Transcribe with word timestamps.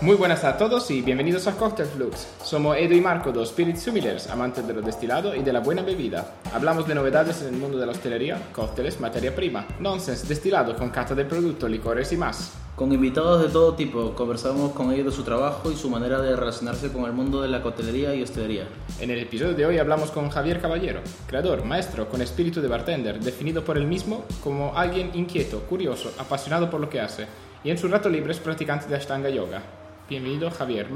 Muy 0.00 0.14
buenas 0.14 0.44
a 0.44 0.56
todos 0.56 0.92
y 0.92 1.02
bienvenidos 1.02 1.48
a 1.48 1.56
Cocktail 1.56 1.88
Flux. 1.88 2.28
Somos 2.44 2.76
Edo 2.76 2.94
y 2.94 3.00
Marco, 3.00 3.32
dos 3.32 3.48
Spirit 3.48 3.76
Sumilers, 3.76 4.30
amantes 4.30 4.64
de 4.64 4.72
lo 4.72 4.80
destilado 4.80 5.34
y 5.34 5.42
de 5.42 5.52
la 5.52 5.58
buena 5.58 5.82
bebida. 5.82 6.36
Hablamos 6.54 6.86
de 6.86 6.94
novedades 6.94 7.42
en 7.42 7.54
el 7.54 7.60
mundo 7.60 7.78
de 7.78 7.86
la 7.86 7.90
hostelería, 7.90 8.40
cócteles, 8.52 9.00
materia 9.00 9.34
prima, 9.34 9.66
nonsense, 9.80 10.28
destilado 10.28 10.76
con 10.76 10.90
cata 10.90 11.16
de 11.16 11.24
producto, 11.24 11.66
licores 11.66 12.12
y 12.12 12.16
más. 12.16 12.52
Con 12.76 12.92
invitados 12.92 13.42
de 13.42 13.48
todo 13.48 13.74
tipo, 13.74 14.14
conversamos 14.14 14.70
con 14.70 14.92
ellos 14.92 15.06
de 15.06 15.12
su 15.12 15.24
trabajo 15.24 15.68
y 15.68 15.74
su 15.74 15.90
manera 15.90 16.20
de 16.20 16.36
relacionarse 16.36 16.92
con 16.92 17.04
el 17.06 17.12
mundo 17.12 17.42
de 17.42 17.48
la 17.48 17.60
coctelería 17.60 18.14
y 18.14 18.22
hostelería. 18.22 18.68
En 19.00 19.10
el 19.10 19.18
episodio 19.18 19.54
de 19.54 19.66
hoy 19.66 19.78
hablamos 19.78 20.12
con 20.12 20.30
Javier 20.30 20.60
Caballero, 20.60 21.00
creador, 21.26 21.64
maestro 21.64 22.08
con 22.08 22.22
espíritu 22.22 22.60
de 22.60 22.68
bartender, 22.68 23.18
definido 23.18 23.64
por 23.64 23.76
él 23.76 23.88
mismo 23.88 24.24
como 24.44 24.78
alguien 24.78 25.10
inquieto, 25.14 25.58
curioso, 25.62 26.12
apasionado 26.18 26.70
por 26.70 26.80
lo 26.80 26.88
que 26.88 27.00
hace 27.00 27.26
y 27.64 27.70
en 27.70 27.78
su 27.78 27.88
rato 27.88 28.08
libre 28.08 28.32
es 28.32 28.38
practicante 28.38 28.86
de 28.86 28.94
Ashtanga 28.94 29.28
Yoga. 29.28 29.60
Bienvenido, 30.08 30.50
Javier. 30.50 30.88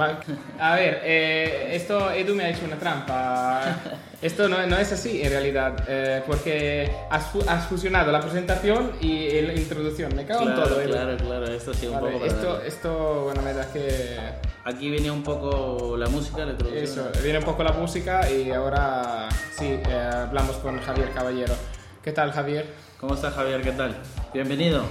A 0.58 0.74
ver, 0.74 1.02
eh, 1.04 1.76
esto 1.76 2.10
Edu 2.10 2.34
me 2.34 2.44
ha 2.44 2.48
hecho 2.48 2.64
una 2.64 2.78
trampa. 2.78 3.60
Esto 4.22 4.48
no, 4.48 4.64
no 4.68 4.78
es 4.78 4.92
así 4.92 5.20
en 5.20 5.30
realidad, 5.30 5.84
eh, 5.88 6.22
porque 6.24 6.88
has, 7.10 7.28
has, 7.48 7.66
fusionado 7.66 8.12
la 8.12 8.20
presentación 8.20 8.92
y 9.00 9.40
la 9.40 9.52
introducción. 9.52 10.14
Me 10.14 10.24
cago 10.24 10.44
claro, 10.44 10.62
en 10.62 10.68
todo. 10.68 10.80
Edu. 10.80 10.92
Claro, 10.92 11.16
claro, 11.16 11.46
esto 11.46 11.74
sí, 11.74 11.88
un 11.88 11.94
vale, 11.94 12.12
poco. 12.12 12.26
Esto, 12.26 12.62
esto, 12.62 13.24
bueno, 13.24 13.42
me 13.42 13.52
da 13.52 13.70
que. 13.72 14.16
Aquí 14.64 14.88
viene 14.90 15.10
un 15.10 15.24
poco 15.24 15.96
la 15.96 16.08
música, 16.08 16.44
la 16.44 16.52
introducción. 16.52 17.08
Eso, 17.08 17.22
viene 17.22 17.38
un 17.40 17.44
poco 17.44 17.64
la 17.64 17.72
música 17.72 18.30
y 18.30 18.52
ahora 18.52 19.28
sí, 19.58 19.66
eh, 19.66 20.10
hablamos 20.12 20.56
con 20.58 20.80
Javier 20.80 21.10
Caballero. 21.12 21.54
¿Qué 22.02 22.12
tal, 22.12 22.30
Javier? 22.30 22.66
¿Cómo 23.00 23.14
estás, 23.14 23.34
Javier? 23.34 23.60
¿Qué 23.60 23.72
tal? 23.72 23.96
Bienvenido. 24.32 24.84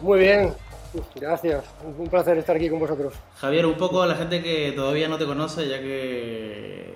Muy 0.00 0.20
bien, 0.20 0.54
Gracias, 1.14 1.64
un 1.98 2.08
placer 2.08 2.38
estar 2.38 2.56
aquí 2.56 2.68
con 2.68 2.78
vosotros. 2.78 3.14
Javier, 3.36 3.66
un 3.66 3.76
poco 3.76 4.02
a 4.02 4.06
la 4.06 4.14
gente 4.14 4.42
que 4.42 4.72
todavía 4.72 5.08
no 5.08 5.18
te 5.18 5.26
conoce, 5.26 5.68
ya 5.68 5.80
que 5.80 6.94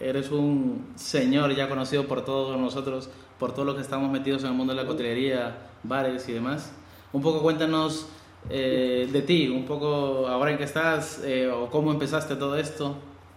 eres 0.00 0.30
un 0.30 0.92
señor 0.94 1.54
ya 1.54 1.68
conocido 1.68 2.06
por 2.06 2.24
todos 2.24 2.58
nosotros, 2.58 3.10
por 3.38 3.52
todos 3.52 3.66
los 3.66 3.74
que 3.76 3.82
estamos 3.82 4.10
metidos 4.10 4.42
en 4.42 4.50
el 4.50 4.54
mundo 4.54 4.74
de 4.74 4.82
la 4.82 4.86
coctelería, 4.86 5.56
bares 5.82 6.28
y 6.28 6.32
demás. 6.32 6.72
Un 7.12 7.22
poco 7.22 7.42
cuéntanos 7.42 8.08
eh, 8.50 9.08
de 9.10 9.22
ti, 9.22 9.48
un 9.48 9.64
poco 9.64 10.26
ahora 10.26 10.50
en 10.50 10.58
qué 10.58 10.64
estás 10.64 11.22
eh, 11.24 11.48
o 11.48 11.68
cómo 11.68 11.90
empezaste 11.90 12.36
todo 12.36 12.56
esto. 12.56 12.96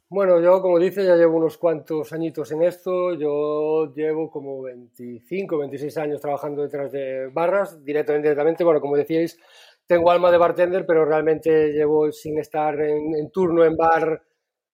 Bueno, 0.09 0.41
yo 0.41 0.61
como 0.61 0.77
dice 0.77 1.05
ya 1.05 1.15
llevo 1.15 1.37
unos 1.37 1.57
cuantos 1.57 2.11
añitos 2.11 2.51
en 2.51 2.63
esto, 2.63 3.13
yo 3.13 3.93
llevo 3.95 4.29
como 4.29 4.61
25, 4.61 5.57
26 5.57 5.97
años 5.97 6.19
trabajando 6.19 6.63
detrás 6.63 6.91
de 6.91 7.27
barras, 7.27 7.81
directamente, 7.85 8.27
directamente, 8.27 8.65
bueno, 8.65 8.81
como 8.81 8.97
decíais, 8.97 9.39
tengo 9.85 10.11
alma 10.11 10.31
de 10.31 10.37
bartender, 10.37 10.85
pero 10.85 11.05
realmente 11.05 11.71
llevo 11.71 12.11
sin 12.11 12.39
estar 12.39 12.79
en, 12.79 13.29
turno 13.31 13.65
en 13.65 13.75
bar 13.75 14.23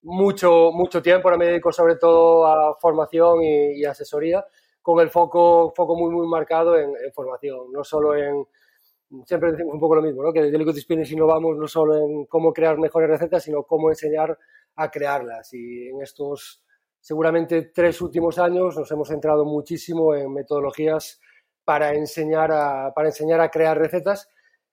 mucho, 0.02 0.70
mucho 0.72 1.02
tiempo. 1.02 1.28
Ahora 1.28 1.38
me 1.38 1.46
dedico 1.46 1.72
sobre 1.72 1.96
todo 1.96 2.46
a 2.46 2.76
formación 2.78 3.42
y, 3.42 3.84
asesoría, 3.84 4.44
con 4.80 5.00
el 5.00 5.10
foco, 5.10 5.72
foco 5.74 5.96
muy, 5.96 6.10
muy 6.10 6.26
marcado 6.26 6.76
en, 6.76 6.90
en, 6.90 7.12
formación, 7.12 7.72
no 7.72 7.82
solo 7.84 8.16
en... 8.16 8.46
Siempre 9.24 9.52
decimos 9.52 9.74
un 9.74 9.80
poco 9.80 9.96
lo 9.96 10.02
mismo, 10.02 10.22
¿no? 10.22 10.32
que 10.32 10.42
desde 10.42 10.58
Liquid 10.58 10.76
Experience 10.76 11.14
innovamos 11.14 11.56
no 11.56 11.66
solo 11.66 11.96
en 11.96 12.26
cómo 12.26 12.52
crear 12.52 12.76
mejores 12.76 13.08
recetas, 13.08 13.42
sino 13.42 13.62
cómo 13.62 13.88
enseñar 13.88 14.38
a 14.76 14.90
crearlas. 14.90 15.52
Y 15.54 15.88
en 15.88 16.02
estos 16.02 16.62
seguramente 17.00 17.70
tres 17.74 18.00
últimos 18.00 18.38
años 18.38 18.76
nos 18.76 18.90
hemos 18.90 19.08
centrado 19.08 19.44
muchísimo 19.44 20.14
en 20.14 20.32
metodologías 20.32 21.20
para 21.64 21.94
enseñar 21.94 22.52
a, 22.52 22.92
para 22.94 23.08
enseñar 23.08 23.40
a 23.40 23.50
crear 23.50 23.78
recetas 23.78 24.28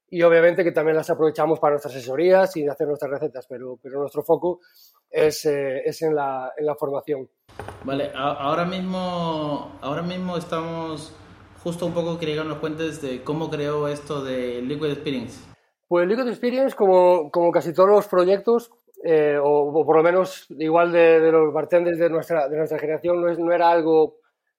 y 0.09 0.22
obviamente 0.22 0.64
que 0.64 0.72
también 0.72 0.95
las 0.95 1.09
aprovechamos 1.09 1.59
para 1.59 1.73
nuestras 1.73 1.95
asesorías 1.95 2.56
y 2.58 2.67
hacer 2.67 2.88
nuestras 2.88 3.11
recetas, 3.11 3.45
pero, 3.48 3.78
pero 3.81 4.00
nuestro 4.00 4.23
foco 4.23 4.59
es, 5.09 5.45
eh, 5.45 5.81
es 5.86 6.02
en, 6.02 6.16
la, 6.16 6.52
en, 6.58 6.66
la, 6.66 6.75
formación. 6.75 7.30
Vale, 7.84 8.11
ahora 8.14 8.66
mismo, 8.66 9.77
ahora 9.82 10.02
mismo 10.02 10.38
estamos 10.38 11.15
justo 11.64 11.86
un 11.86 11.94
poco 11.94 12.20
que 12.20 12.36
nos 12.36 12.60
cuentes 12.60 13.02
de 13.02 13.23
cómo 13.23 13.49
creó 13.49 13.88
esto 13.88 14.23
de 14.23 14.61
Liquid 14.61 14.92
Experience. 14.92 15.39
Pues 15.88 16.08
Liquid 16.08 16.27
Experience, 16.27 16.76
como, 16.76 17.32
como 17.32 17.52
casi 17.52 17.73
todos 17.73 17.89
los 17.89 18.08
proyectos, 18.08 18.71
eh, 19.04 19.38
o, 19.38 19.70
o, 19.70 19.86
por 19.86 19.98
lo 19.98 20.04
menos 20.04 20.48
igual 20.49 20.92
de, 20.92 21.20
de, 21.20 21.32
los 21.32 21.54
bartenders 21.54 21.99
de 21.99 22.10
nuestra, 22.10 22.48
de 22.49 22.58
nuestra 22.58 22.80
generación, 22.80 23.21
no, 23.21 23.30
es, 23.30 23.38
no, 23.38 23.52
era 23.52 23.70
algo, 23.70 24.17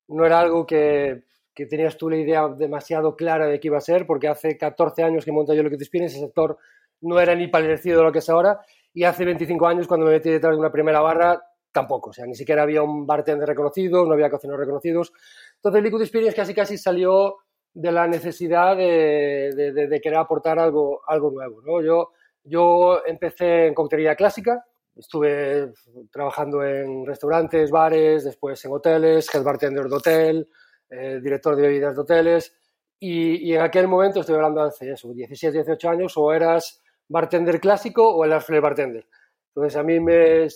no 0.08 0.24
era 0.24 0.38
algo 0.38 0.66
que, 0.66 1.24
que 1.56 1.64
tenías 1.64 1.96
tú 1.96 2.10
la 2.10 2.18
idea 2.18 2.46
demasiado 2.48 3.16
clara 3.16 3.46
de 3.46 3.58
qué 3.58 3.68
iba 3.68 3.78
a 3.78 3.80
ser, 3.80 4.06
porque 4.06 4.28
hace 4.28 4.58
14 4.58 5.02
años 5.02 5.24
que 5.24 5.32
monté 5.32 5.56
yo 5.56 5.62
lo 5.62 5.70
que 5.70 5.78
te 5.78 5.84
Experience, 5.84 6.16
ese 6.16 6.26
sector 6.26 6.58
no 7.00 7.18
era 7.18 7.34
ni 7.34 7.48
parecido 7.48 8.02
a 8.02 8.04
lo 8.04 8.12
que 8.12 8.18
es 8.18 8.28
ahora, 8.28 8.60
y 8.92 9.04
hace 9.04 9.24
25 9.24 9.66
años 9.66 9.88
cuando 9.88 10.04
me 10.04 10.12
metí 10.12 10.30
detrás 10.30 10.52
de 10.52 10.60
una 10.60 10.70
primera 10.70 11.00
barra, 11.00 11.42
tampoco, 11.72 12.10
o 12.10 12.12
sea, 12.12 12.26
ni 12.26 12.34
siquiera 12.34 12.62
había 12.62 12.82
un 12.82 13.06
bartender 13.06 13.48
reconocido, 13.48 14.04
no 14.04 14.12
había 14.12 14.28
cocineros 14.28 14.60
reconocidos. 14.60 15.12
Entonces 15.56 15.82
Liquid 15.82 16.02
Experience 16.02 16.36
casi 16.36 16.54
casi 16.54 16.76
salió 16.76 17.36
de 17.72 17.92
la 17.92 18.06
necesidad 18.06 18.76
de, 18.76 19.52
de, 19.56 19.72
de, 19.72 19.88
de 19.88 20.00
querer 20.00 20.18
aportar 20.18 20.58
algo, 20.58 21.00
algo 21.06 21.30
nuevo, 21.30 21.62
¿no? 21.62 21.82
Yo, 21.82 22.10
yo 22.44 23.00
empecé 23.06 23.66
en 23.66 23.74
coctelería 23.74 24.14
clásica, 24.14 24.62
estuve 24.94 25.72
trabajando 26.10 26.62
en 26.62 27.06
restaurantes, 27.06 27.70
bares, 27.70 28.24
después 28.24 28.62
en 28.64 28.72
hoteles, 28.72 29.34
head 29.34 29.42
bartender 29.42 29.86
de 29.86 29.96
hotel, 29.96 30.48
eh, 30.90 31.20
director 31.22 31.56
de 31.56 31.62
bebidas 31.62 31.94
de 31.94 32.00
hoteles, 32.00 32.56
y, 32.98 33.52
en 33.52 33.60
aquel 33.60 33.88
momento, 33.88 34.20
estoy 34.20 34.36
hablando 34.36 34.62
hace 34.62 34.90
eso, 34.90 35.12
17, 35.12 35.52
18 35.52 35.90
años, 35.90 36.12
o 36.16 36.32
eras 36.32 36.82
bartender 37.08 37.60
clásico 37.60 38.08
o 38.08 38.24
eras 38.24 38.44
flair 38.44 38.62
bartender. 38.62 39.06
Entonces 39.48 39.76
a 39.76 39.82
mí 39.82 40.00
me, 40.00 40.48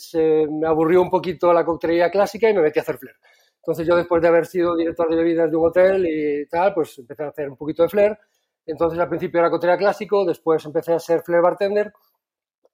aburrió 0.67 1.01
un 1.01 1.11
poquito 1.11 1.53
la 1.53 1.65
coctelería 1.65 2.11
clásica 2.11 2.51
y 2.51 2.55
me 2.55 2.61
metí 2.61 2.79
a 2.79 2.83
hacer 2.83 2.99
flair. 2.99 3.17
Entonces 3.57 3.87
yo 3.87 3.97
después 3.97 4.21
de 4.21 4.29
haber 4.29 4.47
sido 4.47 4.77
director 4.77 5.09
de 5.09 5.17
bebidas 5.17 5.51
de 5.51 5.57
un 5.57 5.67
hotel 5.67 6.07
y 6.07 6.47
tal, 6.49 6.75
pues 6.75 6.99
empecé 6.99 7.23
a 7.23 7.29
hacer 7.29 7.49
un 7.49 7.57
poquito 7.57 7.83
de 7.83 7.89
flair. 7.89 8.19
Entonces 8.67 8.99
al 8.99 9.09
principio 9.09 9.41
era 9.41 9.51
coctelería 9.51 9.79
clásico, 9.79 10.25
después 10.25 10.65
empecé 10.65 10.93
a 10.93 10.99
ser 10.99 11.23
flair 11.23 11.43
bartender 11.43 11.93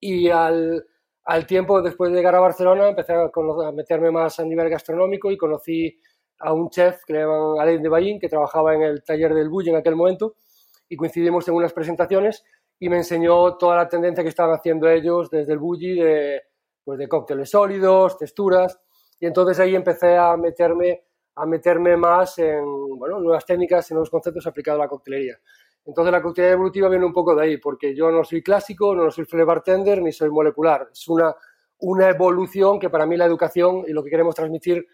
y 0.00 0.28
al, 0.30 0.84
al 1.24 1.46
tiempo, 1.46 1.80
después 1.82 2.10
de 2.10 2.16
llegar 2.16 2.34
a 2.34 2.40
Barcelona, 2.40 2.88
empecé 2.88 3.12
a, 3.12 3.30
a 3.30 3.72
meterme 3.72 4.10
más 4.10 4.40
a 4.40 4.44
nivel 4.44 4.68
gastronómico 4.68 5.30
y 5.30 5.36
conocí 5.36 5.98
a 6.38 6.52
un 6.52 6.68
chef 6.70 7.04
que 7.04 7.12
le 7.12 7.20
llaman 7.20 7.60
Alain 7.60 7.82
de 7.82 7.88
Bain, 7.88 8.18
que 8.18 8.28
trabajaba 8.28 8.74
en 8.74 8.82
el 8.82 9.02
taller 9.02 9.34
del 9.34 9.48
Bulli 9.48 9.70
en 9.70 9.76
aquel 9.76 9.96
momento, 9.96 10.36
y 10.88 10.96
coincidimos 10.96 11.46
en 11.48 11.54
unas 11.54 11.72
presentaciones 11.72 12.44
y 12.78 12.88
me 12.88 12.96
enseñó 12.96 13.56
toda 13.56 13.76
la 13.76 13.88
tendencia 13.88 14.22
que 14.22 14.28
estaban 14.28 14.54
haciendo 14.54 14.88
ellos 14.88 15.30
desde 15.30 15.52
el 15.52 15.58
Bulli 15.58 15.98
de, 15.98 16.42
pues 16.84 16.98
de 16.98 17.08
cócteles 17.08 17.50
sólidos, 17.50 18.18
texturas, 18.18 18.78
y 19.18 19.26
entonces 19.26 19.58
ahí 19.58 19.74
empecé 19.74 20.16
a 20.16 20.36
meterme, 20.36 21.04
a 21.36 21.46
meterme 21.46 21.96
más 21.96 22.38
en 22.38 22.64
bueno, 22.98 23.18
nuevas 23.18 23.46
técnicas 23.46 23.90
y 23.90 23.94
nuevos 23.94 24.10
conceptos 24.10 24.46
aplicados 24.46 24.80
a 24.80 24.84
la 24.84 24.88
coctelería. 24.88 25.38
Entonces 25.86 26.12
la 26.12 26.20
coctelería 26.20 26.54
evolutiva 26.54 26.88
viene 26.88 27.06
un 27.06 27.12
poco 27.12 27.34
de 27.34 27.44
ahí, 27.44 27.56
porque 27.58 27.94
yo 27.94 28.10
no 28.10 28.24
soy 28.24 28.42
clásico, 28.42 28.94
no 28.94 29.10
soy 29.10 29.24
flavor 29.24 29.46
bartender, 29.46 30.02
ni 30.02 30.12
soy 30.12 30.30
molecular. 30.30 30.88
Es 30.92 31.08
una, 31.08 31.34
una 31.78 32.10
evolución 32.10 32.78
que 32.78 32.90
para 32.90 33.06
mí 33.06 33.16
la 33.16 33.24
educación 33.24 33.84
y 33.86 33.92
lo 33.92 34.02
que 34.02 34.10
queremos 34.10 34.34
transmitir 34.34 34.86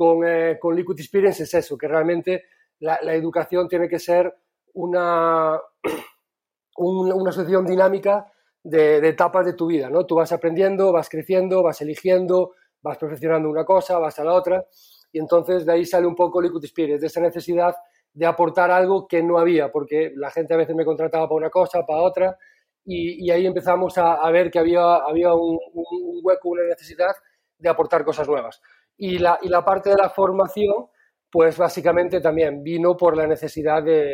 con, 0.00 0.26
eh, 0.26 0.58
con, 0.58 0.74
Liquid 0.74 0.98
Experience 0.98 1.42
es 1.42 1.52
eso, 1.52 1.76
que 1.76 1.86
realmente 1.86 2.44
la, 2.78 2.98
la 3.02 3.12
educación 3.12 3.68
tiene 3.68 3.86
que 3.86 3.98
ser 3.98 4.34
una, 4.72 5.60
un, 6.78 7.12
una 7.12 7.28
asociación 7.28 7.66
dinámica 7.66 8.32
de, 8.62 9.02
de, 9.02 9.08
etapas 9.10 9.44
de 9.44 9.52
tu 9.52 9.66
vida, 9.66 9.90
¿no? 9.90 10.06
Tú 10.06 10.14
vas 10.14 10.32
aprendiendo, 10.32 10.90
vas 10.90 11.10
creciendo, 11.10 11.62
vas 11.62 11.82
eligiendo, 11.82 12.52
vas 12.80 12.96
perfeccionando 12.96 13.50
una 13.50 13.66
cosa, 13.66 13.98
vas 13.98 14.18
a 14.18 14.24
la 14.24 14.32
otra, 14.32 14.64
y 15.12 15.18
entonces 15.18 15.66
de 15.66 15.72
ahí 15.72 15.84
sale 15.84 16.06
un 16.06 16.14
poco 16.14 16.40
Liquid 16.40 16.64
Experience, 16.64 17.02
de 17.02 17.08
esa 17.08 17.20
necesidad 17.20 17.76
de 18.14 18.24
aportar 18.24 18.70
algo 18.70 19.06
que 19.06 19.22
no 19.22 19.36
había, 19.38 19.70
porque 19.70 20.14
la 20.16 20.30
gente 20.30 20.54
a 20.54 20.56
veces 20.56 20.74
me 20.74 20.86
contrataba 20.86 21.28
para 21.28 21.36
una 21.36 21.50
cosa, 21.50 21.84
para 21.84 22.00
otra, 22.00 22.38
y, 22.86 23.22
y 23.22 23.30
ahí 23.30 23.44
empezamos 23.44 23.98
a, 23.98 24.14
a, 24.14 24.30
ver 24.30 24.50
que 24.50 24.60
había, 24.60 24.94
había 24.94 25.34
un, 25.34 25.58
un 25.74 26.20
hueco, 26.22 26.48
una 26.48 26.62
necesidad 26.62 27.12
de 27.58 27.68
aportar 27.68 28.02
cosas 28.02 28.26
nuevas. 28.26 28.62
Y 29.02 29.18
la, 29.18 29.38
y 29.40 29.48
la 29.48 29.64
parte 29.64 29.90
de 29.90 29.96
la 29.96 30.10
formación, 30.10 30.86
pues 31.30 31.56
básicamente 31.56 32.20
también 32.20 32.62
vino 32.62 32.96
por 32.96 33.16
la 33.16 33.26
necesidad 33.26 33.82
de, 33.82 34.04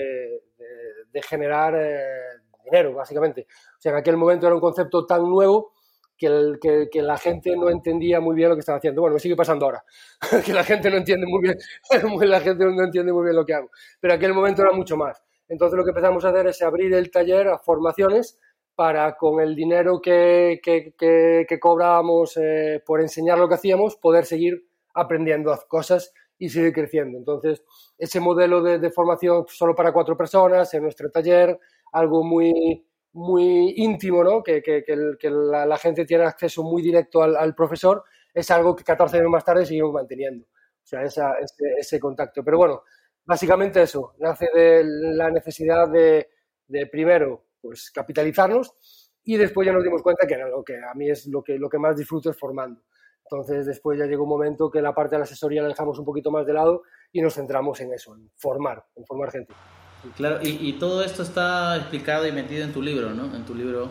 de, 0.57 0.67
de 1.13 1.23
generar 1.23 1.75
eh, 1.75 2.01
dinero, 2.65 2.95
básicamente. 2.95 3.47
O 3.51 3.81
sea, 3.81 3.93
en 3.93 3.99
aquel 3.99 4.17
momento 4.17 4.47
era 4.47 4.55
un 4.55 4.61
concepto 4.61 5.05
tan 5.05 5.23
nuevo 5.23 5.73
que, 6.17 6.27
el, 6.27 6.59
que, 6.61 6.89
que, 6.91 7.03
la 7.03 7.19
gente 7.19 7.57
no 7.57 7.69
entendía 7.69 8.21
muy 8.21 8.35
bien 8.35 8.49
lo 8.49 8.55
que 8.55 8.61
estaba 8.61 8.79
haciendo. 8.79 9.01
Bueno, 9.01 9.15
me 9.15 9.21
sigue 9.21 9.37
pasando 9.37 9.67
ahora, 9.67 9.85
que 10.45 10.53
la 10.53 10.65
gente 10.65 10.91
no 10.91 10.97
entiende 10.97 11.27
muy 11.27 11.43
bien, 11.43 11.59
la 12.31 12.41
gente 12.41 12.65
no 12.65 12.85
entiende 12.85 13.13
muy 13.13 13.25
bien 13.25 13.37
lo 13.37 13.45
que 13.45 13.55
hago. 13.55 13.71
Pero 14.01 14.15
en 14.15 14.19
aquel 14.19 14.35
momento 14.35 14.63
era 14.63 14.73
mucho 14.73 14.97
más. 14.97 15.23
Entonces 15.49 15.77
lo 15.77 15.85
que 15.85 15.91
empezamos 15.91 16.25
a 16.25 16.31
hacer 16.31 16.47
es 16.49 16.63
abrir 16.63 16.93
el 16.95 17.11
taller 17.11 17.49
a 17.49 17.59
formaciones 17.59 18.39
para 18.75 19.17
con 19.17 19.41
el 19.41 19.55
dinero 19.55 20.01
que, 20.01 20.61
que, 20.63 20.93
que, 20.99 21.47
que 21.49 21.59
cobrábamos 21.59 22.37
eh, 22.37 22.83
por 22.85 23.01
enseñar 23.01 23.39
lo 23.39 23.49
que 23.49 23.55
hacíamos, 23.55 23.97
poder 23.97 24.27
seguir 24.27 24.67
aprendiendo 24.97 25.57
cosas 25.69 26.13
y 26.39 26.49
seguir 26.49 26.73
creciendo. 26.73 27.19
Entonces, 27.19 27.63
ese 27.97 28.19
modelo 28.21 28.63
de, 28.63 28.91
formación 28.91 29.45
solo 29.49 29.75
para 29.75 29.93
cuatro 29.93 30.17
personas 30.17 30.73
en 30.75 30.83
nuestro 30.83 31.11
taller, 31.11 31.59
algo 31.93 32.25
muy, 32.25 32.87
muy 33.13 33.75
íntimo, 33.77 34.25
¿no? 34.25 34.43
que, 34.43 34.63
que, 34.63 34.85
que, 34.85 35.31
la, 35.31 35.79
gente 35.79 36.05
tiene 36.05 36.25
acceso 36.25 36.63
muy 36.63 36.83
directo 36.83 37.23
al, 37.23 37.55
profesor, 37.55 38.05
es 38.35 38.51
algo 38.51 38.75
que 38.75 38.85
14 38.85 39.19
años 39.19 39.31
más 39.31 39.45
tarde 39.45 39.65
seguimos 39.65 39.93
manteniendo. 39.93 40.45
O 40.45 40.87
sea, 40.89 41.03
ese, 41.03 41.23
ese, 41.79 41.99
contacto. 41.99 42.45
Pero 42.45 42.59
bueno, 42.59 42.83
básicamente 43.25 43.83
eso, 43.83 44.15
nace 44.19 44.49
de 44.55 44.83
la 44.85 45.31
necesidad 45.31 45.89
de, 45.89 46.29
de, 46.67 46.87
primero, 46.87 47.47
pues 47.61 47.91
capitalizarnos 47.91 48.75
y 49.25 49.37
después 49.37 49.67
ya 49.67 49.73
nos 49.73 49.83
dimos 49.83 50.03
cuenta 50.03 50.27
que 50.27 50.37
lo 50.37 50.63
que 50.63 50.77
a 50.77 50.95
mí 50.95 51.11
es 51.11 51.27
lo 51.27 51.43
que, 51.43 51.59
lo 51.59 51.69
que 51.69 51.79
más 51.79 51.97
disfruto 51.97 52.31
es 52.31 52.39
formando. 52.39 52.83
Entonces 53.31 53.67
después 53.67 53.99
ya 53.99 54.07
llegó 54.07 54.25
un 54.25 54.31
momento 54.31 54.71
que 54.71 54.81
la 54.81 54.95
parte 54.95 55.17
de 55.17 55.21
la 55.21 55.25
asesoría 55.25 55.63
la 55.63 55.69
dejamos 55.69 55.99
un 55.99 56.05
poquito 56.05 56.31
más 56.31 56.47
de 56.47 56.53
lado 56.53 56.83
y 57.13 57.21
nos 57.21 57.35
centramos 57.35 57.81
en 57.81 57.93
eso, 57.93 58.15
en 58.15 58.31
formar, 58.37 58.85
en 58.95 59.05
formar 59.05 59.31
gente. 59.31 59.53
Claro, 60.17 60.39
y, 60.43 60.73
todo 60.75 61.03
esto 61.03 61.23
está 61.23 61.77
explicado 61.77 62.27
y 62.27 62.33
metido 62.33 62.63
en 62.63 62.73
tu 62.73 62.81
libro, 62.81 63.11
¿no? 63.11 63.35
En 63.35 63.45
tu 63.45 63.55
libro. 63.55 63.89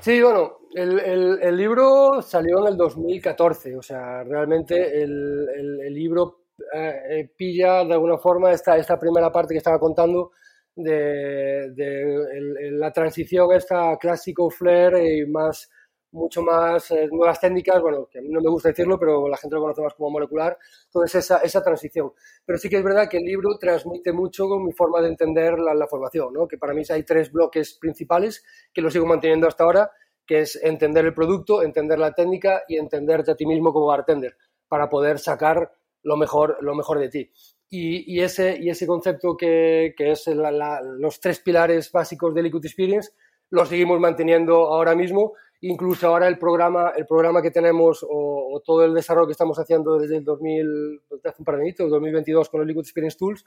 Sí, 0.00 0.20
bueno, 0.20 0.58
el, 0.74 0.98
el, 1.40 1.56
libro 1.56 2.20
salió 2.20 2.58
en 2.58 2.72
el 2.72 2.76
2014, 2.76 3.76
o 3.76 3.82
sea, 3.82 4.24
realmente 4.24 5.02
el, 5.02 5.48
el 5.86 5.94
libro 5.94 6.42
eh, 6.74 7.02
eh, 7.08 7.30
pilla 7.36 7.84
de 7.84 7.94
alguna 7.94 8.18
forma 8.18 8.52
esta, 8.52 8.76
esta 8.76 8.98
primera 8.98 9.30
parte 9.30 9.54
que 9.54 9.58
estaba 9.58 9.78
contando 9.78 10.32
de, 10.74 11.70
de 11.72 12.70
la 12.72 12.90
transición 12.92 13.52
esta 13.52 13.96
clásico 13.98 14.48
flair 14.50 14.94
y 14.96 15.26
más 15.26 15.68
mucho 16.12 16.42
más 16.42 16.90
eh, 16.90 17.08
nuevas 17.10 17.40
técnicas, 17.40 17.80
bueno, 17.80 18.06
que 18.10 18.18
a 18.18 18.22
mí 18.22 18.28
no 18.28 18.40
me 18.40 18.50
gusta 18.50 18.68
decirlo, 18.68 18.98
pero 18.98 19.28
la 19.28 19.36
gente 19.36 19.56
lo 19.56 19.62
conoce 19.62 19.82
más 19.82 19.94
como 19.94 20.10
molecular, 20.10 20.56
entonces 20.84 21.24
esa, 21.24 21.38
esa 21.38 21.62
transición. 21.62 22.12
Pero 22.44 22.58
sí 22.58 22.68
que 22.68 22.76
es 22.76 22.84
verdad 22.84 23.08
que 23.08 23.16
el 23.16 23.24
libro 23.24 23.56
transmite 23.58 24.12
mucho 24.12 24.46
con 24.46 24.64
mi 24.64 24.72
forma 24.72 25.00
de 25.00 25.08
entender 25.08 25.58
la, 25.58 25.86
formación, 25.86 26.32
¿no? 26.32 26.46
que 26.46 26.58
para 26.58 26.74
mí 26.74 26.82
hay 26.88 27.02
tres 27.02 27.32
bloques 27.32 27.78
principales 27.80 28.44
que 28.72 28.82
lo 28.82 28.90
sigo 28.90 29.06
manteniendo 29.06 29.48
hasta 29.48 29.64
ahora, 29.64 29.90
que 30.26 30.40
es 30.40 30.56
entender 30.62 31.04
el 31.04 31.14
producto, 31.14 31.62
entender 31.62 31.98
la 31.98 32.12
técnica 32.12 32.62
y 32.68 32.76
entenderte 32.76 33.32
a 33.32 33.34
ti 33.34 33.46
mismo 33.46 33.72
como 33.72 33.86
bartender, 33.86 34.36
para 34.68 34.88
poder 34.88 35.18
sacar 35.18 35.72
lo 36.02 36.16
mejor, 36.16 36.58
lo 36.60 36.74
mejor 36.74 36.98
de 36.98 37.08
ti. 37.08 37.30
Y, 37.68 38.14
y 38.14 38.20
ese, 38.20 38.58
y 38.60 38.68
ese 38.68 38.86
concepto 38.86 39.34
que, 39.36 39.94
que 39.96 40.10
es 40.10 40.26
los 40.26 41.20
tres 41.20 41.40
pilares 41.40 41.90
básicos 41.90 42.34
de 42.34 42.42
Liquid 42.42 42.64
Experience, 42.64 43.12
lo 43.48 43.66
seguimos 43.66 43.98
manteniendo 43.98 44.66
ahora 44.66 44.94
mismo 44.94 45.34
Incluso 45.64 46.08
ahora 46.08 46.26
el 46.26 46.38
programa, 46.38 46.92
el 46.96 47.06
programa 47.06 47.40
que 47.40 47.52
tenemos 47.52 48.04
o, 48.08 48.60
todo 48.64 48.84
el 48.84 48.94
desarrollo 48.94 49.28
que 49.28 49.32
estamos 49.32 49.56
haciendo 49.60 49.96
desde 49.96 50.16
el 50.16 50.24
2000, 50.24 51.02
hace 51.24 51.36
un 51.38 51.44
par 51.44 51.56
de 51.56 51.72
2022 51.78 52.48
con 52.48 52.62
el 52.62 52.66
Liquid 52.66 52.80
Experience 52.80 53.16
Tools, 53.16 53.44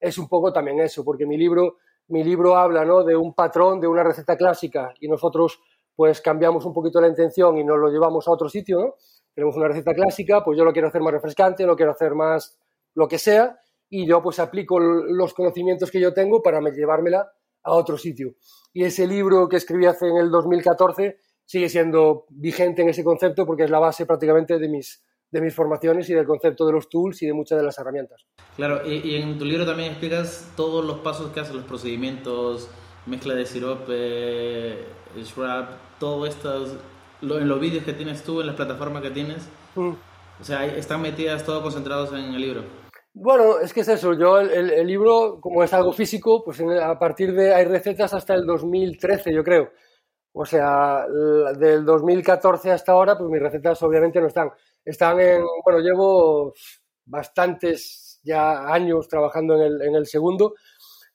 es 0.00 0.16
un 0.16 0.28
poco 0.28 0.50
también 0.50 0.80
eso, 0.80 1.04
porque 1.04 1.26
mi 1.26 1.36
libro, 1.36 1.76
mi 2.06 2.24
libro 2.24 2.56
habla 2.56 2.86
¿no? 2.86 3.04
de 3.04 3.16
un 3.16 3.34
patrón, 3.34 3.80
de 3.80 3.86
una 3.86 4.02
receta 4.02 4.34
clásica 4.34 4.94
y 4.98 5.08
nosotros 5.08 5.60
pues 5.94 6.22
cambiamos 6.22 6.64
un 6.64 6.72
poquito 6.72 7.02
la 7.02 7.08
intención 7.08 7.58
y 7.58 7.64
nos 7.64 7.78
lo 7.78 7.90
llevamos 7.90 8.26
a 8.28 8.30
otro 8.30 8.48
sitio, 8.48 8.80
¿no? 8.80 8.94
Tenemos 9.34 9.56
una 9.56 9.68
receta 9.68 9.92
clásica, 9.92 10.42
pues 10.42 10.56
yo 10.56 10.64
lo 10.64 10.72
quiero 10.72 10.88
hacer 10.88 11.02
más 11.02 11.12
refrescante, 11.12 11.66
lo 11.66 11.76
quiero 11.76 11.92
hacer 11.92 12.14
más 12.14 12.58
lo 12.94 13.08
que 13.08 13.18
sea 13.18 13.58
y 13.90 14.06
yo 14.06 14.22
pues 14.22 14.38
aplico 14.38 14.80
los 14.80 15.34
conocimientos 15.34 15.90
que 15.90 16.00
yo 16.00 16.14
tengo 16.14 16.40
para 16.42 16.60
llevármela 16.70 17.30
a 17.62 17.72
otro 17.74 17.98
sitio. 17.98 18.36
Y 18.72 18.84
ese 18.84 19.06
libro 19.06 19.48
que 19.48 19.56
escribí 19.56 19.84
hace 19.86 20.08
en 20.08 20.16
el 20.16 20.30
2014 20.30 21.18
sigue 21.48 21.70
siendo 21.70 22.26
vigente 22.28 22.82
en 22.82 22.90
ese 22.90 23.02
concepto 23.02 23.46
porque 23.46 23.64
es 23.64 23.70
la 23.70 23.78
base 23.78 24.04
prácticamente 24.04 24.58
de 24.58 24.68
mis, 24.68 25.02
de 25.30 25.40
mis 25.40 25.54
formaciones 25.54 26.08
y 26.10 26.12
del 26.12 26.26
concepto 26.26 26.66
de 26.66 26.74
los 26.74 26.90
tools 26.90 27.22
y 27.22 27.26
de 27.26 27.32
muchas 27.32 27.58
de 27.58 27.64
las 27.64 27.78
herramientas. 27.78 28.26
Claro, 28.54 28.86
y, 28.86 29.16
en 29.16 29.38
tu 29.38 29.46
libro 29.46 29.64
también 29.64 29.92
explicas 29.92 30.52
todos 30.56 30.84
los 30.84 30.98
pasos 30.98 31.32
que 31.32 31.40
hacen 31.40 31.56
los 31.56 31.64
procedimientos, 31.64 32.68
mezcla 33.06 33.34
de 33.34 33.46
sirope, 33.46 34.76
shrub, 35.16 35.68
todo 35.98 36.26
esto, 36.26 36.66
en 37.22 37.48
los 37.48 37.60
vídeos 37.60 37.82
que 37.82 37.94
tienes 37.94 38.22
tú, 38.22 38.42
en 38.42 38.48
las 38.48 38.56
plataformas 38.56 39.02
que 39.02 39.10
tienes. 39.10 39.48
Mm. 39.74 39.92
O 40.40 40.44
sea, 40.44 40.66
están 40.66 41.00
metidas 41.00 41.46
todos 41.46 41.62
concentrados 41.62 42.12
en 42.12 42.34
el 42.34 42.40
libro. 42.42 42.62
Bueno, 43.14 43.58
es 43.58 43.72
que 43.72 43.80
es 43.80 43.88
eso. 43.88 44.12
Yo, 44.12 44.38
el, 44.38 44.70
el 44.70 44.86
libro, 44.86 45.38
como 45.40 45.64
es 45.64 45.72
algo 45.72 45.94
físico, 45.94 46.44
pues 46.44 46.60
a 46.60 46.98
partir 46.98 47.32
de. 47.32 47.54
Hay 47.54 47.64
recetas 47.64 48.12
hasta 48.12 48.34
el 48.34 48.44
2013, 48.44 49.32
yo 49.34 49.42
creo. 49.42 49.70
O 50.40 50.46
sea, 50.46 51.04
del 51.58 51.84
2014 51.84 52.70
hasta 52.70 52.92
ahora, 52.92 53.18
pues 53.18 53.28
mis 53.28 53.42
recetas 53.42 53.82
obviamente 53.82 54.20
no 54.20 54.28
están. 54.28 54.52
Están 54.84 55.18
en, 55.18 55.42
bueno, 55.64 55.80
llevo 55.80 56.54
bastantes 57.04 58.20
ya 58.22 58.72
años 58.72 59.08
trabajando 59.08 59.56
en 59.56 59.62
el, 59.62 59.82
en 59.82 59.96
el 59.96 60.06
segundo, 60.06 60.54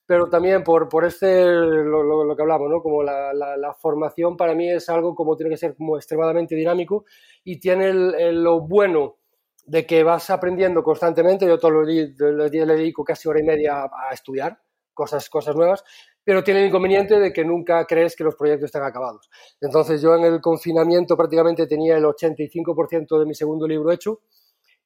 pero 0.04 0.28
también 0.28 0.62
por, 0.62 0.90
por 0.90 1.06
este, 1.06 1.42
lo, 1.42 2.02
lo, 2.02 2.36
que 2.36 2.42
hablamos, 2.42 2.68
¿no? 2.68 2.82
Como 2.82 3.02
la, 3.02 3.32
la, 3.32 3.72
formación 3.72 4.36
para 4.36 4.54
mí 4.54 4.70
es 4.70 4.90
algo 4.90 5.14
como 5.14 5.36
tiene 5.36 5.48
que 5.48 5.56
ser 5.56 5.74
como 5.74 5.96
extremadamente 5.96 6.54
dinámico 6.54 7.06
y 7.44 7.58
tiene 7.58 7.88
el, 7.88 8.44
lo 8.44 8.60
bueno 8.60 9.16
de 9.64 9.86
que 9.86 10.04
vas 10.04 10.28
aprendiendo 10.28 10.82
constantemente. 10.82 11.46
Yo 11.46 11.58
todos 11.58 11.72
los 11.72 12.50
días 12.50 12.66
le 12.68 12.76
dedico 12.76 13.02
casi 13.02 13.26
hora 13.26 13.40
y 13.40 13.44
media 13.44 13.84
a 13.84 14.12
estudiar 14.12 14.60
cosas, 14.92 15.28
cosas 15.30 15.56
nuevas, 15.56 15.82
pero 16.24 16.42
tiene 16.42 16.60
el 16.60 16.68
inconveniente 16.68 17.20
de 17.20 17.32
que 17.32 17.44
nunca 17.44 17.84
crees 17.84 18.16
que 18.16 18.24
los 18.24 18.34
proyectos 18.34 18.66
están 18.66 18.82
acabados. 18.82 19.28
Entonces 19.60 20.00
yo 20.00 20.14
en 20.16 20.24
el 20.24 20.40
confinamiento 20.40 21.16
prácticamente 21.16 21.66
tenía 21.66 21.96
el 21.96 22.04
85% 22.04 23.18
de 23.18 23.26
mi 23.26 23.34
segundo 23.34 23.68
libro 23.68 23.92
hecho 23.92 24.22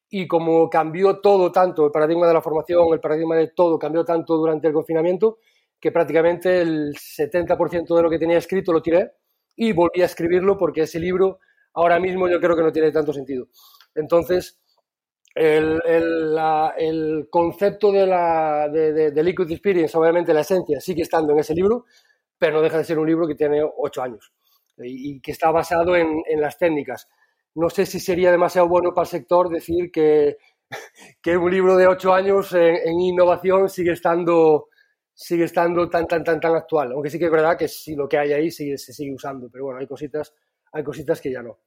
y 0.09 0.27
como 0.27 0.69
cambió 0.69 1.19
todo 1.19 1.51
tanto, 1.51 1.85
el 1.85 1.91
paradigma 1.91 2.27
de 2.27 2.33
la 2.33 2.41
formación, 2.41 2.93
el 2.93 2.99
paradigma 2.99 3.35
de 3.35 3.49
todo 3.49 3.77
cambió 3.77 4.03
tanto 4.03 4.37
durante 4.37 4.67
el 4.67 4.73
confinamiento, 4.73 5.37
que 5.79 5.91
prácticamente 5.91 6.61
el 6.61 6.93
70% 6.95 7.95
de 7.95 8.01
lo 8.03 8.09
que 8.09 8.19
tenía 8.19 8.37
escrito 8.37 8.73
lo 8.73 8.81
tiré 8.81 9.13
y 9.55 9.71
volví 9.71 10.01
a 10.01 10.05
escribirlo 10.05 10.57
porque 10.57 10.81
ese 10.81 10.99
libro 10.99 11.39
ahora 11.73 11.99
mismo 11.99 12.27
yo 12.27 12.39
creo 12.39 12.55
que 12.55 12.63
no 12.63 12.71
tiene 12.71 12.91
tanto 12.91 13.13
sentido. 13.13 13.47
Entonces, 13.95 14.59
el, 15.35 15.81
el, 16.77 17.27
concepto 17.29 17.91
de, 17.91 18.07
la, 18.07 18.67
de, 18.69 19.23
Liquid 19.23 19.51
Experience, 19.51 19.97
obviamente 19.97 20.33
la 20.33 20.41
esencia, 20.41 20.79
sigue 20.79 21.03
estando 21.03 21.33
en 21.33 21.39
ese 21.39 21.53
libro, 21.53 21.85
pero 22.37 22.57
no 22.57 22.61
deja 22.61 22.77
de 22.77 22.83
ser 22.83 22.99
un 22.99 23.07
libro 23.07 23.27
que 23.27 23.35
tiene 23.35 23.61
ocho 23.77 24.01
años 24.01 24.33
y, 24.77 25.19
que 25.21 25.31
está 25.31 25.51
basado 25.51 25.95
en, 25.95 26.23
las 26.37 26.57
técnicas. 26.57 27.07
No 27.55 27.69
sé 27.69 27.85
si 27.85 27.99
sería 27.99 28.31
demasiado 28.31 28.67
bueno 28.67 28.93
para 28.93 29.03
el 29.03 29.09
sector 29.09 29.49
decir 29.49 29.91
que, 29.91 30.37
que 31.21 31.37
un 31.37 31.51
libro 31.51 31.75
de 31.75 31.87
ocho 31.87 32.13
años 32.13 32.53
en, 32.53 32.99
innovación 32.99 33.69
sigue 33.69 33.91
estando, 33.91 34.67
sigue 35.13 35.45
estando 35.45 35.89
tan, 35.89 36.07
tan, 36.07 36.23
tan, 36.23 36.39
tan 36.39 36.55
actual. 36.55 36.91
Aunque 36.93 37.09
sí 37.09 37.19
que 37.19 37.25
es 37.25 37.31
verdad 37.31 37.57
que 37.57 37.67
sí, 37.67 37.95
lo 37.95 38.07
que 38.07 38.17
hay 38.17 38.33
ahí 38.33 38.51
sigue, 38.51 38.77
se 38.77 38.93
sigue 38.93 39.13
usando, 39.13 39.49
pero 39.51 39.65
bueno, 39.65 39.79
hay 39.79 39.87
cositas, 39.87 40.33
hay 40.71 40.83
cositas 40.83 41.19
que 41.21 41.31
ya 41.31 41.41
no. 41.41 41.59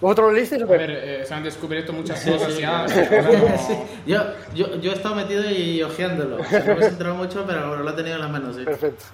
¿Vosotros 0.00 0.28
lo 0.28 0.32
leísteis? 0.32 0.62
A 0.62 0.66
ver, 0.66 0.90
eh, 0.90 1.24
se 1.24 1.34
han 1.34 1.44
descubierto 1.44 1.92
muchas 1.92 2.24
cosas 2.24 2.58
ya. 2.58 2.86
yo, 4.06 4.22
yo, 4.54 4.76
yo 4.76 4.92
he 4.92 4.94
estado 4.94 5.14
metido 5.14 5.48
y 5.50 5.82
ojeándolo. 5.82 6.38
No 6.38 6.74
me 6.74 6.80
he 6.80 6.88
centrado 6.88 7.14
mucho, 7.16 7.44
pero 7.46 7.76
lo 7.76 7.90
he 7.90 7.92
tenido 7.92 8.16
en 8.16 8.22
las 8.22 8.30
manos. 8.30 8.56
Perfecto. 8.56 9.04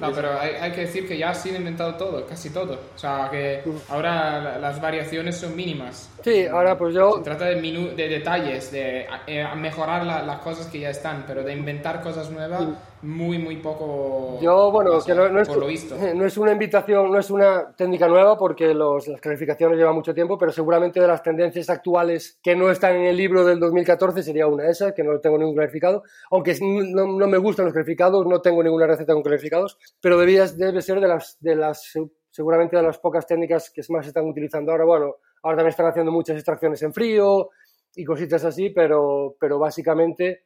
No, 0.00 0.12
pero 0.12 0.40
hay, 0.40 0.54
hay, 0.60 0.72
que 0.72 0.82
decir 0.82 1.06
que 1.06 1.16
ya 1.16 1.30
ha 1.30 1.34
sido 1.34 1.56
inventado 1.56 1.94
todo, 1.94 2.26
casi 2.26 2.50
todo. 2.50 2.80
O 2.94 2.98
sea, 2.98 3.28
que 3.30 3.62
ahora 3.88 4.58
las 4.58 4.80
variaciones 4.80 5.36
son 5.36 5.54
mínimas. 5.54 6.10
Sí, 6.24 6.46
ahora 6.46 6.76
pues 6.76 6.94
yo... 6.94 7.18
Se 7.18 7.22
trata 7.22 7.44
de, 7.44 7.60
de 7.60 8.08
detalles, 8.08 8.72
de 8.72 9.06
eh, 9.26 9.46
mejorar 9.56 10.04
las 10.04 10.38
cosas 10.40 10.66
que 10.66 10.80
ya 10.80 10.90
están, 10.90 11.24
pero 11.26 11.44
de 11.44 11.52
inventar 11.52 12.02
cosas 12.02 12.28
nuevas 12.30 12.64
muy, 13.02 13.38
muy 13.38 13.56
poco. 13.56 14.38
Yo, 14.40 14.70
bueno, 14.70 15.00
que 15.04 15.14
no, 15.14 15.26
es, 15.40 15.48
no 16.14 16.24
es 16.24 16.36
una 16.36 16.52
invitación, 16.52 17.10
no 17.10 17.18
es 17.18 17.30
una 17.30 17.74
técnica 17.76 18.06
nueva 18.06 18.38
porque 18.38 18.72
los, 18.72 19.08
las 19.08 19.20
clarificaciones 19.20 19.76
llevan 19.76 19.94
mucho 19.94 20.14
tiempo, 20.14 20.38
pero 20.38 20.52
seguramente 20.52 21.00
de 21.00 21.08
las 21.08 21.22
tendencias 21.22 21.68
actuales 21.68 22.38
que 22.42 22.54
no 22.54 22.70
están 22.70 22.96
en 22.96 23.06
el 23.06 23.16
libro 23.16 23.44
del 23.44 23.58
2014 23.58 24.22
sería 24.22 24.46
una 24.46 24.68
esa, 24.68 24.94
que 24.94 25.02
no 25.02 25.18
tengo 25.20 25.36
ningún 25.36 25.54
clarificado. 25.54 26.04
Aunque 26.30 26.56
no, 26.60 27.06
no 27.06 27.26
me 27.26 27.38
gustan 27.38 27.66
los 27.66 27.72
clarificados, 27.72 28.26
no 28.26 28.40
tengo 28.40 28.62
ninguna 28.62 28.86
receta 28.86 29.12
con 29.12 29.22
clarificados, 29.22 29.78
pero 30.00 30.16
debías, 30.16 30.56
debe 30.56 30.80
ser 30.80 31.00
de 31.00 31.08
las, 31.08 31.38
de 31.40 31.56
las, 31.56 31.92
seguramente 32.30 32.76
de 32.76 32.82
las 32.82 32.98
pocas 32.98 33.26
técnicas 33.26 33.70
que 33.70 33.82
más 33.88 34.06
están 34.06 34.26
utilizando 34.26 34.70
ahora. 34.70 34.84
Bueno, 34.84 35.16
ahora 35.42 35.56
también 35.56 35.70
están 35.70 35.86
haciendo 35.86 36.12
muchas 36.12 36.36
extracciones 36.36 36.82
en 36.82 36.92
frío 36.92 37.50
y 37.94 38.04
cositas 38.04 38.44
así, 38.44 38.70
pero, 38.70 39.36
pero 39.40 39.58
básicamente 39.58 40.44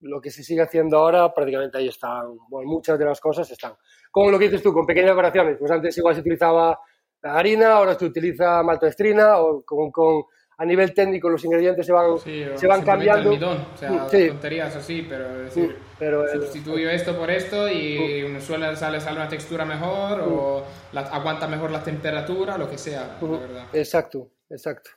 lo 0.00 0.20
que 0.20 0.30
se 0.30 0.42
sigue 0.42 0.62
haciendo 0.62 0.98
ahora, 0.98 1.32
prácticamente 1.32 1.78
ahí 1.78 1.88
están, 1.88 2.36
bueno, 2.48 2.70
muchas 2.70 2.98
de 2.98 3.04
las 3.04 3.20
cosas 3.20 3.50
están. 3.50 3.74
Como 4.10 4.30
lo 4.30 4.38
que 4.38 4.46
dices 4.46 4.62
tú, 4.62 4.72
con 4.72 4.86
pequeñas 4.86 5.16
variaciones, 5.16 5.56
pues 5.58 5.70
antes 5.70 5.96
igual 5.96 6.14
se 6.14 6.20
utilizaba 6.20 6.78
harina, 7.22 7.72
ahora 7.74 7.94
se 7.94 8.04
utiliza 8.04 8.62
maltodestrina, 8.62 9.38
o 9.38 9.62
con, 9.64 9.90
con, 9.90 10.24
a 10.58 10.64
nivel 10.64 10.94
técnico 10.94 11.28
los 11.28 11.44
ingredientes 11.44 11.84
se 11.84 11.92
van, 11.92 12.18
se 12.18 12.66
van 12.66 12.82
cambiando. 12.82 13.32
o 13.32 13.76
sea, 13.76 14.06
tonterías 14.06 14.74
así, 14.76 15.06
pero 15.08 15.38
decir, 15.38 15.76
pero, 15.98 16.26
sustituyo 16.28 16.88
esto 16.88 17.16
por 17.16 17.30
esto 17.30 17.68
y 17.68 18.40
suele 18.40 18.74
sale, 18.76 19.00
sale 19.00 19.16
una 19.16 19.28
textura 19.28 19.64
mejor 19.64 20.20
o 20.20 20.64
aguanta 20.94 21.46
mejor 21.46 21.70
la 21.70 21.82
temperatura, 21.82 22.56
lo 22.56 22.68
que 22.68 22.78
sea, 22.78 23.18
la 23.20 23.28
verdad. 23.28 23.66
Exacto, 23.72 24.30
exacto. 24.48 24.90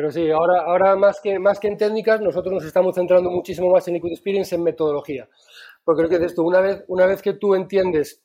Pero 0.00 0.12
sí, 0.12 0.30
ahora, 0.30 0.62
ahora 0.62 0.96
más, 0.96 1.20
que, 1.20 1.38
más 1.38 1.60
que 1.60 1.68
en 1.68 1.76
técnicas, 1.76 2.22
nosotros 2.22 2.54
nos 2.54 2.64
estamos 2.64 2.94
centrando 2.94 3.28
muchísimo 3.28 3.70
más 3.70 3.86
en 3.86 3.92
Liquid 3.92 4.12
Experience, 4.12 4.54
en 4.54 4.62
metodología. 4.62 5.28
Porque 5.84 6.06
creo 6.06 6.18
que 6.18 6.24
esto, 6.24 6.42
una 6.42 6.62
vez, 6.62 6.82
una 6.88 7.04
vez 7.04 7.20
que 7.20 7.34
tú 7.34 7.54
entiendes 7.54 8.22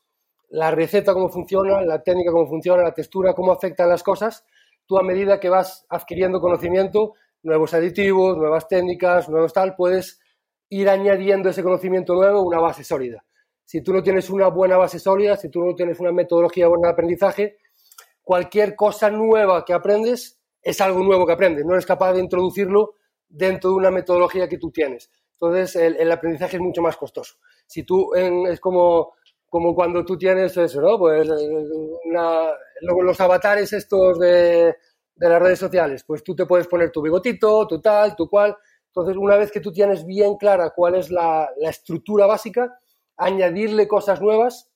la 0.48 0.72
receta 0.72 1.14
cómo 1.14 1.28
funciona, 1.28 1.82
la 1.82 2.02
técnica 2.02 2.32
cómo 2.32 2.48
funciona, 2.48 2.82
la 2.82 2.94
textura, 2.94 3.34
cómo 3.34 3.52
afectan 3.52 3.90
las 3.90 4.04
cosas, 4.04 4.46
tú 4.86 4.98
a 4.98 5.04
medida 5.04 5.38
que 5.38 5.50
vas 5.50 5.86
adquiriendo 5.90 6.40
conocimiento, 6.40 7.16
nuevos 7.44 7.74
aditivos, 7.74 8.38
nuevas 8.38 8.70
técnicas, 8.70 9.28
nuevos 9.28 9.52
tal, 9.52 9.76
puedes 9.76 10.22
ir 10.70 10.88
añadiendo 10.88 11.50
ese 11.50 11.62
conocimiento 11.62 12.14
nuevo 12.14 12.42
una 12.42 12.62
base 12.62 12.86
sólida. 12.86 13.26
Si 13.66 13.82
tú 13.82 13.92
no 13.92 14.02
tienes 14.02 14.30
una 14.30 14.48
buena 14.48 14.78
base 14.78 14.98
sólida, 14.98 15.36
si 15.36 15.50
tú 15.50 15.66
no 15.66 15.76
tienes 15.76 16.00
una 16.00 16.14
metodología 16.14 16.70
buena 16.70 16.88
de 16.88 16.94
aprendizaje, 16.94 17.58
cualquier 18.24 18.78
cosa 18.78 19.10
nueva 19.10 19.66
que 19.66 19.74
aprendes 19.74 20.35
es 20.66 20.82
algo 20.82 21.04
nuevo 21.04 21.28
que 21.28 21.34
aprendes, 21.34 21.64
no 21.64 21.74
eres 21.74 21.86
capaz 21.86 22.14
de 22.14 22.20
introducirlo 22.20 22.96
dentro 23.30 23.70
de 23.70 23.76
una 23.76 23.92
metodología 23.92 24.50
que 24.50 24.58
tú 24.58 24.72
tienes. 24.72 25.12
Entonces, 25.34 25.76
el, 25.76 26.12
aprendizaje 26.12 26.58
es 26.58 26.62
mucho 26.62 26.82
más 26.82 26.98
costoso. 26.98 27.36
Si 27.68 27.84
tú, 27.84 28.16
es 28.16 28.60
como, 28.60 29.14
como 29.48 29.76
cuando 29.76 30.04
tú 30.04 30.18
tienes 30.18 30.58
eso, 30.58 30.82
¿no? 30.82 30.98
Pues 30.98 31.30
los 32.82 33.22
avatares 33.22 33.74
estos 33.74 34.20
de, 34.20 34.76
de 35.16 35.30
las 35.30 35.40
redes 35.40 35.60
sociales, 35.60 36.04
pues 36.04 36.24
tú 36.24 36.36
te 36.36 36.48
puedes 36.48 36.68
poner 36.68 36.92
tu 36.92 37.04
bigotito, 37.04 37.68
tu 37.68 37.80
tal, 37.80 38.16
tu 38.16 38.28
cual. 38.28 38.58
Entonces, 38.88 39.18
una 39.18 39.38
vez 39.38 39.52
que 39.52 39.60
tú 39.60 39.72
tienes 39.72 40.04
bien 40.04 40.36
clara 40.36 40.72
cuál 40.72 40.96
es 40.96 41.12
la, 41.12 41.48
la 41.58 41.70
estructura 41.70 42.26
básica, 42.26 42.80
añadirle 43.18 43.88
cosas 43.88 44.20
nuevas 44.20 44.72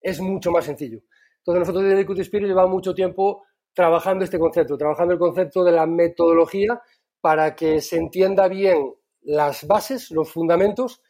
es 0.00 0.20
mucho 0.20 0.50
más 0.50 0.64
sencillo. 0.64 0.98
Entonces, 1.38 1.60
nosotros 1.60 1.84
de 1.84 1.94
Liquid 1.94 2.18
Spirit 2.18 2.48
llevamos 2.48 2.72
mucho 2.72 2.92
tiempo 2.92 3.44
trabajando 3.78 4.24
este 4.24 4.40
concepto, 4.40 4.76
trabajando 4.76 5.12
el 5.12 5.20
concepto 5.20 5.62
de 5.62 5.70
la 5.70 5.86
metodología 5.86 6.82
para 7.20 7.54
que 7.54 7.80
se 7.80 7.96
entienda 7.96 8.48
bien 8.48 8.92
las 9.20 9.68
bases, 9.68 10.10
los 10.10 10.32
fundamentos 10.32 11.00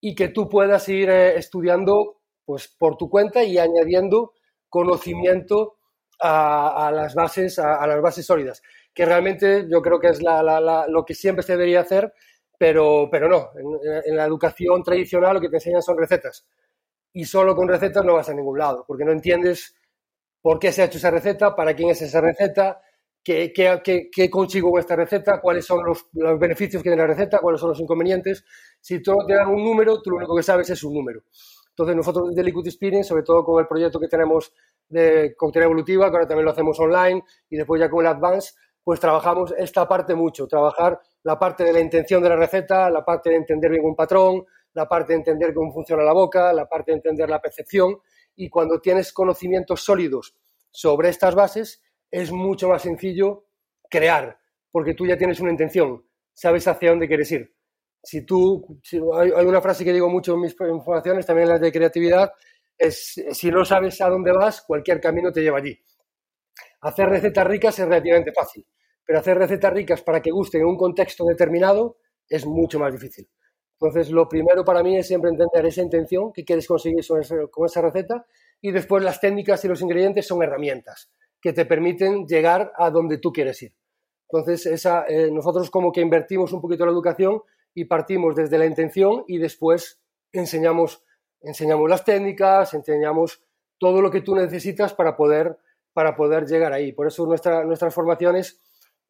y 0.00 0.14
que 0.14 0.28
tú 0.28 0.48
puedas 0.48 0.88
ir 0.88 1.10
eh, 1.10 1.36
estudiando 1.36 2.22
pues, 2.46 2.68
por 2.68 2.96
tu 2.96 3.10
cuenta 3.10 3.44
y 3.44 3.58
añadiendo 3.58 4.32
conocimiento 4.70 5.76
a, 6.18 6.90
las, 6.90 7.14
bases, 7.14 7.58
a, 7.58 7.86
las 7.86 8.00
bases 8.00 8.24
sólidas, 8.24 8.62
que 8.94 9.04
realmente 9.04 9.66
yo 9.70 9.82
creo 9.82 10.00
que 10.00 10.08
es 10.08 10.22
lo 10.22 11.04
que 11.04 11.12
siempre 11.12 11.42
se 11.42 11.52
debería 11.52 11.80
hacer, 11.80 12.14
pero, 12.56 13.10
pero 13.10 13.28
no. 13.28 13.50
En, 14.06 14.16
la 14.16 14.24
educación 14.24 14.82
tradicional 14.82 15.34
lo 15.34 15.40
que 15.42 15.50
te 15.50 15.56
enseñan 15.56 15.82
son 15.82 15.98
recetas. 15.98 16.46
Y 17.12 17.26
solo 17.26 17.54
con 17.54 17.68
recetas 17.68 18.06
no 18.06 18.14
vas 18.14 18.30
a 18.30 18.34
ningún 18.34 18.58
lado, 18.58 18.86
porque 18.88 19.04
no 19.04 19.12
entiendes 19.12 19.76
por 20.46 20.60
qué 20.60 20.70
se 20.70 20.80
ha 20.80 20.84
hecho 20.84 20.98
esa 20.98 21.10
receta, 21.10 21.56
para 21.56 21.74
quién 21.74 21.90
es 21.90 22.00
esa 22.02 22.20
receta, 22.20 22.80
qué, 23.20 23.52
qué, 23.52 24.30
consigo 24.30 24.70
con 24.70 24.78
esta 24.78 24.94
receta, 24.94 25.40
cuáles 25.40 25.64
son 25.64 25.84
los, 25.84 26.06
beneficios 26.38 26.84
que 26.84 26.88
tiene 26.88 27.02
la 27.02 27.08
receta, 27.08 27.40
cuáles 27.40 27.60
son 27.60 27.70
los 27.70 27.80
inconvenientes. 27.80 28.44
Si 28.80 29.02
tú 29.02 29.16
te 29.26 29.34
dan 29.34 29.48
un 29.48 29.64
número, 29.64 30.00
tú 30.00 30.10
lo 30.10 30.18
único 30.18 30.36
que 30.36 30.44
sabes 30.44 30.70
es 30.70 30.84
un 30.84 30.94
número. 30.94 31.24
Entonces 31.70 31.96
nosotros 31.96 32.28
desde 32.28 32.44
Liquid 32.44 32.64
Experience, 32.64 33.08
sobre 33.08 33.24
todo 33.24 33.42
con 33.42 33.60
el 33.60 33.66
proyecto 33.66 33.98
que 33.98 34.06
tenemos 34.06 34.52
de 34.88 35.34
coctelería 35.36 35.66
evolutiva, 35.66 36.10
que 36.10 36.16
ahora 36.16 36.28
también 36.28 36.44
lo 36.44 36.52
hacemos 36.52 36.78
online, 36.78 37.24
y 37.50 37.56
después 37.56 37.80
ya 37.80 37.90
con 37.90 38.06
el 38.06 38.12
Advance, 38.12 38.54
pues 38.84 39.00
trabajamos 39.00 39.52
esta 39.58 39.88
parte 39.88 40.14
mucho, 40.14 40.46
trabajar 40.46 41.00
la 41.24 41.40
parte 41.40 41.64
de 41.64 41.72
la 41.72 41.80
intención 41.80 42.22
de 42.22 42.28
la 42.28 42.36
receta, 42.36 42.88
la 42.88 43.04
parte 43.04 43.30
de 43.30 43.36
entender 43.36 43.72
bien 43.72 43.84
un 43.84 43.96
patrón, 43.96 44.44
la 44.74 44.86
parte 44.86 45.12
de 45.12 45.18
entender 45.18 45.52
cómo 45.52 45.72
funciona 45.72 46.04
la 46.04 46.12
boca, 46.12 46.52
la 46.52 46.68
parte 46.68 46.92
de 46.92 46.98
entender 46.98 47.28
la 47.28 47.40
percepción, 47.40 47.96
y 48.36 48.48
cuando 48.48 48.80
tienes 48.80 49.12
conocimientos 49.12 49.82
sólidos 49.82 50.36
sobre 50.70 51.08
estas 51.08 51.34
bases, 51.34 51.82
es 52.10 52.30
mucho 52.30 52.68
más 52.68 52.82
sencillo 52.82 53.46
crear, 53.90 54.38
porque 54.70 54.94
tú 54.94 55.06
ya 55.06 55.16
tienes 55.16 55.40
una 55.40 55.50
intención, 55.50 56.04
sabes 56.34 56.68
hacia 56.68 56.90
dónde 56.90 57.08
quieres 57.08 57.32
ir. 57.32 57.54
Si 58.02 58.24
tú, 58.24 58.78
hay, 59.14 59.30
una 59.30 59.60
frase 59.60 59.84
que 59.84 59.92
digo 59.92 60.08
mucho 60.08 60.34
en 60.34 60.42
mis 60.42 60.52
informaciones, 60.52 61.26
también 61.26 61.48
en 61.48 61.54
las 61.54 61.60
de 61.60 61.72
creatividad, 61.72 62.30
es 62.78 63.14
si 63.32 63.50
no 63.50 63.64
sabes 63.64 64.00
a 64.00 64.08
dónde 64.08 64.32
vas, 64.32 64.62
cualquier 64.62 65.00
camino 65.00 65.32
te 65.32 65.40
lleva 65.40 65.58
allí. 65.58 65.76
Hacer 66.82 67.08
recetas 67.08 67.46
ricas 67.46 67.78
es 67.78 67.86
relativamente 67.86 68.32
fácil, 68.32 68.64
pero 69.04 69.18
hacer 69.18 69.38
recetas 69.38 69.72
ricas 69.72 70.02
para 70.02 70.20
que 70.20 70.30
gusten 70.30 70.60
en 70.60 70.68
un 70.68 70.76
contexto 70.76 71.24
determinado 71.24 71.98
es 72.28 72.46
mucho 72.46 72.78
más 72.78 72.92
difícil. 72.92 73.28
Entonces, 73.80 74.10
lo 74.10 74.28
primero 74.28 74.64
para 74.64 74.82
mí 74.82 74.96
es 74.96 75.06
siempre 75.06 75.30
entender 75.30 75.66
esa 75.66 75.82
intención 75.82 76.32
que 76.32 76.44
quieres 76.44 76.66
conseguir 76.66 77.04
con 77.50 77.66
esa 77.66 77.82
receta 77.82 78.26
y 78.60 78.70
después 78.70 79.04
las 79.04 79.20
técnicas 79.20 79.64
y 79.64 79.68
los 79.68 79.82
ingredientes 79.82 80.26
son 80.26 80.42
herramientas 80.42 81.10
que 81.40 81.52
te 81.52 81.66
permiten 81.66 82.26
llegar 82.26 82.72
a 82.76 82.90
donde 82.90 83.18
tú 83.18 83.32
quieres 83.32 83.62
ir. 83.62 83.74
Entonces, 84.28 84.66
esa, 84.66 85.04
eh, 85.06 85.30
nosotros 85.30 85.70
como 85.70 85.92
que 85.92 86.00
invertimos 86.00 86.52
un 86.52 86.60
poquito 86.60 86.84
la 86.84 86.92
educación 86.92 87.42
y 87.74 87.84
partimos 87.84 88.34
desde 88.34 88.58
la 88.58 88.66
intención 88.66 89.24
y 89.28 89.38
después 89.38 90.00
enseñamos, 90.32 91.04
enseñamos 91.42 91.88
las 91.88 92.04
técnicas, 92.04 92.74
enseñamos 92.74 93.42
todo 93.78 94.00
lo 94.00 94.10
que 94.10 94.22
tú 94.22 94.34
necesitas 94.34 94.94
para 94.94 95.16
poder, 95.16 95.58
para 95.92 96.16
poder 96.16 96.46
llegar 96.46 96.72
ahí. 96.72 96.92
Por 96.92 97.06
eso 97.06 97.26
nuestra, 97.26 97.64
nuestras 97.64 97.94
formaciones, 97.94 98.60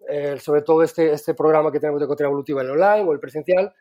eh, 0.09 0.37
sobre 0.39 0.63
todo 0.63 0.83
este, 0.83 1.13
este 1.13 1.35
programa 1.35 1.73
que 1.73 1.81
tenemos 1.81 2.01
de 2.01 2.07
cocina 2.07 2.29
evolutiva 2.29 2.63
en 2.63 2.71
online 2.71 3.09
o 3.09 3.13
el 3.13 3.21
presencial, 3.21 3.73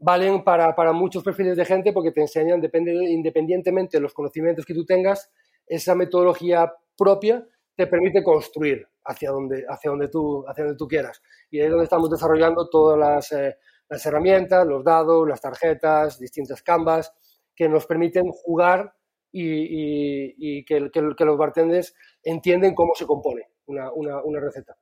valen 0.00 0.44
para, 0.44 0.74
para, 0.74 0.92
muchos 0.92 1.22
perfiles 1.22 1.56
de 1.56 1.64
gente 1.64 1.92
porque 1.92 2.12
te 2.12 2.20
enseñan, 2.20 2.60
depende, 2.60 2.92
independientemente 2.92 3.96
de 3.96 4.02
los 4.02 4.14
conocimientos 4.14 4.64
que 4.64 4.74
tú 4.74 4.84
tengas, 4.84 5.30
esa 5.66 5.94
metodología 5.94 6.72
propia 6.96 7.46
te 7.76 7.86
permite 7.86 8.22
construir 8.22 8.86
hacia 9.04 9.30
donde, 9.30 9.64
hacia 9.68 9.90
donde, 9.90 10.08
tú, 10.08 10.44
hacia 10.46 10.64
donde 10.64 10.78
tú 10.78 10.86
quieras. 10.86 11.22
Y 11.50 11.58
ahí 11.58 11.64
es 11.64 11.70
donde 11.70 11.84
estamos 11.84 12.10
desarrollando 12.10 12.68
todas 12.68 12.98
las, 12.98 13.32
eh, 13.32 13.56
las 13.88 14.04
herramientas, 14.06 14.66
los 14.66 14.84
dados, 14.84 15.28
las 15.28 15.40
tarjetas, 15.40 16.18
distintas 16.18 16.62
canvas, 16.62 17.12
que 17.54 17.68
nos 17.68 17.86
permiten 17.86 18.30
jugar 18.30 18.94
y, 19.30 20.64
que, 20.64 20.90
los 20.90 21.38
bartenders 21.38 21.94
entienden 22.22 22.74
cómo 22.74 22.94
se 22.94 23.06
compone 23.06 23.48
una, 23.66 23.92
una, 23.92 24.22
una 24.22 24.40
receta. 24.40 24.76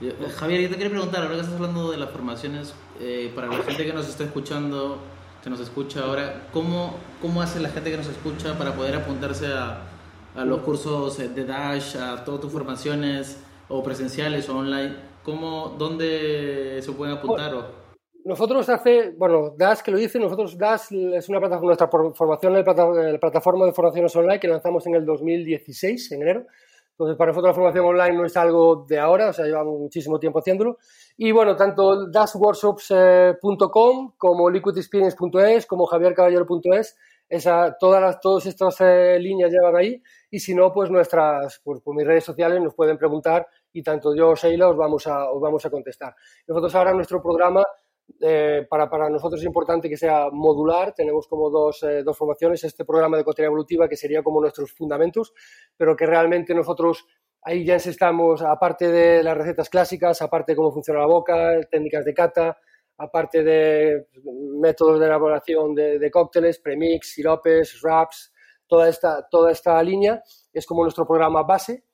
Eh, 0.00 0.14
Javier, 0.36 0.60
yo 0.60 0.68
te 0.68 0.76
quería 0.76 0.90
preguntar, 0.90 1.22
ahora 1.22 1.34
que 1.34 1.40
estás 1.40 1.56
hablando 1.56 1.90
de 1.90 1.96
las 1.96 2.10
formaciones, 2.10 2.74
eh, 3.00 3.32
para 3.34 3.48
la 3.48 3.62
gente 3.62 3.84
que 3.84 3.92
nos 3.92 4.08
está 4.08 4.24
escuchando, 4.24 4.98
que 5.42 5.50
nos 5.50 5.60
escucha 5.60 6.04
ahora, 6.04 6.48
¿cómo, 6.52 6.94
¿cómo 7.20 7.42
hace 7.42 7.60
la 7.60 7.68
gente 7.68 7.90
que 7.90 7.96
nos 7.96 8.08
escucha 8.08 8.56
para 8.56 8.74
poder 8.74 8.94
apuntarse 8.94 9.46
a, 9.48 9.82
a 10.36 10.44
los 10.44 10.60
cursos 10.60 11.18
de 11.18 11.44
Dash, 11.44 11.96
a 11.96 12.24
todas 12.24 12.40
tus 12.40 12.52
formaciones, 12.52 13.38
o 13.68 13.82
presenciales 13.82 14.48
o 14.48 14.58
online, 14.58 14.96
¿cómo, 15.22 15.74
¿dónde 15.78 16.80
se 16.80 16.92
pueden 16.92 17.16
apuntar? 17.16 17.52
Nosotros 18.24 18.68
hace, 18.68 19.10
bueno, 19.16 19.54
Dash 19.56 19.80
que 19.80 19.90
lo 19.90 19.98
dice, 19.98 20.18
nosotros 20.18 20.56
Dash 20.58 20.92
es 20.92 21.28
una 21.28 21.38
plataforma, 21.38 21.66
nuestra 21.66 21.88
formación 21.88 22.52
la 22.52 22.64
plataforma 22.64 23.66
de 23.66 23.72
formaciones 23.72 24.14
online 24.16 24.40
que 24.40 24.48
lanzamos 24.48 24.86
en 24.86 24.94
el 24.96 25.04
2016, 25.04 26.12
en 26.12 26.22
enero. 26.22 26.46
Entonces, 26.98 27.16
para 27.16 27.30
nosotros 27.30 27.50
la 27.50 27.54
formación 27.54 27.84
online 27.84 28.16
no 28.16 28.24
es 28.24 28.36
algo 28.36 28.84
de 28.88 28.98
ahora, 28.98 29.28
o 29.28 29.32
sea, 29.32 29.44
llevamos 29.44 29.78
muchísimo 29.78 30.18
tiempo 30.18 30.40
haciéndolo. 30.40 30.78
Y 31.16 31.30
bueno, 31.30 31.54
tanto 31.54 32.10
dashworkshops.com 32.10 34.14
como 34.18 34.50
liquidexperience.es 34.50 35.66
como 35.66 35.86
javiercaballero.es, 35.86 36.96
esa, 37.28 37.76
todas, 37.78 38.02
las, 38.02 38.18
todas 38.18 38.46
estas 38.46 38.80
eh, 38.80 39.16
líneas 39.20 39.52
llevan 39.52 39.76
ahí 39.76 40.02
y 40.28 40.40
si 40.40 40.56
no, 40.56 40.72
pues 40.72 40.90
nuestras, 40.90 41.60
pues, 41.62 41.80
por 41.82 41.94
mis 41.94 42.04
redes 42.04 42.24
sociales 42.24 42.60
nos 42.60 42.74
pueden 42.74 42.98
preguntar 42.98 43.46
y 43.72 43.84
tanto 43.84 44.16
yo 44.16 44.30
o 44.30 44.34
Sheila 44.34 44.68
os 44.68 44.76
vamos 44.76 45.06
a, 45.06 45.30
os 45.30 45.40
vamos 45.40 45.64
a 45.64 45.70
contestar. 45.70 46.16
Nosotros 46.48 46.74
ahora 46.74 46.92
nuestro 46.94 47.22
programa, 47.22 47.62
eh, 48.20 48.66
para, 48.68 48.88
para 48.88 49.08
nosotros 49.08 49.40
es 49.40 49.46
importante 49.46 49.88
que 49.88 49.96
sea 49.96 50.28
modular, 50.30 50.92
tenemos 50.94 51.26
como 51.28 51.50
dos, 51.50 51.82
eh, 51.82 52.02
dos 52.02 52.16
formaciones, 52.16 52.64
este 52.64 52.84
programa 52.84 53.16
de 53.16 53.24
cotería 53.24 53.46
evolutiva 53.46 53.88
que 53.88 53.96
sería 53.96 54.22
como 54.22 54.40
nuestros 54.40 54.72
fundamentos, 54.72 55.32
pero 55.76 55.96
que 55.96 56.06
realmente 56.06 56.54
nosotros 56.54 57.06
ahí 57.42 57.64
ya 57.64 57.76
estamos, 57.76 58.42
aparte 58.42 58.88
de 58.88 59.22
las 59.22 59.36
recetas 59.36 59.68
clásicas, 59.68 60.20
aparte 60.22 60.52
de 60.52 60.56
cómo 60.56 60.72
funciona 60.72 61.00
la 61.00 61.06
boca, 61.06 61.60
técnicas 61.70 62.04
de 62.04 62.14
cata, 62.14 62.58
aparte 62.98 63.44
de 63.44 64.08
métodos 64.60 64.98
de 64.98 65.06
elaboración 65.06 65.74
de, 65.74 65.98
de 65.98 66.10
cócteles, 66.10 66.58
premix, 66.58 67.12
siropes, 67.14 67.80
wraps, 67.82 68.32
toda 68.66 68.88
esta, 68.88 69.26
toda 69.28 69.50
esta 69.50 69.82
línea 69.82 70.22
es 70.52 70.66
como 70.66 70.82
nuestro 70.82 71.06
programa 71.06 71.42
base 71.42 71.84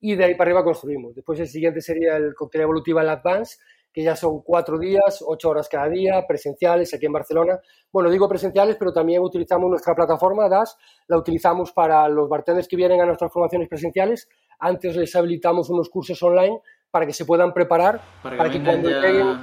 y 0.00 0.16
de 0.16 0.24
ahí 0.24 0.34
para 0.34 0.50
arriba 0.50 0.64
construimos. 0.64 1.14
Después 1.14 1.38
el 1.40 1.48
siguiente 1.48 1.80
sería 1.80 2.16
el 2.16 2.34
cóctel 2.34 2.62
evolutiva 2.62 3.02
en 3.02 3.08
Advance, 3.08 3.58
que 3.94 4.02
ya 4.02 4.16
son 4.16 4.42
cuatro 4.42 4.76
días, 4.76 5.24
ocho 5.24 5.50
horas 5.50 5.68
cada 5.68 5.88
día, 5.88 6.26
presenciales 6.26 6.92
aquí 6.92 7.06
en 7.06 7.12
Barcelona. 7.12 7.60
Bueno, 7.92 8.10
digo 8.10 8.28
presenciales, 8.28 8.74
pero 8.76 8.92
también 8.92 9.22
utilizamos 9.22 9.70
nuestra 9.70 9.94
plataforma 9.94 10.48
DAS, 10.48 10.76
la 11.06 11.16
utilizamos 11.16 11.70
para 11.70 12.08
los 12.08 12.28
bartenders 12.28 12.66
que 12.66 12.74
vienen 12.74 13.00
a 13.00 13.06
nuestras 13.06 13.32
formaciones 13.32 13.68
presenciales. 13.68 14.28
Antes 14.58 14.96
les 14.96 15.14
habilitamos 15.14 15.70
unos 15.70 15.88
cursos 15.88 16.20
online 16.24 16.60
para 16.90 17.06
que 17.06 17.12
se 17.12 17.24
puedan 17.24 17.54
preparar, 17.54 18.00
para, 18.20 18.50
que, 18.50 18.60
cuando 18.62 18.90
lleguen, 18.90 19.38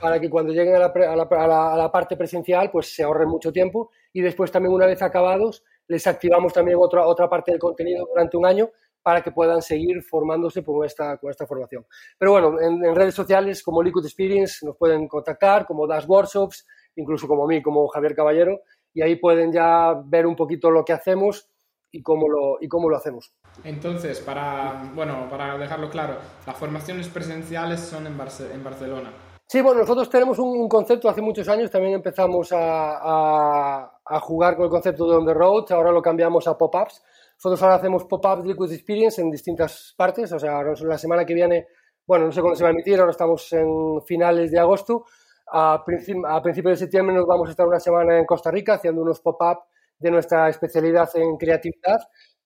para 0.00 0.20
que 0.20 0.30
cuando 0.30 0.52
lleguen 0.52 0.76
a 0.76 0.78
la, 0.78 0.86
a, 0.86 1.16
la, 1.48 1.72
a 1.72 1.76
la 1.76 1.90
parte 1.90 2.16
presencial, 2.16 2.70
pues 2.70 2.94
se 2.94 3.02
ahorren 3.02 3.28
mucho 3.28 3.50
tiempo 3.50 3.90
y 4.12 4.20
después 4.20 4.52
también 4.52 4.72
una 4.72 4.86
vez 4.86 5.02
acabados 5.02 5.64
les 5.88 6.06
activamos 6.06 6.52
también 6.52 6.78
otra, 6.80 7.06
otra 7.06 7.28
parte 7.28 7.50
del 7.50 7.60
contenido 7.60 8.06
durante 8.06 8.36
un 8.36 8.46
año 8.46 8.70
para 9.04 9.22
que 9.22 9.32
puedan 9.32 9.60
seguir 9.60 10.02
formándose 10.02 10.64
con 10.64 10.82
esta, 10.82 11.18
con 11.18 11.30
esta 11.30 11.46
formación. 11.46 11.84
Pero 12.18 12.32
bueno, 12.32 12.58
en, 12.58 12.94
redes 12.94 13.14
sociales 13.14 13.62
como 13.62 13.82
Liquid 13.82 14.02
Experience 14.02 14.64
nos 14.64 14.78
pueden 14.78 15.06
contactar, 15.06 15.66
como 15.66 15.86
Dash 15.86 16.06
Workshops, 16.08 16.66
incluso 16.96 17.28
como 17.28 17.46
mí, 17.46 17.62
como 17.62 17.86
Javier 17.88 18.14
Caballero, 18.16 18.62
y 18.94 19.02
ahí 19.02 19.16
pueden 19.16 19.52
ya 19.52 19.92
ver 20.06 20.26
un 20.26 20.34
poquito 20.34 20.70
lo 20.70 20.86
que 20.86 20.94
hacemos 20.94 21.50
y 21.92 22.02
cómo 22.02 22.26
lo, 22.30 22.56
y 22.62 22.66
cómo 22.66 22.88
lo 22.88 22.96
hacemos. 22.96 23.34
Entonces, 23.62 24.20
para, 24.20 24.90
bueno, 24.94 25.28
para 25.28 25.58
dejarlo 25.58 25.90
claro, 25.90 26.16
las 26.46 26.56
formaciones 26.56 27.08
presenciales 27.08 27.80
son 27.80 28.06
en, 28.06 28.14
en 28.14 28.64
Barcelona. 28.64 29.12
Sí, 29.46 29.60
bueno, 29.60 29.80
nosotros 29.80 30.08
tenemos 30.08 30.38
un, 30.38 30.66
concepto, 30.66 31.10
hace 31.10 31.20
muchos 31.20 31.46
años 31.48 31.70
también 31.70 31.92
empezamos 31.92 32.50
a, 32.52 33.90
a, 34.02 34.20
jugar 34.20 34.56
con 34.56 34.64
el 34.64 34.70
concepto 34.70 35.06
de 35.06 35.16
on 35.18 35.26
the 35.26 35.34
road, 35.34 35.70
ahora 35.72 35.92
lo 35.92 36.00
cambiamos 36.00 36.48
a 36.48 36.56
pop-ups. 36.56 37.02
Nosotros 37.36 37.62
ahora 37.62 37.76
hacemos 37.76 38.04
pop-ups 38.04 38.44
Liquid 38.44 38.72
Experience 38.72 39.20
en 39.20 39.30
distintas 39.30 39.94
partes, 39.96 40.32
o 40.32 40.38
sea, 40.38 40.62
la 40.62 40.98
semana 40.98 41.24
que 41.24 41.34
viene, 41.34 41.66
bueno, 42.06 42.26
no 42.26 42.32
sé 42.32 42.40
cuándo 42.40 42.56
se 42.56 42.64
va 42.64 42.70
a 42.70 42.72
emitir, 42.72 42.98
ahora 42.98 43.10
estamos 43.10 43.52
en 43.52 44.00
finales 44.06 44.50
de 44.50 44.58
agosto, 44.58 45.04
a, 45.52 45.74
a 45.74 46.42
principios 46.42 46.72
de 46.72 46.76
septiembre 46.76 47.14
nos 47.14 47.26
vamos 47.26 47.48
a 47.48 47.50
estar 47.50 47.66
una 47.66 47.80
semana 47.80 48.18
en 48.18 48.24
Costa 48.24 48.50
Rica 48.50 48.74
haciendo 48.74 49.02
unos 49.02 49.20
pop-up 49.20 49.58
de 49.98 50.10
nuestra 50.10 50.48
especialidad 50.48 51.08
en 51.14 51.36
creatividad, 51.36 51.98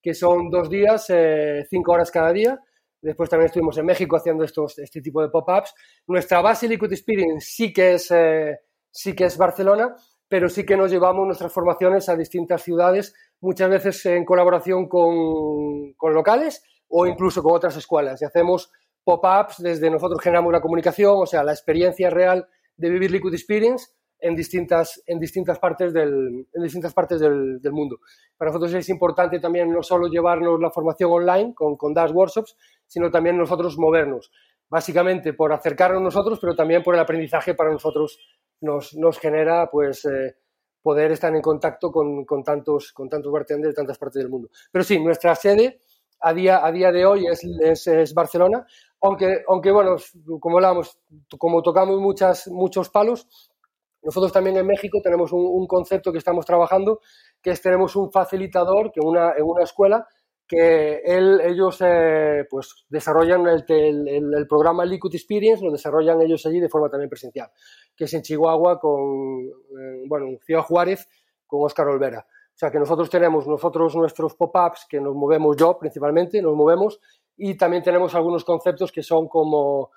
que 0.03 0.15
son 0.15 0.51
dos 0.51 0.69
días, 0.69 1.07
eh, 1.11 1.67
cinco 1.69 1.93
horas 1.93 2.11
cada 2.11 2.33
día. 2.33 2.59
Después 3.01 3.31
también 3.31 3.47
estuvimos 3.47 3.79
en 3.79 3.87
México 3.87 4.17
haciendo 4.17 4.45
estos, 4.45 4.79
este 4.79 5.01
tipo 5.01 5.23
de 5.23 5.29
pop-ups. 5.29 5.73
Nuestra 6.07 6.41
base 6.41 6.69
Liquid 6.69 6.93
Experience 6.93 7.47
sí 7.49 7.73
que, 7.73 7.95
es, 7.95 8.11
eh, 8.11 8.59
sí 8.91 9.15
que 9.15 9.25
es 9.25 9.37
Barcelona, 9.39 9.95
pero 10.29 10.49
sí 10.49 10.65
que 10.65 10.77
nos 10.77 10.91
llevamos 10.91 11.27
nuestras 11.27 11.53
formaciones 11.53 12.09
a 12.09 12.17
distintas 12.17 12.63
ciudades, 12.63 13.15
muchas 13.41 13.71
veces 13.71 14.05
en 14.07 14.25
colaboración 14.25 14.89
con, 14.89 15.95
con 15.95 16.15
locales 16.15 16.63
o 16.89 17.07
incluso 17.07 17.43
con 17.43 17.55
otras 17.55 17.77
escuelas. 17.77 18.21
Y 18.21 18.25
hacemos 18.25 18.71
pop-ups 19.05 19.63
desde 19.63 19.91
nosotros 19.91 20.21
generamos 20.21 20.53
la 20.53 20.61
comunicación, 20.61 21.15
o 21.17 21.27
sea, 21.27 21.43
la 21.43 21.53
experiencia 21.53 22.11
real 22.11 22.47
de 22.77 22.91
vivir 22.91 23.11
Liquid 23.11 23.33
Experience 23.33 23.89
en 24.21 24.35
distintas, 24.35 25.03
en 25.07 25.19
distintas 25.19 25.59
partes, 25.59 25.93
del, 25.93 26.47
en 26.53 26.63
distintas 26.63 26.93
partes 26.93 27.21
del, 27.21 27.61
del, 27.61 27.73
mundo. 27.73 28.01
Para 28.37 28.51
nosotros 28.51 28.75
es 28.75 28.89
importante 28.89 29.39
también 29.39 29.73
no 29.73 29.83
solo 29.83 30.09
llevarnos 30.09 30.61
la 30.61 30.71
formación 30.71 31.11
online 31.11 31.55
con, 31.55 31.77
con 31.77 31.95
Dash 31.95 32.11
Workshops, 32.11 32.57
sino 32.87 33.11
también 33.11 33.39
nosotros 33.39 33.79
movernos. 33.79 34.31
Básicamente 34.71 35.33
por 35.33 35.53
acercarnos 35.53 36.03
nosotros, 36.03 36.39
pero 36.41 36.55
también 36.55 36.83
por 36.83 36.95
el 36.95 37.01
aprendizaje 37.01 37.55
para 37.55 37.73
nosotros 37.73 38.19
nos, 38.61 38.95
nos 38.95 39.19
genera 39.19 39.69
pues, 39.71 40.05
eh, 40.05 40.37
poder 40.83 41.13
estar 41.13 41.35
en 41.35 41.43
contacto 41.43 41.91
con, 41.91 42.25
con, 42.25 42.43
tantos, 42.43 42.93
con 42.93 43.09
tantos 43.09 43.33
bartenders 43.33 43.75
de 43.75 43.77
tantas 43.77 43.99
partes 43.99 44.23
del 44.23 44.31
mundo. 44.31 44.49
Pero 44.71 44.85
sí, 44.85 44.99
nuestra 45.01 45.35
sede 45.35 45.81
a 46.21 46.33
día, 46.33 46.65
a 46.65 46.73
día 46.73 46.91
de 46.91 47.07
hoy 47.07 47.27
es, 47.27 47.87
es, 47.87 48.15
Barcelona, 48.15 48.67
aunque, 49.01 49.43
aunque 49.49 49.71
bueno, 49.71 49.97
como 50.41 50.57
hablábamos, 50.57 50.99
como 51.39 51.63
tocamos 51.63 52.01
muchas, 52.01 52.49
muchos 52.49 52.91
palos, 52.91 53.29
nosotros 54.03 54.33
también 54.33 54.57
en 54.57 54.67
México 54.67 55.01
tenemos 55.03 55.33
un, 55.33 55.67
concepto 55.67 56.13
que 56.13 56.19
estamos 56.19 56.47
trabajando, 56.47 57.01
que 57.43 57.51
es 57.51 57.61
tenemos 57.61 57.97
un 57.97 58.11
facilitador 58.11 58.91
que 58.93 59.01
una, 59.01 59.33
en 59.37 59.45
una 59.45 59.65
escuela 59.65 60.07
que 60.49 61.03
ellos 61.05 61.79
eh, 61.81 62.47
pues 62.49 62.87
desarrollan 62.89 63.47
el, 63.47 64.47
programa 64.49 64.85
Liquid 64.85 65.15
Experience, 65.15 65.63
lo 65.63 65.71
desarrollan 65.71 66.23
ellos 66.23 66.47
allí 66.47 66.59
de 66.59 66.71
forma 66.71 66.89
también 66.89 67.11
presencial, 67.11 67.51
que 67.95 68.05
es 68.05 68.15
en 68.15 68.23
Chihuahua 68.23 68.81
con, 68.81 69.45
eh, 69.47 70.05
bueno, 70.09 70.27
en 70.27 70.39
Ciudad 70.41 70.63
Juárez 70.63 71.07
con 71.47 71.65
Óscar 71.65 71.89
Olvera. 71.89 72.27
O 72.31 72.59
sea 72.59 72.71
que 72.71 72.79
nosotros 72.79 73.09
tenemos 73.11 73.47
nosotros 73.47 73.95
nuestros 73.95 74.35
pop-ups 74.35 74.87
que 74.89 75.01
nos 75.01 75.15
movemos 75.15 75.57
yo 75.57 75.79
principalmente, 75.79 76.43
nos 76.43 76.57
movemos 76.57 76.99
y 77.37 77.57
también 77.57 77.83
tenemos 77.83 78.15
algunos 78.15 78.43
conceptos 78.43 78.91
que 78.91 79.03
son 79.03 79.29
como 79.29 79.91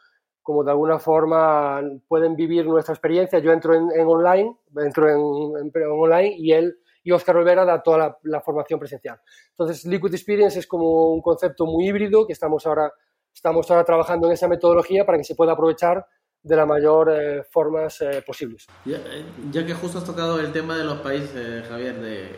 como 0.43 0.63
de 0.63 0.72
alguna 0.72 1.00
forma 1.00 1.81
pueden 2.08 2.36
vivir 2.36 2.65
nuestra 2.65 2.93
experiencia. 2.93 3.39
Yo 3.39 3.51
entro 3.51 3.75
en, 3.75 4.08
online, 4.08 4.58
entro 4.77 5.10
en, 5.10 5.72
online 5.91 6.36
y 6.38 6.51
él 6.51 6.77
y 7.03 7.12
Oscar 7.12 7.38
Olvera 7.38 7.65
da 7.65 7.81
toda 7.81 8.17
la, 8.24 8.41
formación 8.41 8.79
presencial. 8.79 9.20
Entonces, 9.51 9.86
Liquid 9.86 10.13
Experience 10.13 10.60
es 10.60 10.67
como 10.67 11.13
un 11.13 11.22
concepto 11.22 11.65
muy 11.65 11.88
híbrido 11.88 12.25
que 12.25 12.34
estamos 12.34 12.65
ahora, 12.65 12.91
estamos 13.34 13.70
ahora 13.72 13.84
trabajando 13.84 14.27
en 14.27 14.33
esa 14.33 14.48
metodología 14.48 15.05
para 15.05 15.18
que 15.18 15.24
se 15.24 15.35
pueda 15.35 15.53
aprovechar 15.53 16.05
de 16.44 16.55
la 16.55 16.66
mayor 16.66 17.11
eh, 17.11 17.44
formas 17.44 18.01
eh, 18.01 18.24
posibles. 18.25 18.68
Eh, 18.85 19.25
ya, 19.51 19.66
que 19.66 19.74
justo 19.74 20.00
has 20.00 20.05
tocado 20.05 20.40
el 20.40 20.51
tema 20.51 20.77
de 20.77 20.83
los 20.83 21.00
países, 21.00 21.68
Javier, 21.68 22.00
de, 22.00 22.29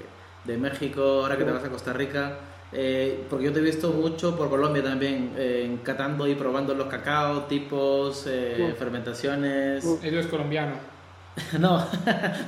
de 0.44 0.58
México, 0.58 1.02
ahora 1.02 1.38
que 1.38 1.46
te 1.46 1.52
vas 1.52 1.64
a 1.64 1.70
Costa 1.70 1.94
Rica, 1.94 2.38
eh, 2.76 3.26
porque 3.30 3.46
yo 3.46 3.54
te 3.54 3.60
he 3.60 3.64
visto 3.64 3.92
mucho 3.92 4.36
por 4.36 4.50
Colombia 4.50 4.84
también, 4.84 5.34
eh, 5.38 5.78
catando 5.84 6.28
y 6.28 6.34
probando 6.34 6.74
los 6.74 6.88
cacao, 6.88 7.44
tipos, 7.44 8.26
eh, 8.28 8.74
fermentaciones. 8.78 9.86
Él 10.02 10.18
es 10.18 10.28
colombiano. 10.28 10.93
no, 11.60 11.78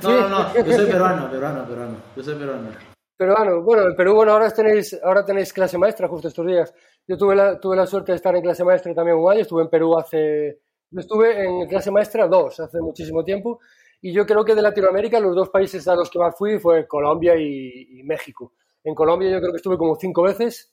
no, 0.02 0.10
no, 0.10 0.28
no, 0.28 0.54
yo 0.54 0.72
soy 0.72 0.86
peruano, 0.86 1.30
peruano, 1.30 1.66
peruano. 1.66 1.96
Yo 2.16 2.22
soy 2.22 2.34
peruano. 2.36 2.70
Peruano, 3.16 3.62
bueno, 3.62 3.82
en 3.88 3.96
Perú, 3.96 4.14
bueno, 4.14 4.32
ahora 4.32 4.50
tenéis, 4.50 4.98
ahora 5.02 5.24
tenéis 5.24 5.52
clase 5.52 5.78
maestra 5.78 6.06
justo 6.06 6.28
estos 6.28 6.46
días. 6.46 6.74
Yo 7.08 7.16
tuve 7.16 7.34
la, 7.34 7.58
tuve 7.58 7.76
la 7.76 7.86
suerte 7.86 8.12
de 8.12 8.16
estar 8.16 8.34
en 8.36 8.42
clase 8.42 8.62
maestra 8.62 8.94
también 8.94 9.16
un 9.16 9.30
año, 9.30 9.40
estuve 9.40 9.62
en 9.62 9.70
Perú 9.70 9.98
hace, 9.98 10.60
yo 10.90 11.00
estuve 11.00 11.44
en 11.44 11.66
clase 11.66 11.90
maestra 11.90 12.28
dos, 12.28 12.60
hace 12.60 12.78
muchísimo 12.80 13.24
tiempo, 13.24 13.60
y 14.02 14.12
yo 14.12 14.26
creo 14.26 14.44
que 14.44 14.54
de 14.54 14.62
Latinoamérica 14.62 15.18
los 15.18 15.34
dos 15.34 15.48
países 15.48 15.88
a 15.88 15.94
los 15.94 16.10
que 16.10 16.18
más 16.18 16.36
fui 16.36 16.58
fue 16.58 16.86
Colombia 16.86 17.34
y 17.36 18.02
México. 18.04 18.52
En 18.84 18.94
Colombia 18.94 19.30
yo 19.30 19.40
creo 19.40 19.50
que 19.50 19.56
estuve 19.56 19.78
como 19.78 19.96
cinco 19.96 20.22
veces, 20.22 20.72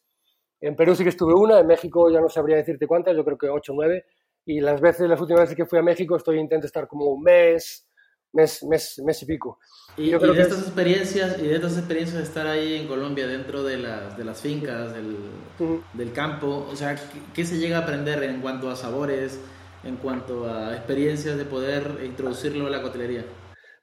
en 0.64 0.76
Perú 0.78 0.96
sí 0.96 1.04
que 1.04 1.10
estuve 1.10 1.34
una, 1.34 1.60
en 1.60 1.68
México 1.68 2.10
ya 2.10 2.22
no 2.22 2.30
sabría 2.30 2.56
decirte 2.56 2.88
cuántas, 2.88 3.16
yo 3.18 3.26
creo 3.26 3.38
que 3.38 3.50
ocho 3.50 3.74
o 3.74 3.76
nueve, 3.76 4.06
y 4.46 4.62
las 4.62 4.80
veces, 4.80 5.10
las 5.10 5.20
últimas 5.20 5.42
veces 5.42 5.58
que 5.58 5.66
fui 5.66 5.80
a 5.80 5.82
México 5.82 6.16
estoy 6.16 6.40
intento 6.40 6.68
estar 6.68 6.88
como 6.88 7.08
un 7.08 7.22
mes, 7.22 7.86
mes, 8.34 8.64
mes, 8.64 9.02
mes 9.04 9.22
y 9.22 9.26
pico. 9.26 9.60
Y, 9.96 10.10
yo 10.10 10.20
creo 10.20 10.34
de 10.34 10.42
estas 10.42 10.60
experiencias, 10.60 11.40
y 11.40 11.48
de 11.48 11.56
estas 11.56 11.78
experiencias 11.78 12.18
de 12.18 12.24
estar 12.24 12.48
ahí 12.48 12.76
en 12.76 12.88
Colombia 12.88 13.28
dentro 13.28 13.64
de 13.64 13.78
las, 13.78 14.18
de 14.18 14.26
las 14.26 14.42
fincas, 14.42 14.94
del, 14.94 15.18
del 15.94 16.12
campo, 16.12 16.68
o 16.70 16.76
sea, 16.76 16.96
¿qué 17.34 17.46
se 17.46 17.58
llega 17.58 17.78
a 17.78 17.82
aprender 17.82 18.24
en 18.24 18.42
cuanto 18.42 18.70
a 18.70 18.76
sabores, 18.76 19.40
en 19.84 19.98
cuanto 19.98 20.52
a 20.52 20.76
experiencias 20.76 21.38
de 21.38 21.46
poder 21.46 22.00
introducirlo 22.04 22.66
en 22.66 22.72
la 22.72 22.82
cotelería? 22.82 23.24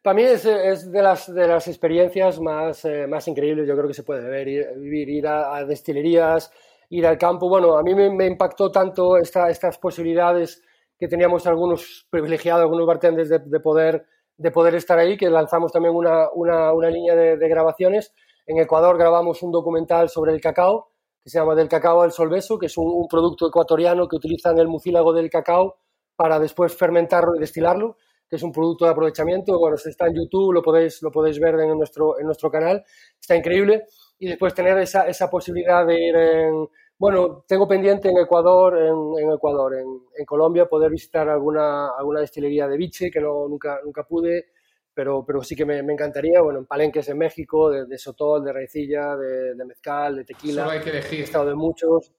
Para 0.02 0.14
mí 0.14 0.22
es, 0.22 0.46
es, 0.46 0.90
de, 0.90 1.02
las, 1.02 1.32
de 1.32 1.46
las 1.46 1.68
experiencias 1.68 2.40
más, 2.40 2.86
eh, 2.86 3.06
más 3.06 3.28
increíbles, 3.28 3.68
yo 3.68 3.76
creo 3.76 3.86
que 3.86 3.94
se 3.94 4.02
puede 4.02 4.28
ver, 4.28 4.48
ir, 4.48 4.66
vivir, 4.76 5.10
ir 5.10 5.26
a, 5.26 5.62
destilerías, 5.66 6.50
ir 6.88 7.06
al 7.06 7.18
campo. 7.18 7.50
Bueno, 7.50 7.76
a 7.76 7.82
mí 7.82 7.94
me, 7.94 8.26
impactó 8.26 8.70
tanto 8.70 9.18
esta, 9.18 9.50
estas 9.50 9.76
posibilidades 9.76 10.62
que 10.98 11.06
teníamos 11.06 11.46
algunos 11.46 12.06
privilegiados, 12.08 12.62
algunos 12.62 12.86
bartenders 12.86 13.28
de, 13.28 13.40
de, 13.40 13.60
poder, 13.60 14.06
de 14.40 14.50
poder 14.50 14.74
estar 14.74 14.98
ahí, 14.98 15.18
que 15.18 15.28
lanzamos 15.28 15.70
también 15.70 15.94
una, 15.94 16.30
una, 16.32 16.72
una 16.72 16.88
línea 16.88 17.14
de, 17.14 17.48
grabaciones. 17.48 18.14
En 18.46 18.58
Ecuador 18.58 18.96
grabamos 18.96 19.42
un 19.42 19.52
documental 19.52 20.08
sobre 20.08 20.32
el 20.32 20.40
cacao, 20.40 20.92
que 21.22 21.28
se 21.28 21.38
llama 21.38 21.54
Del 21.54 21.68
cacao 21.68 22.00
al 22.00 22.10
solbeso, 22.10 22.58
que 22.58 22.66
es 22.66 22.78
un, 22.78 22.86
un 22.86 23.06
producto 23.06 23.46
ecuatoriano 23.46 24.08
que 24.08 24.16
utilizan 24.16 24.58
el 24.58 24.66
mucílago 24.66 25.12
del 25.12 25.28
cacao 25.28 25.76
para 26.16 26.38
después 26.38 26.74
fermentarlo 26.74 27.36
y 27.36 27.38
destilarlo 27.38 27.98
que 28.30 28.36
es 28.36 28.42
un 28.44 28.52
producto 28.52 28.84
de 28.84 28.92
aprovechamiento. 28.92 29.58
Bueno, 29.58 29.76
está 29.76 30.06
en 30.06 30.14
YouTube, 30.14 30.52
lo 30.52 30.62
podéis, 30.62 31.02
lo 31.02 31.10
podéis 31.10 31.40
ver 31.40 31.58
en 31.58 31.76
nuestro, 31.76 32.18
en 32.18 32.26
nuestro 32.26 32.48
canal. 32.48 32.84
Está 33.20 33.34
increíble. 33.34 33.86
Y 34.20 34.28
después 34.28 34.54
tener 34.54 34.78
esa, 34.78 35.08
esa 35.08 35.28
posibilidad 35.28 35.84
de 35.84 36.00
ir 36.00 36.14
en... 36.14 36.68
Bueno, 37.00 37.44
tengo 37.48 37.66
pendiente 37.66 38.10
en 38.10 38.18
Ecuador, 38.18 38.76
en, 38.76 39.32
Ecuador, 39.32 39.74
en, 39.74 39.86
en, 40.18 40.26
Colombia, 40.26 40.66
poder 40.66 40.90
visitar 40.90 41.30
alguna, 41.30 41.96
alguna 41.96 42.20
destilería 42.20 42.68
de 42.68 42.76
biche, 42.76 43.10
que 43.10 43.22
no, 43.22 43.48
nunca, 43.48 43.80
nunca 43.82 44.04
pude, 44.04 44.50
pero, 44.92 45.24
pero 45.24 45.42
sí 45.42 45.56
que 45.56 45.64
me, 45.64 45.82
me 45.82 45.94
encantaría. 45.94 46.42
Bueno, 46.42 46.58
en 46.58 46.66
Palenques, 46.66 47.08
en 47.08 47.16
México, 47.16 47.70
de, 47.70 47.86
de 47.86 47.96
Sotol, 47.96 48.44
de 48.44 48.52
Raicilla, 48.52 49.16
de, 49.16 49.54
de, 49.54 49.64
Mezcal, 49.64 50.16
de 50.16 50.24
Tequila. 50.26 50.64
Solo 50.64 50.72
hay 50.72 50.80
que 50.80 50.90
elegir. 50.90 51.20
He 51.20 51.22
estado 51.22 51.46
de 51.46 51.54
muchos. 51.54 52.12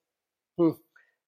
Mm. 0.58 0.72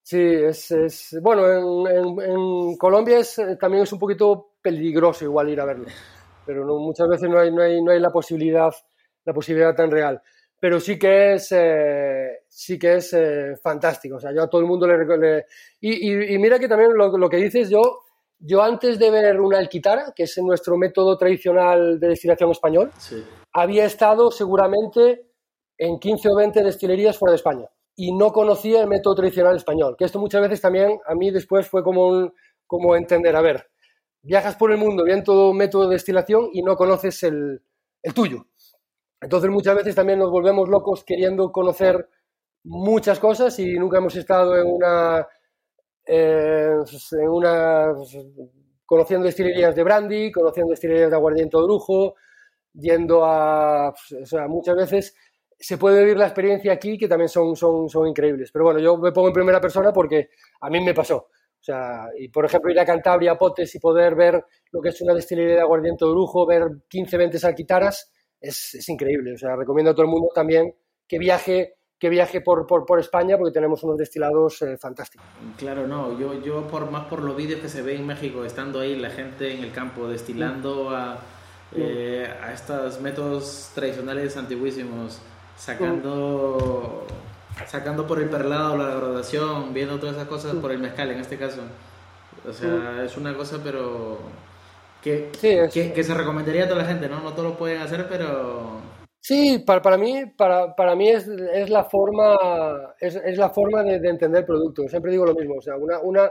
Sí, 0.01 0.19
es, 0.19 0.71
es 0.71 1.19
bueno, 1.21 1.87
en, 1.87 2.21
en, 2.23 2.75
Colombia 2.77 3.19
es, 3.19 3.39
también 3.59 3.83
es 3.83 3.93
un 3.93 3.99
poquito 3.99 4.55
peligroso 4.63 5.25
igual 5.25 5.49
ir 5.49 5.61
a 5.61 5.65
verlo, 5.65 5.85
pero 6.43 6.65
no, 6.65 6.79
muchas 6.79 7.07
veces 7.07 7.29
no 7.29 7.39
hay, 7.39 7.51
no, 7.53 7.61
hay, 7.61 7.83
no 7.83 7.91
hay 7.91 7.99
la 7.99 8.09
posibilidad, 8.09 8.73
la 9.23 9.33
posibilidad 9.33 9.75
tan 9.75 9.91
real. 9.91 10.19
Pero 10.63 10.79
sí 10.79 10.97
que 10.97 11.33
es, 11.33 11.51
eh, 11.51 12.43
sí 12.47 12.79
que 12.79 12.95
es 12.95 13.11
eh, 13.11 13.57
fantástico. 13.61 14.15
O 14.15 14.19
sea, 14.21 14.31
yo 14.33 14.43
a 14.43 14.49
todo 14.49 14.61
el 14.61 14.67
mundo 14.67 14.87
le... 14.87 15.17
le 15.17 15.45
y, 15.81 16.33
y, 16.33 16.37
mira 16.39 16.57
que 16.57 16.69
también 16.69 16.93
lo, 16.95 17.17
lo, 17.17 17.29
que 17.29 17.35
dices, 17.35 17.69
yo, 17.69 17.81
yo 18.39 18.63
antes 18.63 18.97
de 18.97 19.11
ver 19.11 19.41
una 19.41 19.57
alquitara, 19.57 20.13
que 20.15 20.23
es 20.23 20.37
nuestro 20.37 20.77
método 20.77 21.17
tradicional 21.17 21.99
de 21.99 22.07
destilación 22.07 22.51
español, 22.51 22.93
había 23.51 23.83
estado 23.83 24.31
seguramente 24.31 25.25
en 25.77 25.99
15 25.99 26.29
o 26.29 26.35
20 26.37 26.63
destilerías 26.63 27.17
fuera 27.17 27.31
de 27.31 27.37
España 27.39 27.67
y 27.97 28.15
no 28.15 28.31
conocía 28.31 28.83
el 28.83 28.87
método 28.87 29.15
tradicional 29.15 29.57
español. 29.57 29.97
Que 29.97 30.05
esto 30.05 30.17
muchas 30.17 30.43
veces 30.43 30.61
también 30.61 30.97
a 31.05 31.13
mí 31.13 31.29
después 31.29 31.67
fue 31.67 31.83
como, 31.83 32.07
un, 32.07 32.33
como 32.67 32.95
entender, 32.95 33.35
a 33.35 33.41
ver, 33.41 33.67
viajas 34.21 34.55
por 34.55 34.71
el 34.71 34.77
mundo 34.77 35.03
viendo 35.03 35.49
un 35.49 35.57
método 35.57 35.89
de 35.89 35.95
destilación 35.95 36.51
y 36.53 36.63
no 36.63 36.77
conoces 36.77 37.21
el, 37.23 37.61
el 38.01 38.13
tuyo. 38.13 38.45
Entonces 39.23 39.49
muchas 39.49 39.75
veces 39.75 39.95
también 39.95 40.19
nos 40.19 40.29
volvemos 40.29 40.67
locos 40.69 41.03
queriendo 41.03 41.51
conocer 41.51 42.07
muchas 42.63 43.19
cosas 43.19 43.57
y 43.59 43.73
nunca 43.75 43.97
hemos 43.97 44.15
estado 44.15 44.55
en 44.57 44.67
una, 44.67 45.27
eh, 46.05 46.75
en 47.11 47.29
una 47.29 47.93
conociendo 48.85 49.25
destilerías 49.25 49.75
de 49.75 49.83
brandy, 49.83 50.31
conociendo 50.31 50.71
destilerías 50.71 51.09
de 51.09 51.15
aguardiente 51.15 51.57
o 51.57 51.63
brujo, 51.63 52.15
yendo 52.73 53.23
a, 53.25 53.89
o 53.89 54.25
sea, 54.25 54.47
muchas 54.47 54.75
veces 54.75 55.15
se 55.57 55.77
puede 55.77 56.01
vivir 56.01 56.17
la 56.17 56.25
experiencia 56.25 56.73
aquí 56.73 56.97
que 56.97 57.07
también 57.07 57.29
son, 57.29 57.55
son, 57.55 57.89
son 57.89 58.07
increíbles. 58.07 58.51
Pero 58.51 58.65
bueno, 58.65 58.79
yo 58.79 58.97
me 58.97 59.11
pongo 59.11 59.29
en 59.29 59.33
primera 59.33 59.61
persona 59.61 59.93
porque 59.93 60.29
a 60.61 60.69
mí 60.69 60.81
me 60.81 60.93
pasó. 60.93 61.15
O 61.15 61.65
sea, 61.65 62.07
y 62.19 62.27
por 62.27 62.43
ejemplo, 62.43 62.69
ir 62.71 62.79
a 62.79 62.85
Cantabria, 62.85 63.31
a 63.31 63.37
Potes 63.37 63.73
y 63.73 63.79
poder 63.79 64.15
ver 64.15 64.43
lo 64.71 64.81
que 64.81 64.89
es 64.89 65.01
una 65.01 65.13
destilería 65.13 65.55
de 65.55 65.61
aguardiente 65.61 66.03
de 66.03 66.11
lujo, 66.11 66.45
ver 66.45 66.63
15, 66.89 67.15
20 67.17 67.39
salquitaras, 67.39 68.11
es, 68.43 68.75
es 68.75 68.89
increíble. 68.89 69.33
O 69.33 69.37
sea, 69.37 69.55
recomiendo 69.55 69.91
a 69.91 69.93
todo 69.93 70.05
el 70.05 70.11
mundo 70.11 70.29
también 70.35 70.75
que 71.07 71.17
viaje 71.17 71.75
que 72.03 72.09
viaje 72.09 72.41
por, 72.41 72.67
por, 72.67 72.85
por 72.85 72.99
España 72.99 73.37
porque 73.37 73.53
tenemos 73.53 73.81
unos 73.83 73.97
destilados 73.97 74.61
eh, 74.61 74.77
fantásticos. 74.77 75.25
Claro, 75.57 75.87
no, 75.87 76.19
yo, 76.19 76.33
yo 76.43 76.67
por 76.67 76.91
más 76.91 77.05
por 77.05 77.21
los 77.21 77.33
vídeos 77.33 77.61
que 77.61 77.69
se 77.69 77.81
ve 77.81 77.95
en 77.95 78.05
México, 78.05 78.43
estando 78.43 78.81
ahí 78.81 78.97
la 78.97 79.09
gente 79.09 79.53
en 79.53 79.63
el 79.63 79.71
campo 79.71 80.05
destilando 80.05 80.89
mm. 80.89 80.93
a, 80.93 81.17
eh, 81.77 82.27
a 82.41 82.51
estos 82.51 82.99
métodos 82.99 83.71
tradicionales 83.73 84.35
antiguísimos, 84.35 85.21
sacando, 85.55 87.07
mm. 87.07 87.69
sacando 87.69 88.05
por 88.05 88.19
el 88.19 88.27
perlado 88.27 88.75
la 88.75 88.95
graduación, 88.95 89.73
viendo 89.73 89.97
todas 89.97 90.17
esas 90.17 90.27
cosas 90.27 90.55
mm. 90.55 90.59
por 90.59 90.73
el 90.73 90.79
mezcal 90.79 91.09
en 91.09 91.21
este 91.21 91.37
caso. 91.37 91.61
O 92.45 92.51
sea, 92.51 93.05
es 93.05 93.15
una 93.15 93.33
cosa 93.33 93.61
pero 93.63 94.19
que, 95.03 95.29
que, 95.39 95.91
que, 95.93 96.03
se 96.03 96.13
recomendaría 96.13 96.63
a 96.63 96.67
toda 96.67 96.83
la 96.83 96.87
gente, 96.87 97.09
¿no? 97.09 97.21
No 97.21 97.33
todos 97.33 97.51
lo 97.51 97.57
pueden 97.57 97.81
hacer, 97.81 98.07
pero 98.07 98.81
Sí, 99.25 99.59
para, 99.59 99.81
para 99.81 99.97
mí, 99.97 100.25
para, 100.37 100.75
para 100.75 100.95
mí 100.97 101.07
es, 101.07 101.25
es, 101.27 101.69
la 101.69 101.85
forma, 101.85 102.35
es, 102.99 103.15
es 103.15 103.37
la 103.37 103.49
forma 103.49 103.81
de, 103.81 103.99
de, 103.99 104.09
entender 104.09 104.41
el 104.41 104.45
producto. 104.45 104.85
Siempre 104.89 105.11
digo 105.11 105.25
lo 105.25 105.33
mismo. 105.33 105.55
O 105.59 105.61
sea, 105.61 105.77
una, 105.77 105.99
una, 105.99 106.29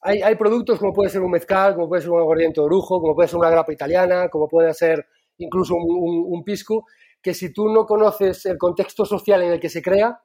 hay, 0.00 0.22
hay 0.22 0.36
productos 0.36 0.78
como 0.78 0.92
puede 0.92 1.10
ser 1.10 1.22
un 1.22 1.30
mezcal, 1.32 1.74
como 1.74 1.88
puede 1.88 2.02
ser 2.02 2.12
un 2.12 2.20
aguardiente 2.20 2.60
de 2.60 2.66
orujo, 2.66 3.00
como 3.00 3.16
puede 3.16 3.28
ser 3.28 3.38
una 3.38 3.50
grapa 3.50 3.72
italiana, 3.72 4.28
como 4.28 4.46
puede 4.46 4.72
ser 4.74 5.06
incluso 5.38 5.74
un, 5.74 5.90
un, 5.90 6.24
un, 6.28 6.44
pisco, 6.44 6.86
que 7.20 7.34
si 7.34 7.52
tú 7.52 7.68
no 7.68 7.84
conoces 7.84 8.46
el 8.46 8.56
contexto 8.56 9.04
social 9.04 9.42
en 9.42 9.54
el 9.54 9.60
que 9.60 9.68
se 9.68 9.82
crea, 9.82 10.20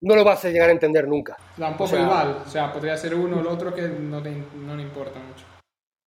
no 0.00 0.16
lo 0.16 0.24
vas 0.24 0.46
a 0.46 0.48
llegar 0.48 0.70
a 0.70 0.72
entender 0.72 1.06
nunca. 1.06 1.36
Tampoco 1.58 1.84
o 1.84 1.88
sea, 1.88 2.02
igual, 2.02 2.38
o 2.46 2.48
sea, 2.48 2.72
podría 2.72 2.96
ser 2.96 3.14
uno 3.14 3.36
o 3.36 3.40
el 3.40 3.46
otro 3.48 3.74
que 3.74 3.82
no, 3.82 4.22
te, 4.22 4.30
no 4.56 4.76
le 4.76 4.82
importa 4.82 5.18
mucho. 5.18 5.44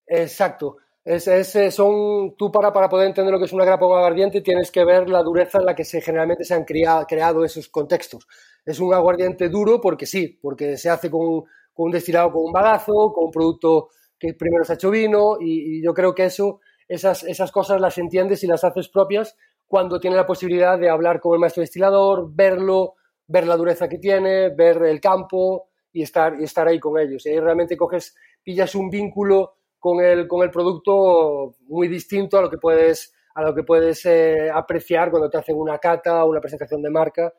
Exacto. 0.04 0.78
Es, 1.04 1.26
es, 1.26 1.74
son, 1.74 2.34
tú 2.36 2.52
para, 2.52 2.72
para 2.72 2.88
poder 2.88 3.06
entender 3.06 3.32
lo 3.32 3.38
que 3.38 3.46
es 3.46 3.52
una 3.52 3.64
grapa 3.64 3.86
aguardiente 3.86 4.42
tienes 4.42 4.70
que 4.70 4.84
ver 4.84 5.08
la 5.08 5.22
dureza 5.22 5.58
en 5.58 5.64
la 5.64 5.74
que 5.74 5.84
se, 5.84 6.02
generalmente 6.02 6.44
se 6.44 6.54
han 6.54 6.64
criado, 6.64 7.06
creado 7.06 7.44
esos 7.44 7.68
contextos. 7.68 8.26
Es 8.64 8.78
un 8.78 8.92
aguardiente 8.92 9.48
duro 9.48 9.80
porque 9.80 10.04
sí, 10.04 10.38
porque 10.42 10.76
se 10.76 10.90
hace 10.90 11.10
con, 11.10 11.44
con 11.72 11.86
un 11.86 11.92
destilado 11.92 12.30
con 12.30 12.44
un 12.44 12.52
bagazo, 12.52 13.12
con 13.14 13.26
un 13.26 13.30
producto 13.30 13.88
que 14.18 14.34
primero 14.34 14.64
se 14.64 14.72
ha 14.72 14.74
hecho 14.74 14.90
vino 14.90 15.38
y, 15.40 15.78
y, 15.78 15.82
yo 15.82 15.94
creo 15.94 16.14
que 16.14 16.24
eso, 16.24 16.60
esas, 16.88 17.22
esas 17.22 17.52
cosas 17.52 17.80
las 17.80 17.96
entiendes 17.96 18.42
y 18.42 18.46
las 18.46 18.64
haces 18.64 18.88
propias 18.88 19.36
cuando 19.68 20.00
tienes 20.00 20.16
la 20.16 20.26
posibilidad 20.26 20.78
de 20.78 20.88
hablar 20.90 21.20
con 21.20 21.34
el 21.34 21.40
maestro 21.40 21.60
destilador, 21.60 22.34
verlo, 22.34 22.94
ver 23.26 23.46
la 23.46 23.56
dureza 23.56 23.88
que 23.88 23.98
tiene, 23.98 24.48
ver 24.48 24.82
el 24.82 25.00
campo 25.00 25.68
y 25.92 26.02
estar, 26.02 26.40
y 26.40 26.44
estar 26.44 26.66
ahí 26.66 26.80
con 26.80 26.98
ellos. 26.98 27.24
Y 27.26 27.28
ahí 27.28 27.38
realmente 27.38 27.76
coges, 27.76 28.16
pillas 28.42 28.74
un 28.74 28.90
vínculo 28.90 29.57
con 29.78 30.00
el, 30.00 30.26
con 30.26 30.42
el 30.42 30.50
producto 30.50 31.54
muy 31.68 31.88
distinto 31.88 32.38
a 32.38 32.42
lo 32.42 32.50
que 32.50 32.58
puedes, 32.58 33.14
a 33.34 33.42
lo 33.42 33.54
que 33.54 33.62
puedes 33.62 34.04
eh, 34.06 34.50
apreciar 34.52 35.10
cuando 35.10 35.30
te 35.30 35.38
hacen 35.38 35.56
una 35.56 35.78
cata 35.78 36.24
o 36.24 36.30
una 36.30 36.40
presentación 36.40 36.82
de 36.82 36.90
marca, 36.90 37.32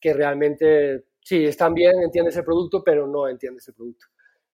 que 0.00 0.14
realmente 0.14 1.06
sí, 1.20 1.44
están 1.44 1.74
bien, 1.74 1.92
entiendes 2.02 2.36
el 2.36 2.44
producto, 2.44 2.82
pero 2.84 3.06
no 3.06 3.28
entiendes 3.28 3.66
el 3.68 3.74
producto. 3.74 4.06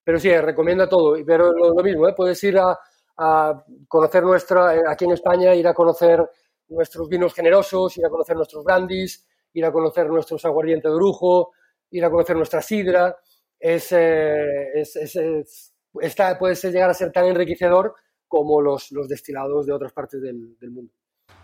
Pero 0.03 0.19
sí, 0.19 0.35
recomiendo 0.39 0.89
todo. 0.89 1.17
Pero 1.27 1.53
lo, 1.53 1.83
mismo, 1.83 2.09
¿eh? 2.09 2.15
puedes 2.17 2.43
ir 2.45 2.59
a, 2.59 2.79
a, 3.19 3.65
conocer 3.89 4.23
nuestra, 4.23 4.77
eh, 4.77 4.83
aquí 4.89 5.05
en 5.05 5.13
España, 5.13 5.55
ir 5.55 5.67
a 5.67 5.75
conocer 5.75 6.25
nuestros 6.69 7.09
vinos 7.09 7.35
generosos, 7.35 7.97
ir 7.99 8.07
a 8.07 8.09
conocer 8.09 8.37
nuestros 8.37 8.65
brandies, 8.65 9.27
ir 9.53 9.65
a 9.65 9.73
conocer 9.73 10.09
nuestros 10.09 10.45
aguardientes 10.45 10.91
de 10.91 10.99
lujo, 10.99 11.53
ir 11.91 12.05
a 12.05 12.11
conocer 12.11 12.37
nuestra 12.37 12.63
sidra. 12.63 13.17
Es, 13.59 13.91
eh, 13.93 14.73
es 14.75 15.76
esta 16.01 16.39
puede 16.39 16.57
ser, 16.57 16.73
llegar 16.73 16.91
a 16.91 16.95
ser 16.95 17.13
tan 17.13 17.27
enriquecedor 17.27 17.95
como 18.29 18.61
los, 18.61 18.91
los 18.93 19.09
destilados 19.09 19.67
de 19.67 19.73
otras 19.73 19.93
partes 19.93 20.21
del, 20.21 20.59
del 20.59 20.71
mundo. 20.71 20.93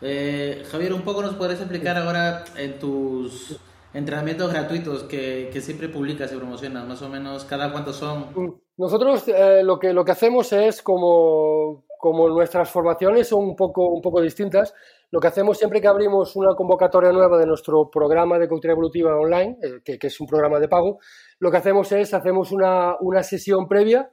Eh, 0.00 0.64
Javier, 0.70 0.92
un 0.92 1.02
poco 1.02 1.22
nos 1.22 1.34
podrías 1.34 1.60
explicar 1.60 1.96
ahora 1.96 2.44
en 2.56 2.78
tus 2.78 3.58
entrenamientos 3.94 4.52
gratuitos 4.52 5.04
que, 5.04 5.50
que, 5.52 5.60
siempre 5.60 5.88
publicas 5.88 6.32
y 6.32 6.36
promocionas, 6.36 6.86
más 6.86 7.02
o 7.02 7.08
menos 7.08 7.44
cada 7.44 7.70
cuántos 7.70 7.96
son. 7.96 8.26
Mm, 8.34 8.54
nosotros 8.78 9.28
eh, 9.28 9.62
lo, 9.62 9.78
que, 9.78 9.92
lo 9.92 10.04
que 10.04 10.12
hacemos 10.12 10.52
es 10.52 10.82
como, 10.82 11.84
como 11.98 12.28
nuestras 12.28 12.70
formaciones 12.70 13.28
son 13.28 13.44
un 13.44 13.56
poco, 13.56 13.88
un 13.88 14.00
poco 14.00 14.20
distintas, 14.20 14.74
lo 15.10 15.20
que 15.20 15.28
hacemos 15.28 15.58
siempre 15.58 15.80
que 15.80 15.88
abrimos 15.88 16.34
una 16.36 16.54
convocatoria 16.54 17.12
nueva 17.12 17.38
de 17.38 17.46
nuestro 17.46 17.90
programa 17.90 18.38
de 18.38 18.48
cultura 18.48 18.72
evolutiva 18.72 19.14
online, 19.16 19.58
eh, 19.62 19.80
que, 19.84 19.98
que, 19.98 20.06
es 20.06 20.20
un 20.20 20.26
programa 20.26 20.58
de 20.58 20.68
pago, 20.68 20.98
lo 21.38 21.50
que 21.50 21.58
hacemos 21.58 21.92
es 21.92 22.14
hacemos 22.14 22.50
una, 22.50 22.96
una 23.00 23.22
sesión 23.22 23.68
previa 23.68 24.10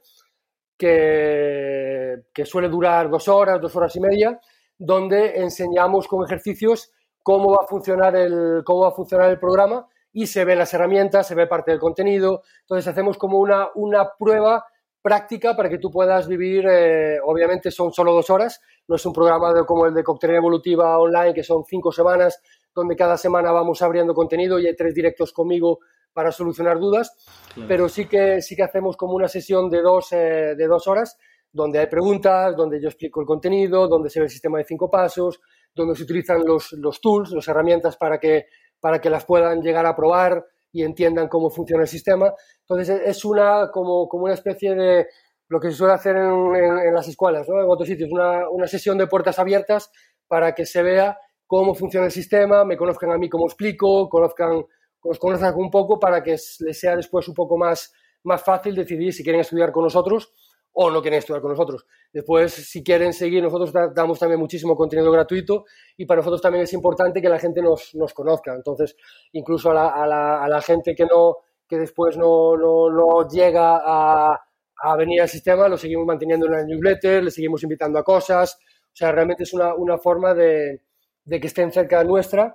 que, 0.80 2.44
suele 2.44 2.68
durar 2.68 3.10
dos 3.10 3.28
horas, 3.28 3.60
dos 3.60 3.76
horas 3.76 3.94
y 3.96 4.00
media, 4.00 4.40
donde 4.78 5.38
enseñamos 5.40 6.08
con 6.08 6.24
ejercicios 6.24 6.90
cómo 7.22 7.50
va 7.50 7.64
a 7.64 7.66
funcionar 7.66 8.16
el, 8.16 8.62
cómo 8.64 8.80
va 8.80 8.88
a 8.88 8.92
funcionar 8.92 9.30
el 9.30 9.38
programa 9.38 9.86
y 10.12 10.26
se 10.26 10.44
ven 10.44 10.58
las 10.58 10.72
herramientas, 10.72 11.26
se 11.26 11.34
ve 11.34 11.46
parte 11.46 11.70
del 11.70 11.80
contenido. 11.80 12.42
Entonces 12.62 12.88
hacemos 12.88 13.18
como 13.18 13.38
una, 13.38 13.68
una 13.74 14.08
prueba 14.18 14.64
práctica 15.02 15.54
para 15.54 15.68
que 15.68 15.78
tú 15.78 15.90
puedas 15.90 16.26
vivir, 16.26 16.66
eh, 16.66 17.18
obviamente 17.24 17.70
son 17.70 17.92
solo 17.92 18.12
dos 18.12 18.30
horas, 18.30 18.60
no 18.88 18.96
es 18.96 19.04
un 19.04 19.12
programa 19.12 19.52
de, 19.52 19.64
como 19.64 19.86
el 19.86 19.94
de 19.94 20.02
Coctelería 20.02 20.38
Evolutiva 20.38 20.98
Online, 20.98 21.34
que 21.34 21.42
son 21.42 21.64
cinco 21.64 21.92
semanas, 21.92 22.40
donde 22.74 22.96
cada 22.96 23.18
semana 23.18 23.52
vamos 23.52 23.82
abriendo 23.82 24.14
contenido 24.14 24.58
y 24.58 24.66
hay 24.66 24.76
tres 24.76 24.94
directos 24.94 25.32
conmigo 25.32 25.80
para 26.12 26.32
solucionar 26.32 26.78
dudas, 26.78 27.12
claro. 27.54 27.68
pero 27.68 27.88
sí 27.88 28.06
que, 28.06 28.42
sí 28.42 28.56
que 28.56 28.62
hacemos 28.62 28.96
como 28.96 29.14
una 29.14 29.28
sesión 29.28 29.70
de 29.70 29.82
dos, 29.82 30.12
eh, 30.12 30.54
de 30.56 30.66
dos 30.66 30.86
horas 30.86 31.16
donde 31.52 31.80
hay 31.80 31.86
preguntas, 31.86 32.54
donde 32.56 32.80
yo 32.80 32.88
explico 32.88 33.20
el 33.20 33.26
contenido, 33.26 33.88
donde 33.88 34.08
se 34.08 34.20
ve 34.20 34.26
el 34.26 34.30
sistema 34.30 34.58
de 34.58 34.64
cinco 34.64 34.90
pasos, 34.90 35.40
donde 35.74 35.96
se 35.96 36.04
utilizan 36.04 36.44
los, 36.44 36.72
los 36.72 37.00
tools, 37.00 37.32
las 37.32 37.48
herramientas 37.48 37.96
para 37.96 38.18
que, 38.18 38.46
para 38.78 39.00
que 39.00 39.10
las 39.10 39.24
puedan 39.24 39.60
llegar 39.60 39.86
a 39.86 39.96
probar 39.96 40.44
y 40.72 40.84
entiendan 40.84 41.28
cómo 41.28 41.50
funciona 41.50 41.82
el 41.82 41.88
sistema. 41.88 42.32
Entonces 42.60 43.02
es 43.04 43.24
una, 43.24 43.70
como, 43.72 44.08
como 44.08 44.24
una 44.24 44.34
especie 44.34 44.74
de 44.74 45.08
lo 45.48 45.58
que 45.58 45.70
se 45.70 45.76
suele 45.76 45.94
hacer 45.94 46.16
en, 46.16 46.54
en, 46.54 46.78
en 46.78 46.94
las 46.94 47.08
escuelas, 47.08 47.48
¿no? 47.48 47.60
en 47.60 47.68
otros 47.68 47.88
sitios, 47.88 48.10
una, 48.12 48.48
una 48.48 48.68
sesión 48.68 48.96
de 48.96 49.08
puertas 49.08 49.38
abiertas 49.38 49.90
para 50.28 50.54
que 50.54 50.64
se 50.64 50.82
vea 50.82 51.18
cómo 51.44 51.74
funciona 51.74 52.06
el 52.06 52.12
sistema, 52.12 52.64
me 52.64 52.76
conozcan 52.76 53.10
a 53.10 53.18
mí 53.18 53.28
cómo 53.28 53.46
explico, 53.46 54.08
conozcan 54.08 54.64
os 55.02 55.18
conozcan 55.18 55.54
un 55.56 55.70
poco 55.70 55.98
para 55.98 56.22
que 56.22 56.32
les 56.32 56.78
sea 56.80 56.96
después 56.96 57.26
un 57.28 57.34
poco 57.34 57.56
más, 57.56 57.92
más 58.24 58.42
fácil 58.42 58.74
decidir 58.74 59.12
si 59.12 59.22
quieren 59.22 59.40
estudiar 59.40 59.72
con 59.72 59.84
nosotros 59.84 60.32
o 60.72 60.90
no 60.90 61.00
quieren 61.00 61.18
estudiar 61.18 61.42
con 61.42 61.50
nosotros. 61.50 61.86
Después, 62.12 62.52
si 62.52 62.82
quieren 62.82 63.12
seguir, 63.12 63.42
nosotros 63.42 63.72
damos 63.94 64.18
también 64.18 64.38
muchísimo 64.40 64.76
contenido 64.76 65.10
gratuito 65.10 65.64
y 65.96 66.06
para 66.06 66.18
nosotros 66.18 66.40
también 66.40 66.64
es 66.64 66.72
importante 66.72 67.20
que 67.20 67.28
la 67.28 67.38
gente 67.38 67.60
nos, 67.60 67.94
nos 67.94 68.14
conozca. 68.14 68.54
Entonces, 68.54 68.96
incluso 69.32 69.70
a 69.70 69.74
la, 69.74 69.88
a 69.88 70.06
la, 70.06 70.44
a 70.44 70.48
la 70.48 70.60
gente 70.60 70.94
que, 70.94 71.06
no, 71.06 71.38
que 71.66 71.78
después 71.78 72.16
no, 72.16 72.56
no, 72.56 72.90
no 72.90 73.28
llega 73.28 73.80
a, 73.84 74.40
a, 74.82 74.96
venir 74.96 75.22
al 75.22 75.28
sistema, 75.28 75.68
lo 75.68 75.76
seguimos 75.76 76.06
manteniendo 76.06 76.46
en 76.46 76.52
la 76.52 76.64
newsletter, 76.64 77.24
le 77.24 77.30
seguimos 77.30 77.62
invitando 77.62 77.98
a 77.98 78.04
cosas. 78.04 78.58
O 78.86 78.96
sea, 78.96 79.12
realmente 79.12 79.42
es 79.42 79.52
una, 79.52 79.74
una 79.74 79.98
forma 79.98 80.34
de, 80.34 80.82
de 81.24 81.40
que 81.40 81.46
estén 81.46 81.72
cerca 81.72 82.02
nuestra 82.04 82.54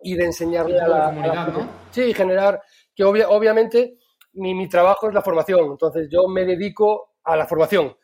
y 0.00 0.14
de 0.14 0.24
enseñarle 0.24 0.80
a 0.80 0.88
la, 0.88 1.04
comunidad, 1.06 1.38
a 1.38 1.46
la, 1.46 1.52
¿no? 1.52 1.68
Sí, 1.90 2.14
generar 2.14 2.62
que 2.94 3.04
obvia, 3.04 3.28
obviamente 3.28 3.98
mi, 4.34 4.54
mi, 4.54 4.68
trabajo 4.68 5.08
es 5.08 5.14
la 5.14 5.22
formación, 5.22 5.72
entonces 5.72 6.08
yo 6.10 6.28
me 6.28 6.44
dedico 6.44 7.14
a 7.24 7.36
la 7.36 7.46
formación. 7.46 7.96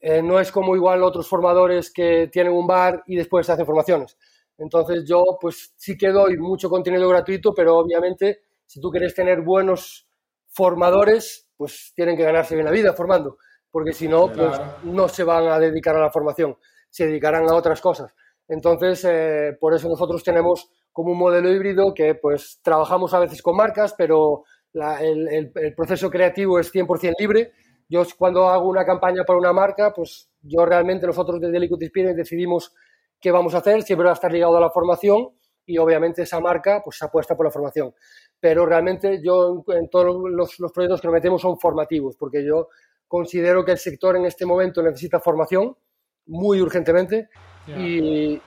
Eh, 0.00 0.22
no 0.22 0.40
es 0.40 0.50
como 0.50 0.74
igual 0.74 1.02
otros 1.02 1.28
formadores 1.28 1.92
que 1.92 2.28
tienen 2.32 2.52
un 2.52 2.66
bar 2.66 3.02
y 3.06 3.16
después 3.16 3.48
hacen 3.50 3.66
formaciones. 3.66 4.16
Entonces 4.56 5.04
yo 5.06 5.22
pues 5.40 5.72
sí 5.76 5.96
que 5.96 6.08
doy 6.08 6.38
mucho 6.38 6.70
contenido 6.70 7.08
gratuito, 7.08 7.54
pero 7.54 7.76
obviamente 7.76 8.42
si 8.66 8.80
tú 8.80 8.90
quieres 8.90 9.14
tener 9.14 9.42
buenos 9.42 10.06
formadores, 10.48 11.48
pues 11.56 11.92
tienen 11.94 12.16
que 12.16 12.22
ganarse 12.22 12.54
bien 12.54 12.66
la 12.66 12.70
vida 12.70 12.92
formando, 12.92 13.38
porque 13.70 13.92
si 13.92 14.08
no, 14.08 14.32
pues 14.32 14.60
no 14.84 15.08
se 15.08 15.24
van 15.24 15.48
a 15.48 15.58
dedicar 15.58 15.96
a 15.96 16.00
la 16.00 16.10
formación, 16.10 16.56
se 16.88 17.06
dedicarán 17.06 17.48
a 17.48 17.54
otras 17.54 17.80
cosas. 17.80 18.14
Entonces, 18.48 19.04
eh, 19.08 19.56
por 19.60 19.74
eso 19.74 19.88
nosotros 19.88 20.22
tenemos 20.24 20.70
como 21.00 21.12
un 21.12 21.18
modelo 21.18 21.50
híbrido 21.50 21.94
que 21.94 22.14
pues 22.14 22.60
trabajamos 22.62 23.14
a 23.14 23.20
veces 23.20 23.40
con 23.40 23.56
marcas, 23.56 23.94
pero 23.96 24.44
la, 24.74 25.00
el, 25.02 25.26
el, 25.28 25.52
el, 25.54 25.74
proceso 25.74 26.10
creativo 26.10 26.58
es 26.58 26.70
100% 26.70 27.14
libre. 27.18 27.52
Yo 27.88 28.02
cuando 28.18 28.48
hago 28.50 28.68
una 28.68 28.84
campaña 28.84 29.24
para 29.24 29.38
una 29.38 29.54
marca, 29.54 29.94
pues 29.94 30.30
yo 30.42 30.66
realmente 30.66 31.06
nosotros 31.06 31.40
desde 31.40 31.58
Liquid 31.58 31.82
Experience 31.82 32.18
decidimos 32.18 32.74
qué 33.18 33.30
vamos 33.30 33.54
a 33.54 33.58
hacer, 33.58 33.82
siempre 33.82 34.04
va 34.04 34.10
a 34.10 34.14
estar 34.14 34.30
ligado 34.30 34.58
a 34.58 34.60
la 34.60 34.68
formación 34.68 35.30
y 35.64 35.78
obviamente 35.78 36.20
esa 36.20 36.38
marca 36.38 36.82
pues 36.84 37.02
apuesta 37.02 37.34
por 37.34 37.46
la 37.46 37.50
formación. 37.50 37.94
Pero 38.38 38.66
realmente 38.66 39.22
yo 39.24 39.64
en, 39.68 39.76
en 39.78 39.88
todos 39.88 40.30
los, 40.30 40.60
los 40.60 40.70
proyectos 40.70 41.00
que 41.00 41.06
nos 41.06 41.14
metemos 41.14 41.40
son 41.40 41.58
formativos, 41.58 42.14
porque 42.18 42.44
yo 42.44 42.68
considero 43.08 43.64
que 43.64 43.72
el 43.72 43.78
sector 43.78 44.16
en 44.16 44.26
este 44.26 44.44
momento 44.44 44.82
necesita 44.82 45.18
formación, 45.18 45.74
muy 46.26 46.60
urgentemente 46.60 47.30
y, 47.66 48.40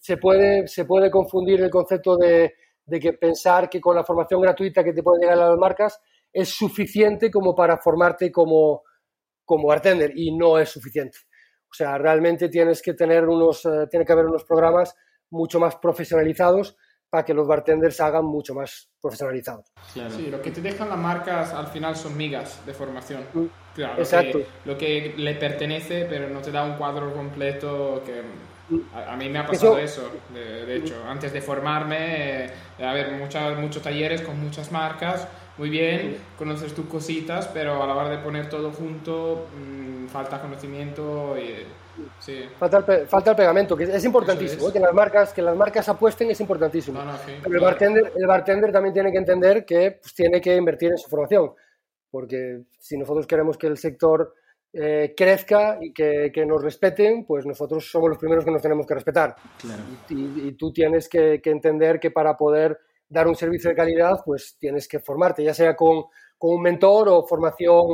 se, 0.00 0.16
puede, 0.16 0.66
se 0.68 0.84
puede 0.84 1.10
confundir 1.10 1.60
el 1.60 1.70
concepto 1.70 2.16
de, 2.16 2.54
que 3.00 3.14
pensar 3.14 3.68
que 3.68 3.80
con 3.80 3.96
la 3.96 4.04
formación 4.04 4.40
gratuita 4.40 4.84
que 4.84 4.92
te 4.92 5.02
puede 5.02 5.22
llegar 5.22 5.38
las 5.38 5.58
marcas 5.58 6.00
es 6.32 6.48
suficiente 6.48 7.30
como 7.30 7.54
para 7.54 7.78
formarte 7.78 8.30
como, 8.30 8.82
como 9.44 9.68
bartender 9.68 10.12
y 10.14 10.36
no 10.36 10.58
es 10.58 10.68
suficiente. 10.68 11.18
O 11.70 11.74
sea, 11.74 11.98
realmente 11.98 12.48
tienes 12.48 12.82
que 12.82 12.94
tener 12.94 13.26
unos, 13.26 13.64
eh, 13.64 13.86
tiene 13.90 14.04
que 14.04 14.12
haber 14.12 14.26
unos 14.26 14.44
programas 14.44 14.94
mucho 15.30 15.58
más 15.58 15.76
profesionalizados 15.76 16.76
para 17.14 17.24
que 17.24 17.32
los 17.32 17.46
bartenders 17.46 18.00
hagan 18.00 18.24
mucho 18.24 18.56
más 18.56 18.88
profesionalizados. 19.00 19.66
Sí, 19.86 20.26
lo 20.32 20.42
que 20.42 20.50
te 20.50 20.60
dejan 20.60 20.88
las 20.88 20.98
marcas 20.98 21.52
al 21.52 21.68
final 21.68 21.94
son 21.94 22.16
migas 22.16 22.66
de 22.66 22.74
formación. 22.74 23.22
Mm, 23.32 23.44
claro, 23.72 23.98
Exacto. 24.02 24.40
Lo 24.64 24.76
que, 24.76 25.14
le 25.16 25.36
pertenece, 25.36 26.06
pero 26.10 26.28
no 26.28 26.40
te 26.40 26.50
da 26.50 26.64
un 26.64 26.74
cuadro 26.74 27.14
completo 27.14 28.02
que... 28.04 28.20
Mm. 28.68 28.80
A, 28.96 29.14
mí 29.14 29.28
me 29.28 29.38
ha 29.38 29.46
pasado 29.46 29.78
eso, 29.78 30.10
de, 30.34 30.76
hecho. 30.76 30.96
Antes 31.06 31.32
de 31.32 31.40
formarme, 31.40 32.46
eh, 32.46 32.50
a 32.84 32.92
ver, 32.92 33.12
muchas, 33.12 33.56
muchos 33.60 33.80
talleres 33.80 34.20
con 34.20 34.40
muchas 34.40 34.72
marcas, 34.72 35.28
muy 35.56 35.70
bien, 35.70 36.16
conoces 36.36 36.74
tus 36.74 36.86
cositas, 36.86 37.46
pero 37.46 37.80
a 37.80 37.86
la 37.86 37.94
hora 37.94 38.08
de 38.08 38.18
poner 38.18 38.48
todo 38.48 38.72
junto, 38.72 39.46
mm, 39.56 40.08
falta 40.08 40.40
conocimiento 40.40 41.36
y 41.38 41.64
Falta, 42.58 42.78
el, 42.78 43.06
falta 43.06 43.30
el 43.30 43.36
pegamento, 43.36 43.76
que 43.76 43.84
es 43.84 44.04
importantísimo, 44.04 44.68
¿eh? 44.68 44.72
que, 44.72 44.80
las 44.80 44.92
marcas, 44.92 45.32
que 45.32 45.42
las 45.42 45.56
marcas 45.56 45.88
apuesten 45.88 46.30
es 46.30 46.40
importantísimo. 46.40 47.00
Pero 47.42 47.56
el 47.56 47.62
bartender, 47.62 48.12
el 48.16 48.26
bartender 48.26 48.72
también 48.72 48.94
tiene 48.94 49.12
que 49.12 49.18
entender 49.18 49.64
que 49.64 49.98
pues, 50.00 50.14
tiene 50.14 50.40
que 50.40 50.56
invertir 50.56 50.90
en 50.90 50.98
su 50.98 51.08
formación, 51.08 51.52
porque 52.10 52.64
si 52.78 52.96
nosotros 52.96 53.26
queremos 53.26 53.56
que 53.56 53.68
el 53.68 53.76
sector 53.76 54.34
eh, 54.72 55.14
crezca 55.16 55.78
y 55.80 55.92
que, 55.92 56.32
que, 56.34 56.44
nos 56.44 56.62
respeten, 56.62 57.24
pues 57.24 57.46
nosotros 57.46 57.88
somos 57.88 58.08
los 58.08 58.18
primeros 58.18 58.44
que 58.44 58.50
nos 58.50 58.62
tenemos 58.62 58.86
que 58.86 58.94
respetar. 58.94 59.36
Y, 60.08 60.52
tú 60.52 60.72
tienes 60.72 61.08
que, 61.08 61.40
que, 61.40 61.50
entender 61.50 62.00
que 62.00 62.10
para 62.10 62.36
poder 62.36 62.78
dar 63.08 63.28
un 63.28 63.36
servicio 63.36 63.70
de 63.70 63.76
calidad, 63.76 64.20
pues 64.24 64.56
tienes 64.58 64.88
que 64.88 64.98
formarte, 64.98 65.44
ya 65.44 65.54
sea 65.54 65.76
con, 65.76 66.04
con 66.36 66.56
un 66.56 66.62
mentor 66.62 67.08
o 67.08 67.24
formación 67.24 67.86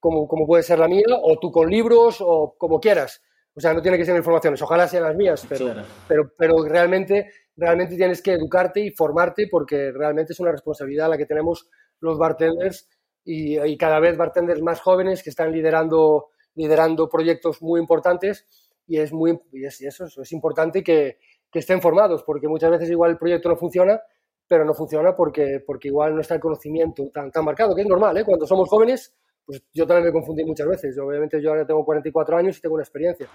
como, 0.00 0.26
como 0.26 0.46
puede 0.46 0.62
ser 0.62 0.78
la 0.78 0.88
mía, 0.88 1.04
o 1.22 1.38
tú 1.38 1.52
con 1.52 1.70
libros, 1.70 2.18
o 2.20 2.56
como 2.58 2.80
quieras. 2.80 3.22
O 3.54 3.60
sea, 3.60 3.74
no 3.74 3.82
tiene 3.82 3.98
que 3.98 4.04
ser 4.04 4.16
informaciones, 4.16 4.62
ojalá 4.62 4.88
sean 4.88 5.02
las 5.02 5.16
mías, 5.16 5.44
pero, 5.48 5.74
pero, 6.08 6.32
pero 6.38 6.64
realmente, 6.64 7.30
realmente 7.56 7.96
tienes 7.96 8.22
que 8.22 8.32
educarte 8.32 8.80
y 8.80 8.90
formarte 8.92 9.48
porque 9.50 9.92
realmente 9.92 10.32
es 10.32 10.40
una 10.40 10.52
responsabilidad 10.52 11.10
la 11.10 11.18
que 11.18 11.26
tenemos 11.26 11.68
los 12.00 12.16
bartenders 12.16 12.88
y, 13.24 13.58
y 13.60 13.76
cada 13.76 14.00
vez 14.00 14.16
bartenders 14.16 14.62
más 14.62 14.80
jóvenes 14.80 15.22
que 15.22 15.30
están 15.30 15.52
liderando, 15.52 16.28
liderando 16.54 17.08
proyectos 17.08 17.60
muy 17.60 17.80
importantes 17.80 18.46
y 18.86 18.98
es, 18.98 19.12
muy, 19.12 19.38
y 19.52 19.64
es, 19.64 19.80
eso, 19.80 20.06
es 20.06 20.32
importante 20.32 20.82
que, 20.82 21.18
que, 21.50 21.58
estén 21.58 21.82
formados 21.82 22.22
porque 22.22 22.48
muchas 22.48 22.70
veces 22.70 22.90
igual 22.90 23.12
el 23.12 23.18
proyecto 23.18 23.48
no 23.48 23.56
funciona, 23.56 24.00
pero 24.48 24.64
no 24.64 24.74
funciona 24.74 25.14
porque, 25.14 25.62
porque 25.64 25.88
igual 25.88 26.14
no 26.14 26.20
está 26.20 26.34
el 26.34 26.40
conocimiento 26.40 27.10
tan, 27.12 27.30
tan 27.30 27.44
marcado, 27.44 27.74
que 27.74 27.82
es 27.82 27.88
normal, 27.88 28.16
¿eh? 28.16 28.24
cuando 28.24 28.46
somos 28.46 28.68
jóvenes 28.68 29.14
pues 29.44 29.62
yo 29.72 29.86
también 29.86 30.06
me 30.06 30.12
confundí 30.12 30.44
muchas 30.44 30.68
veces. 30.68 30.98
Obviamente 30.98 31.40
yo 31.42 31.50
ahora 31.50 31.66
tengo 31.66 31.84
44 31.84 32.36
años 32.36 32.58
y 32.58 32.60
tengo 32.60 32.74
una 32.74 32.84
experiencia. 32.84 33.28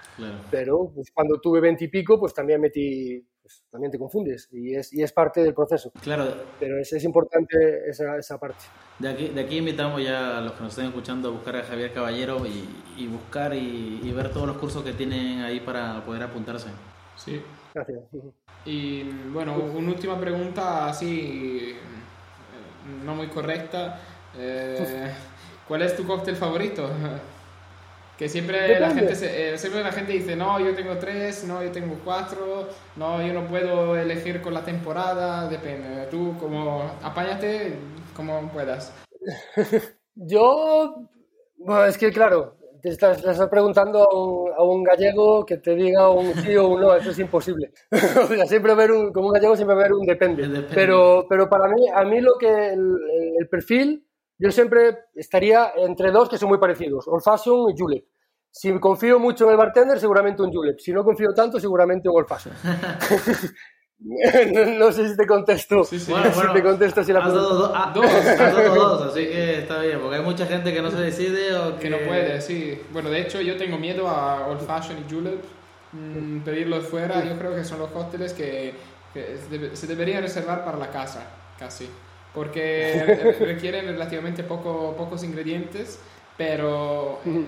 Pero 0.50 0.92
pues, 0.94 1.12
cuando 1.12 1.40
tuve 1.40 1.60
20 1.60 1.84
y 1.84 1.88
pico, 1.88 2.20
pues 2.20 2.34
también 2.34 2.62
metí, 2.62 3.26
pues, 3.42 3.64
también 3.70 3.92
te 3.92 4.00
confundes 4.00 4.48
y 4.52 4.76
es, 4.76 4.94
y 4.94 5.04
es 5.04 5.12
parte 5.12 5.44
del 5.44 5.54
proceso. 5.54 5.92
Claro. 6.02 6.26
Pero 6.60 6.80
es, 6.80 6.92
es 6.94 7.04
importante 7.04 7.90
esa, 7.90 8.18
esa, 8.18 8.40
parte. 8.40 8.64
De 9.00 9.10
aquí, 9.10 9.30
de 9.30 9.42
aquí 9.42 9.58
invitamos 9.58 10.02
ya 10.04 10.38
a 10.38 10.42
los 10.42 10.54
que 10.54 10.64
nos 10.64 10.72
estén 10.72 10.88
escuchando 10.88 11.30
a 11.30 11.32
buscar 11.32 11.58
a 11.58 11.64
Javier 11.64 11.92
Caballero 11.94 12.46
y, 12.46 13.04
y 13.04 13.08
buscar 13.08 13.54
y, 13.54 14.00
y, 14.04 14.12
ver 14.12 14.32
todos 14.32 14.48
los 14.48 14.58
cursos 14.58 14.84
que 14.84 14.94
tienen 14.94 15.42
ahí 15.42 15.60
para 15.60 16.06
poder 16.06 16.24
apuntarse. 16.24 16.70
Sí. 17.18 17.42
Gracias. 17.74 18.00
Y 18.66 19.04
bueno, 19.34 19.58
una 19.58 19.90
última 19.90 20.20
pregunta 20.20 20.88
así, 20.88 21.74
eh, 21.74 21.76
no 23.04 23.16
muy 23.16 23.28
correcta. 23.28 24.00
Eh, 24.38 25.14
¿Cuál 25.68 25.82
es 25.82 25.96
tu 25.96 26.06
cóctel 26.06 26.36
favorito? 26.36 26.90
Que 28.18 28.30
siempre 28.30 28.80
la, 28.80 28.92
gente 28.92 29.14
eh, 29.24 29.58
siempre 29.58 29.84
la 29.84 29.92
gente 29.92 30.14
dice, 30.14 30.38
no, 30.38 30.58
yo 30.58 30.74
tengo 30.74 30.98
tres, 30.98 31.44
no, 31.44 31.62
yo 31.62 31.70
tengo 31.74 31.98
cuatro, 32.06 32.70
no, 32.96 33.22
yo 33.22 33.34
no 33.34 33.46
puedo 33.46 33.98
elegir 33.98 34.42
con 34.42 34.54
la 34.54 34.64
temporada, 34.64 35.50
depende. 35.50 36.08
Tú, 36.10 36.34
como, 36.40 36.90
apáñate 37.04 37.74
como 38.16 38.50
puedas. 38.54 38.94
yo, 40.16 41.10
bueno, 41.58 41.84
es 41.84 41.98
que 41.98 42.10
claro, 42.14 42.56
te 42.82 42.88
estás, 42.88 43.22
preguntando 43.50 44.08
a 44.58 44.64
un, 44.64 44.84
gallego 44.86 45.46
que 45.46 45.58
te 45.58 45.76
diga 45.76 46.10
un 46.10 46.34
sí 46.36 46.56
o 46.56 46.70
un 46.70 46.80
no, 46.80 46.96
eso 46.96 47.12
es 47.12 47.20
imposible. 47.20 47.74
o 47.92 48.28
sea, 48.28 48.46
siempre 48.46 48.76
ver 48.76 48.94
un, 48.94 49.12
como 49.12 49.28
un 49.28 49.34
gallego 49.34 49.58
siempre 49.58 49.76
ver 49.76 49.92
un 49.92 50.06
depende. 50.06 50.66
Pero, 50.74 51.26
pero 51.28 51.50
para 51.50 51.68
mí, 51.68 51.86
a 51.94 52.06
mí 52.06 52.22
lo 52.22 52.38
que 52.38 52.48
el 52.48 53.50
perfil 53.52 54.06
yo 54.38 54.52
siempre 54.52 54.98
estaría 55.16 55.72
entre 55.78 56.12
dos 56.12 56.30
que 56.30 56.38
son 56.38 56.50
muy 56.50 56.58
parecidos, 56.58 57.08
Old 57.08 57.24
Fashion 57.24 57.70
y 57.70 57.74
Julep. 57.78 58.06
Si 58.52 58.72
confío 58.80 59.20
mucho 59.20 59.46
en 59.46 59.52
el 59.52 59.58
bartender, 59.58 60.00
seguramente 60.00 60.42
un 60.42 60.52
Julep. 60.52 60.80
Si 60.80 60.94
no 60.94 61.04
confío 61.04 61.34
tanto, 61.34 61.60
seguramente 61.60 62.08
un 62.08 62.16
Old 62.16 62.28
Fashion. 62.28 62.56
no, 64.80 64.92
sé 64.94 65.10
si 65.10 65.18
te 65.18 65.28
contesto. 65.28 65.84
Sí, 65.84 66.00
sí. 66.00 66.10
Bueno, 66.10 66.32
si 66.34 66.54
te 66.54 66.64
contesto 66.64 67.04
si 67.04 67.12
la 67.12 67.20
has 67.20 67.34
dado 67.34 67.74
ah, 67.76 67.92
dos, 67.94 68.06
dos, 68.76 69.02
así 69.02 69.26
que 69.26 69.60
está 69.60 69.82
bien, 69.82 70.00
porque 70.00 70.18
hay 70.18 70.24
mucha 70.24 70.46
gente 70.46 70.74
que 70.74 70.82
no 70.82 70.90
se 70.90 70.98
decide 70.98 71.54
o 71.54 71.78
que... 71.78 71.90
no 71.90 71.98
puede, 72.00 72.40
sí. 72.40 72.82
Bueno, 72.94 73.10
de 73.10 73.22
hecho, 73.22 73.42
yo 73.42 73.58
tengo 73.58 73.78
miedo 73.78 74.08
a 74.08 74.48
Old 74.48 74.62
Fashion 74.62 75.04
y 75.06 75.14
Julep. 75.14 75.44
Mm, 75.92 76.40
pedirlos 76.40 76.86
fuera, 76.86 77.24
yo 77.24 77.38
creo 77.38 77.56
que 77.56 77.64
son 77.64 77.80
los 77.80 77.90
cócteles 77.90 78.34
que, 78.34 78.74
que 79.14 79.38
se 79.74 79.88
deberían 79.88 80.22
reservar 80.22 80.66
para 80.66 80.78
la 80.78 80.90
casa, 80.90 81.26
casi 81.58 81.90
porque 82.36 83.36
requieren 83.40 83.86
relativamente 83.86 84.44
poco, 84.44 84.94
pocos 84.98 85.24
ingredientes, 85.24 86.00
pero 86.38 87.20
eh, 87.26 87.46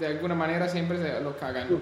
de 0.00 0.06
alguna 0.06 0.34
manera 0.34 0.66
siempre 0.68 0.98
se 0.98 1.20
lo 1.20 1.36
cagan. 1.36 1.80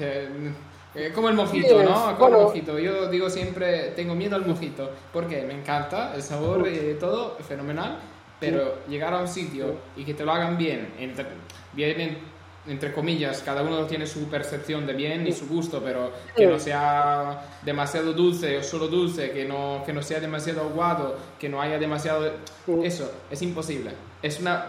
Eh, 0.00 1.10
como 1.14 1.28
el 1.28 1.34
mojito, 1.34 1.82
¿no? 1.82 2.16
Como 2.18 2.36
el 2.36 2.42
mojito. 2.42 2.78
Yo 2.78 3.08
digo 3.08 3.30
siempre, 3.30 3.92
tengo 3.96 4.14
miedo 4.14 4.36
al 4.36 4.46
mojito, 4.46 4.90
porque 5.12 5.42
me 5.42 5.54
encanta 5.54 6.14
el 6.14 6.22
sabor 6.22 6.68
y 6.68 6.94
todo, 6.94 7.36
fenomenal, 7.38 7.98
pero 8.38 8.80
llegar 8.88 9.14
a 9.14 9.20
un 9.20 9.28
sitio 9.28 9.76
y 9.96 10.04
que 10.04 10.14
te 10.14 10.24
lo 10.24 10.32
hagan 10.32 10.58
bien, 10.58 10.92
bien 11.72 12.18
entre 12.66 12.92
comillas, 12.92 13.42
cada 13.42 13.62
uno 13.62 13.86
tiene 13.86 14.06
su 14.06 14.28
percepción 14.28 14.86
de 14.86 14.94
bien 14.94 15.26
y 15.26 15.32
su 15.32 15.46
gusto, 15.46 15.82
pero 15.84 16.12
que 16.34 16.46
no 16.46 16.58
sea 16.58 17.46
demasiado 17.62 18.12
dulce 18.12 18.58
o 18.58 18.62
solo 18.62 18.88
dulce, 18.88 19.30
que 19.30 19.44
no, 19.44 19.82
que 19.84 19.92
no 19.92 20.02
sea 20.02 20.20
demasiado 20.20 20.62
aguado, 20.62 21.16
que 21.38 21.48
no 21.48 21.60
haya 21.60 21.78
demasiado... 21.78 22.32
Eso, 22.82 23.12
es 23.30 23.42
imposible. 23.42 23.90
Es 24.22 24.40
una 24.40 24.66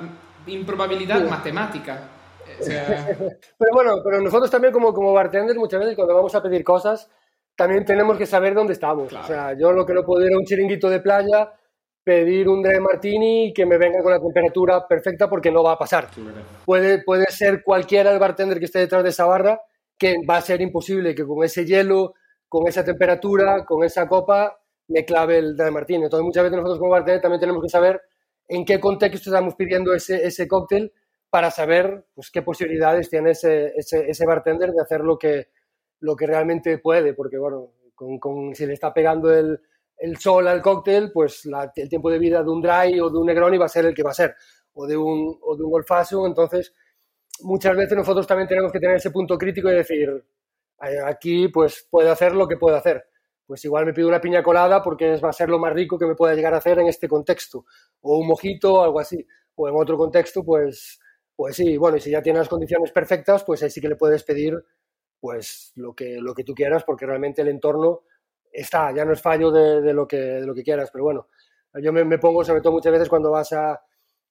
improbabilidad 0.48 1.28
matemática. 1.30 2.10
pero 2.60 3.72
bueno, 3.74 4.02
pero 4.04 4.22
nosotros 4.22 4.52
también 4.52 4.74
como, 4.74 4.94
como 4.94 5.14
bartenders 5.14 5.58
muchas 5.58 5.80
veces 5.80 5.96
cuando 5.96 6.16
vamos 6.16 6.36
a 6.36 6.44
pedir 6.44 6.64
cosas, 6.64 7.10
también 7.56 7.86
tenemos 7.86 8.18
que 8.18 8.26
saber 8.26 8.54
dónde 8.54 8.74
estamos. 8.74 9.12
O 9.14 9.24
sea, 9.24 9.54
yo 9.58 9.72
lo 9.72 9.86
que 9.86 9.94
no 9.94 10.04
puedo 10.04 10.26
ir 10.26 10.34
a 10.34 10.38
un 10.38 10.46
chiringuito 10.46 10.90
de 10.90 11.00
playa 11.00 11.54
pedir 12.06 12.48
un 12.48 12.62
de 12.62 12.80
martini 12.80 13.48
y 13.48 13.54
que 13.54 13.66
me 13.66 13.80
venga 13.80 14.04
con 14.04 14.12
la 14.12 14.20
temperatura 14.20 14.88
perfecta 14.88 15.28
porque 15.28 15.52
no 15.52 15.64
va 15.64 15.72
a 15.72 15.78
pasar. 15.78 16.08
Puede, 16.64 17.04
puede 17.04 17.26
ser 17.32 17.64
cualquiera 17.64 18.14
el 18.14 18.20
bartender 18.20 18.60
que 18.60 18.66
esté 18.66 18.78
detrás 18.78 19.04
de 19.04 19.10
esa 19.10 19.26
barra 19.26 19.60
que 19.98 20.18
va 20.30 20.38
a 20.38 20.42
ser 20.42 20.62
imposible 20.62 21.16
que 21.16 21.26
con 21.26 21.44
ese 21.44 21.66
hielo, 21.66 22.14
con 22.48 22.68
esa 22.68 22.86
temperatura, 22.86 23.66
con 23.66 23.84
esa 23.84 24.08
copa, 24.08 24.56
me 24.88 25.04
clave 25.04 25.40
el 25.40 25.58
de 25.58 25.72
martini. 25.72 26.04
Entonces 26.04 26.24
muchas 26.24 26.44
veces 26.44 26.58
nosotros 26.58 26.78
como 26.78 26.92
bartender 26.92 27.22
también 27.22 27.40
tenemos 27.40 27.64
que 27.64 27.70
saber 27.70 28.00
en 28.48 28.66
qué 28.66 28.80
contexto 28.80 29.32
estamos 29.32 29.56
pidiendo 29.56 29.92
ese, 29.96 30.28
ese 30.28 30.48
cóctel 30.48 30.94
para 31.32 31.50
saber 31.50 32.06
pues, 32.14 32.30
qué 32.30 32.44
posibilidades 32.44 33.10
tiene 33.10 33.32
ese, 33.32 33.74
ese, 33.76 34.08
ese, 34.08 34.26
bartender 34.28 34.72
de 34.72 34.82
hacer 34.82 35.02
lo 35.02 35.18
que, 35.18 35.48
lo 36.02 36.16
que 36.16 36.28
realmente 36.28 36.78
puede, 36.78 37.16
porque 37.16 37.40
bueno, 37.40 37.72
con, 37.96 38.20
con, 38.20 38.54
si 38.54 38.68
le 38.68 38.74
está 38.74 38.94
pegando 38.94 39.34
el, 39.34 39.60
el 39.98 40.18
sol 40.18 40.48
al 40.48 40.62
cóctel, 40.62 41.12
pues 41.12 41.48
el 41.76 41.90
tiempo 41.90 42.10
de 42.10 42.20
vida 42.20 42.44
de 42.44 42.50
un 42.50 42.62
dry 42.62 43.00
o 43.00 43.10
de 43.10 43.18
un 43.18 43.26
Negroni 43.26 43.58
va 43.58 43.66
a 43.66 43.70
ser 43.70 43.86
el 43.86 43.94
que 43.94 44.04
va 44.04 44.12
a 44.12 44.16
ser, 44.16 44.36
o 44.74 44.86
de 44.86 44.98
un, 44.98 45.38
o 45.42 45.56
de 45.56 45.64
un. 45.64 46.28
Entonces, 46.28 46.74
muchas 47.42 47.76
veces 47.76 47.98
nosotros 47.98 48.28
también 48.28 48.48
tenemos 48.48 48.72
que 48.72 48.80
tener 48.80 48.98
ese 48.98 49.12
punto 49.12 49.38
crítico 49.38 49.70
y 49.70 49.76
decir, 49.76 50.26
aquí 51.06 51.48
pues 51.48 51.88
puede 51.90 52.10
hacer 52.10 52.34
lo 52.34 52.48
que 52.48 52.58
puede 52.58 52.78
hacer. 52.78 53.06
Pues 53.48 53.64
igual 53.64 53.86
me 53.86 53.94
pido 53.94 54.08
una 54.08 54.20
piña 54.20 54.42
colada 54.42 54.82
porque 54.82 55.18
va 55.18 55.30
a 55.30 55.34
ser 55.34 55.50
lo 55.50 55.60
más 55.60 55.72
rico 55.72 56.00
que 56.00 56.08
me 56.08 56.16
pueda 56.16 56.34
llegar 56.34 56.54
a 56.56 56.58
hacer 56.58 56.80
en 56.80 56.88
este 56.88 57.08
contexto. 57.08 57.66
O 58.02 58.18
un 58.18 58.28
mojito 58.28 58.74
o 58.74 58.84
algo 58.84 59.00
así. 59.00 59.26
O 59.56 59.70
en 59.70 59.76
otro 59.76 59.98
contexto, 59.98 60.44
pues, 60.44 61.00
pues 61.36 61.56
sí, 61.56 61.78
bueno, 61.78 61.98
y 61.98 62.02
si 62.02 62.10
ya 62.10 62.24
tiene 62.24 62.40
las 62.40 62.50
condiciones 62.50 62.92
perfectas, 62.92 63.44
pues 63.44 63.62
ahí 63.62 63.70
sí 63.70 63.80
que 63.80 63.90
le 63.90 63.96
puedes 63.96 64.24
pedir 64.24 64.56
pues 65.20 65.72
lo 65.76 65.94
que, 65.94 66.18
lo 66.20 66.34
que 66.34 66.44
tú 66.44 66.54
quieras 66.54 66.84
porque 66.84 67.06
realmente 67.06 67.42
el 67.42 67.48
entorno 67.48 68.02
está, 68.56 68.94
ya 68.94 69.06
no 69.06 69.14
es 69.14 69.22
fallo 69.22 69.52
de, 69.52 69.94
lo, 69.94 70.08
que, 70.08 70.18
de 70.18 70.46
lo 70.46 70.54
que 70.54 70.64
quieras, 70.64 70.90
pero 70.92 71.04
bueno, 71.04 71.28
yo 71.82 71.92
me, 71.92 72.18
pongo 72.18 72.44
sobre 72.44 72.62
todo 72.62 72.74
muchas 72.74 72.94
veces 72.94 73.10
cuando 73.10 73.32
vas 73.32 73.52
a, 73.54 73.82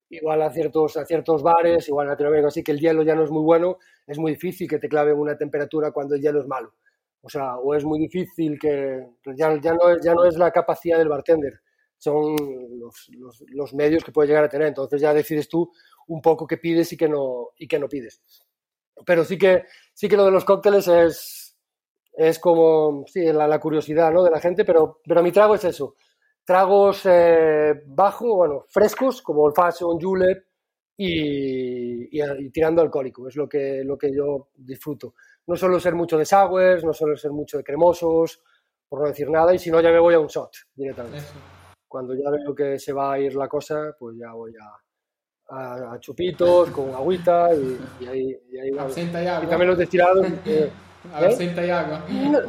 igual 0.09 0.41
a 0.41 0.51
ciertos, 0.51 0.97
a 0.97 1.05
ciertos 1.05 1.43
bares, 1.43 1.87
igual 1.87 2.07
en 2.07 2.11
Latinoamérica, 2.11 2.47
así 2.47 2.63
que 2.63 2.71
el 2.71 2.79
hielo 2.79 3.03
ya 3.03 3.15
no 3.15 3.23
es 3.23 3.31
muy 3.31 3.43
bueno, 3.43 3.77
es 4.07 4.17
muy 4.17 4.33
difícil 4.33 4.67
que 4.67 4.79
te 4.79 4.89
claven 4.89 5.17
una 5.17 5.37
temperatura 5.37 5.91
cuando 5.91 6.15
el 6.15 6.21
hielo 6.21 6.39
es 6.39 6.47
malo. 6.47 6.73
O 7.21 7.29
sea, 7.29 7.57
o 7.57 7.73
es 7.73 7.83
muy 7.83 7.99
difícil 7.99 8.59
que 8.59 9.03
ya, 9.35 9.59
ya, 9.59 9.73
no, 9.73 9.89
es, 9.89 10.03
ya 10.03 10.13
no 10.13 10.25
es 10.25 10.37
la 10.37 10.51
capacidad 10.51 10.97
del 10.97 11.09
bartender, 11.09 11.59
son 11.97 12.35
los, 12.79 13.09
los, 13.17 13.43
los, 13.47 13.73
medios 13.73 14.03
que 14.03 14.11
puedes 14.11 14.29
llegar 14.29 14.43
a 14.43 14.49
tener. 14.49 14.67
Entonces 14.67 15.01
ya 15.01 15.13
decides 15.13 15.49
tú 15.49 15.71
un 16.07 16.21
poco 16.21 16.45
qué 16.45 16.57
pides 16.57 16.91
y 16.93 16.97
qué 16.97 17.09
no, 17.09 17.49
y 17.57 17.67
qué 17.67 17.79
no 17.79 17.89
pides. 17.89 18.21
Pero 19.05 19.25
sí 19.25 19.37
que, 19.37 19.63
sí 19.93 20.07
que 20.07 20.17
lo 20.17 20.25
de 20.25 20.31
los 20.31 20.45
cócteles 20.45 20.87
es, 20.87 21.44
es 22.17 22.39
como 22.39 23.03
sí, 23.07 23.23
la, 23.31 23.47
la 23.47 23.59
curiosidad 23.59 24.11
¿no? 24.11 24.23
de 24.23 24.31
la 24.31 24.39
gente, 24.39 24.65
pero, 24.65 25.01
pero 25.05 25.21
mi 25.21 25.31
trago 25.31 25.55
es 25.55 25.63
eso 25.65 25.95
tragos 26.45 27.01
eh, 27.05 27.83
bajos, 27.87 28.35
bueno, 28.35 28.65
frescos, 28.69 29.21
como 29.21 29.41
old 29.41 29.55
fashion, 29.55 29.99
julep 29.99 30.45
y, 30.95 32.17
y, 32.17 32.23
y, 32.23 32.49
tirando 32.51 32.81
alcohólico, 32.81 33.27
es 33.27 33.35
lo 33.35 33.49
que, 33.49 33.83
lo 33.83 33.97
que 33.97 34.15
yo 34.15 34.49
disfruto. 34.55 35.15
No 35.47 35.55
suelo 35.55 35.79
ser 35.79 35.95
mucho 35.95 36.17
de 36.17 36.25
sours, 36.25 36.83
no 36.85 36.93
suelo 36.93 37.17
ser 37.17 37.31
mucho 37.31 37.57
de 37.57 37.63
cremosos, 37.63 38.41
por 38.87 39.01
no 39.01 39.07
decir 39.07 39.29
nada, 39.29 39.53
y 39.53 39.59
si 39.59 39.71
no 39.71 39.81
ya 39.81 39.91
me 39.91 39.99
voy 39.99 40.13
a 40.13 40.19
un 40.19 40.27
shot 40.27 40.51
directamente. 40.75 41.17
Eso. 41.17 41.33
Cuando 41.87 42.13
ya 42.13 42.29
veo 42.29 42.53
que 42.53 42.77
se 42.77 42.93
va 42.93 43.13
a 43.13 43.19
ir 43.19 43.35
la 43.35 43.47
cosa, 43.47 43.95
pues 43.97 44.15
ya 44.17 44.31
voy 44.33 44.53
a, 44.55 45.55
a, 45.55 45.93
a 45.93 45.99
chupitos, 45.99 46.69
con 46.69 46.93
agüita 46.93 47.53
y, 47.55 47.79
y 48.01 48.07
ahí, 48.07 48.37
y 48.51 48.57
ahí. 48.59 48.69
Y 48.69 49.47
también 49.47 49.67
los 49.67 49.77
destilados. 49.77 50.27
Eh, 50.45 50.69
Absenta 51.13 51.65
y 51.65 51.69
agua. 51.69 52.03
No, 52.09 52.39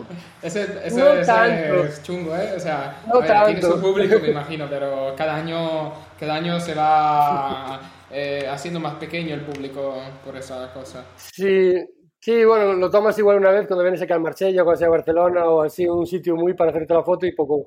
ese 0.43 0.63
ese, 0.85 0.99
no 0.99 1.13
ese 1.13 1.81
es 1.81 2.03
chungo, 2.03 2.35
¿eh? 2.37 2.53
O 2.57 2.61
sea, 2.61 2.97
No 3.07 3.21
ver, 3.21 3.45
tiene 3.47 3.63
su 3.63 3.81
público, 3.81 4.19
me 4.21 4.29
imagino, 4.33 4.67
pero 4.69 5.15
cada 5.17 5.37
año, 5.37 5.93
cada 6.19 6.35
año 6.35 6.59
se 6.61 6.75
va 6.75 7.81
eh, 8.11 8.47
haciendo 8.49 8.81
más 8.81 8.95
pequeño 8.95 9.35
el 9.35 9.43
público 9.43 9.95
por 10.25 10.37
esa 10.37 10.73
cosa. 10.73 11.05
Sí, 11.17 11.75
sí, 12.19 12.45
bueno, 12.45 12.75
lo 12.75 12.91
tomas 12.91 13.19
igual 13.19 13.39
una 13.39 13.51
vez 13.51 13.67
cuando 13.67 13.83
vienes 13.83 14.03
aquí 14.03 14.13
al 14.13 14.21
Marsella, 14.21 14.65
cuando 14.65 14.79
sea 14.79 14.89
Barcelona 14.89 15.47
o 15.49 15.63
así, 15.63 15.87
un 15.87 16.07
sitio 16.07 16.37
muy 16.37 16.55
para 16.55 16.71
hacerte 16.71 16.95
la 16.95 17.03
foto 17.03 17.27
y 17.27 17.33
poco. 17.33 17.67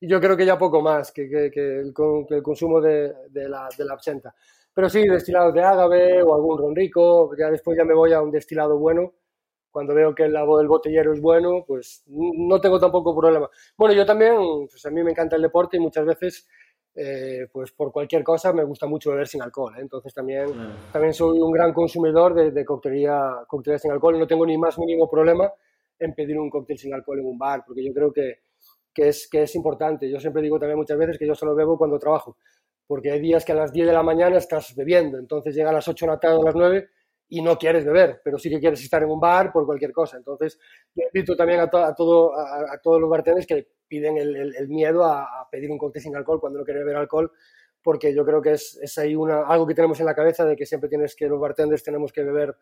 Y 0.00 0.08
yo 0.08 0.20
creo 0.20 0.36
que 0.36 0.46
ya 0.46 0.56
poco 0.56 0.80
más 0.80 1.12
que, 1.12 1.28
que, 1.28 1.50
que 1.50 1.80
el, 1.80 1.92
que 2.26 2.34
el 2.36 2.42
consumo 2.42 2.80
de, 2.80 3.12
de 3.28 3.48
la, 3.48 3.68
de 3.76 3.84
la 3.84 3.92
absenta. 3.94 4.34
Pero 4.72 4.88
sí, 4.88 5.06
destilados 5.06 5.52
de 5.52 5.62
ágave 5.62 6.22
o 6.22 6.34
algún 6.34 6.58
ron 6.58 6.76
rico, 6.76 7.30
ya 7.36 7.50
después 7.50 7.76
ya 7.76 7.84
me 7.84 7.94
voy 7.94 8.12
a 8.12 8.22
un 8.22 8.30
destilado 8.30 8.78
bueno. 8.78 9.12
Cuando 9.70 9.94
veo 9.94 10.14
que 10.14 10.24
el, 10.24 10.34
el 10.36 10.68
botellero 10.68 11.12
es 11.12 11.20
bueno, 11.20 11.64
pues 11.66 12.02
no 12.06 12.60
tengo 12.60 12.78
tampoco 12.78 13.16
problema. 13.16 13.48
Bueno, 13.76 13.94
yo 13.94 14.04
también, 14.04 14.34
pues 14.68 14.84
a 14.86 14.90
mí 14.90 15.02
me 15.02 15.12
encanta 15.12 15.36
el 15.36 15.42
deporte 15.42 15.76
y 15.76 15.80
muchas 15.80 16.04
veces, 16.04 16.48
eh, 16.94 17.46
pues 17.52 17.72
por 17.72 17.92
cualquier 17.92 18.24
cosa, 18.24 18.52
me 18.52 18.64
gusta 18.64 18.86
mucho 18.86 19.10
beber 19.10 19.28
sin 19.28 19.42
alcohol. 19.42 19.74
¿eh? 19.76 19.80
Entonces 19.80 20.12
también 20.12 20.46
también 20.92 21.14
soy 21.14 21.40
un 21.40 21.52
gran 21.52 21.72
consumidor 21.72 22.34
de, 22.34 22.50
de 22.50 22.64
coctelería, 22.64 23.44
coctelería 23.46 23.78
sin 23.78 23.92
alcohol 23.92 24.18
no 24.18 24.26
tengo 24.26 24.44
ni 24.44 24.58
más 24.58 24.78
mínimo 24.78 25.08
problema 25.08 25.52
en 26.00 26.14
pedir 26.14 26.38
un 26.38 26.50
cóctel 26.50 26.78
sin 26.78 26.94
alcohol 26.94 27.20
en 27.20 27.26
un 27.26 27.38
bar, 27.38 27.62
porque 27.64 27.84
yo 27.84 27.92
creo 27.92 28.12
que, 28.12 28.40
que, 28.92 29.08
es, 29.08 29.28
que 29.28 29.42
es 29.42 29.54
importante. 29.54 30.10
Yo 30.10 30.18
siempre 30.18 30.42
digo 30.42 30.58
también 30.58 30.78
muchas 30.78 30.98
veces 30.98 31.18
que 31.18 31.26
yo 31.26 31.34
solo 31.34 31.54
bebo 31.54 31.78
cuando 31.78 31.98
trabajo, 31.98 32.38
porque 32.86 33.12
hay 33.12 33.20
días 33.20 33.44
que 33.44 33.52
a 33.52 33.54
las 33.54 33.72
10 33.72 33.86
de 33.88 33.92
la 33.92 34.02
mañana 34.02 34.38
estás 34.38 34.74
bebiendo, 34.74 35.18
entonces 35.18 35.54
llega 35.54 35.70
a 35.70 35.74
las 35.74 35.86
8 35.86 36.06
de 36.06 36.12
la 36.12 36.18
tarde 36.18 36.36
o 36.36 36.42
a 36.42 36.46
las 36.46 36.54
9 36.54 36.88
y 37.30 37.40
no 37.42 37.56
quieres 37.56 37.84
beber, 37.84 38.20
pero 38.24 38.38
sí 38.38 38.50
que 38.50 38.60
quieres 38.60 38.82
estar 38.82 39.02
en 39.02 39.08
un 39.10 39.18
bar 39.20 39.52
por 39.52 39.64
cualquier 39.64 39.92
cosa. 39.92 40.16
Entonces, 40.18 40.58
yo 40.94 41.04
invito 41.14 41.34
también 41.36 41.60
a, 41.60 41.70
to- 41.70 41.78
a 41.84 41.94
todo, 41.94 42.36
a, 42.36 42.74
a 42.74 42.78
todos 42.82 43.00
los 43.00 43.08
bartenders 43.08 43.46
que 43.46 43.68
piden 43.88 44.18
el, 44.18 44.36
el- 44.36 44.56
el 44.56 44.68
miedo 44.68 45.04
a, 45.04 45.22
a 45.22 45.48
pedir 45.50 45.70
un 45.70 45.78
cóctel 45.78 46.02
sin 46.02 46.14
alcohol 46.16 46.40
cuando 46.40 46.58
no 46.58 46.64
quieren 46.64 46.82
beber 46.84 46.96
alcohol, 46.96 47.30
porque 47.82 48.14
yo 48.14 48.24
creo 48.24 48.42
que 48.42 48.52
es, 48.52 48.78
es 48.82 48.98
ahí 48.98 49.14
una, 49.14 49.46
algo 49.46 49.66
que 49.66 49.74
tenemos 49.74 49.98
en 50.00 50.06
la 50.06 50.14
cabeza 50.14 50.44
de 50.44 50.54
que 50.56 50.66
siempre 50.66 50.90
tienes 50.90 51.14
que 51.16 51.28
los 51.28 51.40
bartenders 51.40 51.82
tenemos 51.82 52.12
que 52.12 52.22
beber 52.24 52.54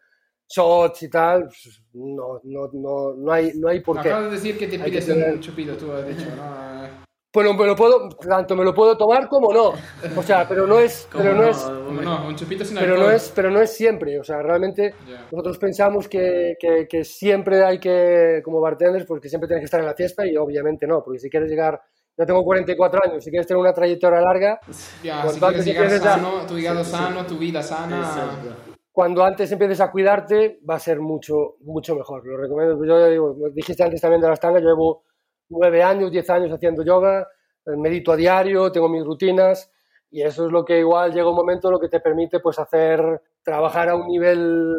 shots 0.48 1.02
y 1.02 1.10
tal. 1.10 1.44
Pues, 1.44 1.82
no, 1.94 2.40
no, 2.44 2.68
no, 2.72 3.14
no, 3.14 3.32
hay, 3.32 3.52
no 3.56 3.68
hay 3.68 3.80
por 3.80 4.00
qué. 4.02 4.08
acabas 4.10 4.30
de 4.30 4.36
decir 4.36 4.58
que 4.58 4.66
te 4.68 4.76
Hay 4.76 4.82
que 4.84 4.90
pides 4.90 5.06
tener- 5.06 5.32
un 5.34 5.40
chupito, 5.40 5.76
tú 5.76 5.90
has 5.92 6.06
dicho, 6.06 6.26
¿no? 6.36 7.07
Bueno, 7.34 7.52
me 7.54 7.66
lo 7.66 7.76
puedo, 7.76 8.08
tanto 8.08 8.56
me 8.56 8.64
lo 8.64 8.72
puedo 8.74 8.96
tomar 8.96 9.28
como 9.28 9.52
no. 9.52 9.72
O 10.16 10.22
sea, 10.22 10.48
pero 10.48 10.66
no 10.66 10.78
es, 10.78 11.06
¿Cómo 11.12 11.22
pero 11.24 11.34
no, 11.36 11.42
no? 11.42 11.48
es, 11.48 11.58
¿Cómo 11.86 12.02
no? 12.02 12.26
Un 12.28 12.34
chupito 12.36 12.64
sin 12.64 12.78
pero 12.78 12.94
alcohol. 12.94 13.10
no 13.10 13.14
es, 13.14 13.32
pero 13.34 13.50
no 13.50 13.60
es 13.60 13.72
siempre. 13.72 14.18
O 14.18 14.24
sea, 14.24 14.40
realmente 14.42 14.94
Ya. 15.06 15.26
nosotros 15.30 15.58
pensamos 15.58 16.08
que, 16.08 16.54
que, 16.58 16.88
que 16.88 17.04
siempre 17.04 17.62
hay 17.62 17.78
que, 17.78 18.40
como 18.42 18.60
bartenders, 18.60 19.04
pues 19.06 19.20
que 19.20 19.28
siempre 19.28 19.46
tienes 19.46 19.60
que 19.62 19.66
estar 19.66 19.80
en 19.80 19.86
la 19.86 19.94
fiesta 19.94 20.26
y 20.26 20.36
obviamente 20.36 20.86
no, 20.86 21.02
porque 21.04 21.18
si 21.18 21.28
quieres 21.28 21.50
llegar, 21.50 21.80
yo 22.16 22.24
tengo 22.26 22.42
44 22.42 23.00
años, 23.04 23.22
si 23.22 23.30
quieres 23.30 23.46
tener 23.46 23.60
una 23.60 23.72
trayectoria 23.74 24.20
larga, 24.20 24.60
Cuanto 24.64 25.32
si 25.32 25.38
quieres 25.40 25.42
antes 25.42 25.64
llegar 25.66 25.86
a- 25.86 26.00
sano, 26.00 26.46
tu 26.46 26.58
hígado 26.58 26.82
Sí, 26.82 26.90
sí. 26.90 26.96
sano, 26.96 27.26
tu 27.26 27.38
vida 27.38 27.62
sana. 27.62 27.98
Exacto. 27.98 28.72
cuando 28.90 29.22
antes 29.22 29.52
empieces 29.52 29.80
a 29.80 29.90
cuidarte, 29.92 30.58
va 30.68 30.74
a 30.76 30.80
ser 30.80 30.98
mucho, 30.98 31.56
mucho 31.60 31.94
mejor. 31.94 32.26
Lo 32.26 32.36
recomiendo. 32.36 32.84
Yo 32.84 32.98
ya 32.98 33.06
digo, 33.06 33.36
dijiste 33.54 33.84
antes 33.84 34.00
también 34.00 34.20
de 34.20 34.28
las 34.28 34.40
tangas, 34.40 34.60
yo 34.62 34.70
llevo 34.70 35.04
nueve 35.48 35.82
años, 35.82 36.10
diez 36.10 36.28
años 36.30 36.52
haciendo 36.52 36.82
yoga, 36.84 37.26
eh, 37.66 37.76
medito 37.76 38.12
a 38.12 38.16
diario, 38.16 38.70
tengo 38.72 38.88
mis 38.88 39.04
rutinas 39.04 39.70
y 40.10 40.22
eso 40.22 40.46
es 40.46 40.52
lo 40.52 40.64
que 40.64 40.78
igual 40.78 41.12
llega 41.12 41.28
un 41.28 41.36
momento 41.36 41.70
lo 41.70 41.78
que 41.78 41.88
te 41.88 42.00
permite 42.00 42.40
pues 42.40 42.58
hacer, 42.58 43.00
trabajar 43.42 43.90
a 43.90 43.94
un 43.96 44.06
nivel 44.06 44.72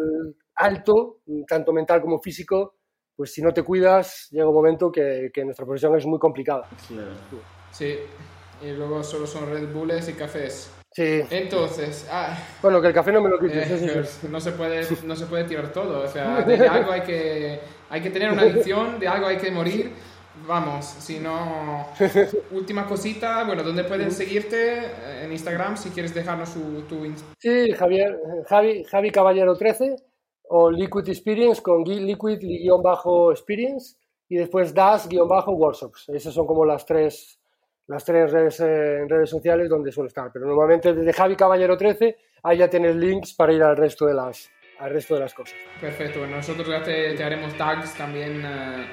alto, 0.55 1.19
tanto 1.47 1.71
mental 1.71 2.01
como 2.01 2.19
físico, 2.19 2.75
pues 3.15 3.33
si 3.33 3.41
no 3.41 3.53
te 3.53 3.63
cuidas, 3.63 4.27
llega 4.31 4.47
un 4.47 4.55
momento 4.55 4.91
que, 4.91 5.29
que 5.33 5.45
nuestra 5.45 5.65
profesión 5.65 5.95
es 5.97 6.05
muy 6.05 6.19
complicada. 6.19 6.67
Claro. 6.87 7.11
Sí. 7.71 7.97
Y 8.61 8.71
luego 8.71 9.03
solo 9.03 9.25
son 9.27 9.49
Red 9.49 9.71
Bulls 9.73 10.09
y 10.09 10.13
cafés. 10.13 10.73
Sí, 10.91 11.21
Entonces, 11.29 12.07
ah, 12.11 12.35
bueno, 12.63 12.81
que 12.81 12.87
el 12.87 12.93
café 12.93 13.11
no 13.11 13.21
me 13.21 13.29
lo 13.29 13.37
quites. 13.37 13.69
eh, 13.69 13.77
sí, 13.77 13.87
sí, 13.87 14.17
sí. 14.21 14.27
no 14.29 14.39
se 14.39 14.51
puede 14.53 14.81
no 15.05 15.15
se 15.15 15.25
puede 15.27 15.43
tirar 15.43 15.71
todo. 15.71 16.01
O 16.03 16.07
sea, 16.07 16.41
de, 16.41 16.57
de 16.57 16.67
algo 16.67 16.91
hay 16.91 17.01
que 17.01 17.59
hay 17.89 18.01
que 18.01 18.09
tener 18.09 18.31
una 18.31 18.41
adicción, 18.41 18.99
de 18.99 19.07
algo 19.07 19.27
hay 19.27 19.37
que 19.37 19.51
morir. 19.51 19.91
Vamos, 20.49 20.83
si 20.85 21.19
no. 21.19 21.85
Última 22.51 22.87
cosita, 22.87 23.43
bueno, 23.43 23.61
¿dónde 23.61 23.83
pueden 23.83 24.09
seguirte? 24.11 24.81
En 25.23 25.31
Instagram, 25.31 25.77
si 25.77 25.91
quieres 25.91 26.11
dejarnos 26.11 26.49
su, 26.49 26.81
tu 26.89 27.05
ins- 27.05 27.23
Sí, 27.37 27.71
Javier, 27.71 28.19
Javi, 28.47 28.83
Javi 28.83 29.11
Caballero 29.11 29.55
13 29.55 29.95
o 30.49 30.71
Liquid 30.71 31.07
Experience 31.07 31.61
con 31.61 31.83
Liquid-Experience 31.83 33.95
y 34.27 34.37
después 34.37 34.73
Das-Workshops. 34.73 36.09
Esas 36.09 36.33
son 36.33 36.47
como 36.47 36.65
las 36.65 36.83
tres, 36.85 37.39
las 37.85 38.03
tres 38.03 38.31
redes, 38.31 38.59
eh, 38.59 39.05
redes 39.07 39.29
sociales 39.29 39.69
donde 39.69 39.91
suelo 39.91 40.07
estar. 40.07 40.31
Pero 40.33 40.47
normalmente 40.47 40.93
desde 40.93 41.13
Javi 41.13 41.35
Caballero 41.35 41.77
13 41.77 42.17
ahí 42.43 42.57
ya 42.57 42.69
tienes 42.69 42.95
links 42.95 43.33
para 43.33 43.53
ir 43.53 43.61
al 43.61 43.77
resto 43.77 44.07
de 44.07 44.15
las, 44.15 44.49
al 44.79 44.89
resto 44.91 45.13
de 45.13 45.19
las 45.21 45.33
cosas. 45.33 45.53
Perfecto, 45.79 46.19
bueno, 46.19 46.37
nosotros 46.37 46.67
ya 46.67 46.81
te, 46.83 47.13
te 47.15 47.23
haremos 47.23 47.55
tags 47.55 47.93
también 47.95 48.41
eh, 48.43 48.85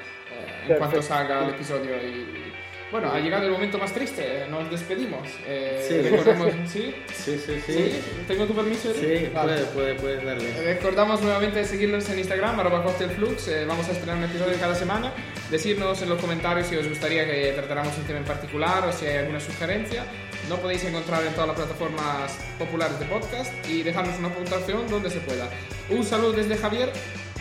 en 0.67 0.75
cuanto 0.77 1.01
salga 1.01 1.43
el 1.45 1.49
episodio. 1.51 1.95
Y 1.97 2.47
bueno, 2.89 3.11
ha 3.11 3.19
llegado 3.19 3.45
el 3.45 3.51
momento 3.51 3.77
más 3.77 3.93
triste, 3.93 4.45
nos 4.49 4.71
despedimos. 4.71 5.27
Eh, 5.45 5.85
Sí. 5.87 6.09
recordemos- 6.09 6.53
¿sí? 6.71 6.95
Sí, 7.13 7.37
sí, 7.37 7.61
sí. 7.65 7.73
¿Sí? 7.73 8.01
¿Tengo 8.27 8.45
tu 8.45 8.53
permiso? 8.55 8.93
Sí, 8.93 9.05
Eric? 9.05 9.33
Vale. 9.33 9.55
puede, 9.57 9.65
puede, 9.65 9.95
puedes 9.95 10.23
darle. 10.23 10.73
Recordamos 10.73 11.21
nuevamente 11.21 11.65
seguirnos 11.65 12.09
en 12.09 12.19
Instagram, 12.19 12.59
arroba 12.61 12.83
cocktailflux. 12.83 13.47
Eh, 13.49 13.65
vamos 13.67 13.87
a 13.89 13.91
estrenar 13.91 14.17
un 14.17 14.23
episodio 14.23 14.57
cada 14.59 14.73
semana. 14.73 15.11
Decirnos 15.51 16.01
en 16.01 16.09
los 16.09 16.19
comentarios 16.21 16.67
si 16.67 16.75
os 16.77 16.87
gustaría 16.87 17.25
que 17.25 17.51
tratáramos 17.53 17.97
un 17.97 18.03
tema 18.05 18.19
en 18.19 18.25
particular 18.25 18.85
o 18.87 18.91
si 18.93 19.05
hay 19.05 19.17
alguna 19.17 19.39
sugerencia. 19.41 20.05
No 20.47 20.55
podéis 20.57 20.85
encontrar 20.85 21.23
en 21.25 21.33
todas 21.33 21.47
las 21.47 21.57
plataformas 21.57 22.37
populares 22.57 22.97
de 22.99 23.05
podcast 23.07 23.51
y 23.67 23.83
dejarnos 23.83 24.17
una 24.17 24.29
puntuación 24.29 24.87
donde 24.87 25.09
se 25.09 25.19
pueda. 25.19 25.49
Un 25.89 26.05
saludo 26.05 26.31
desde 26.33 26.55
Javier. 26.55 26.91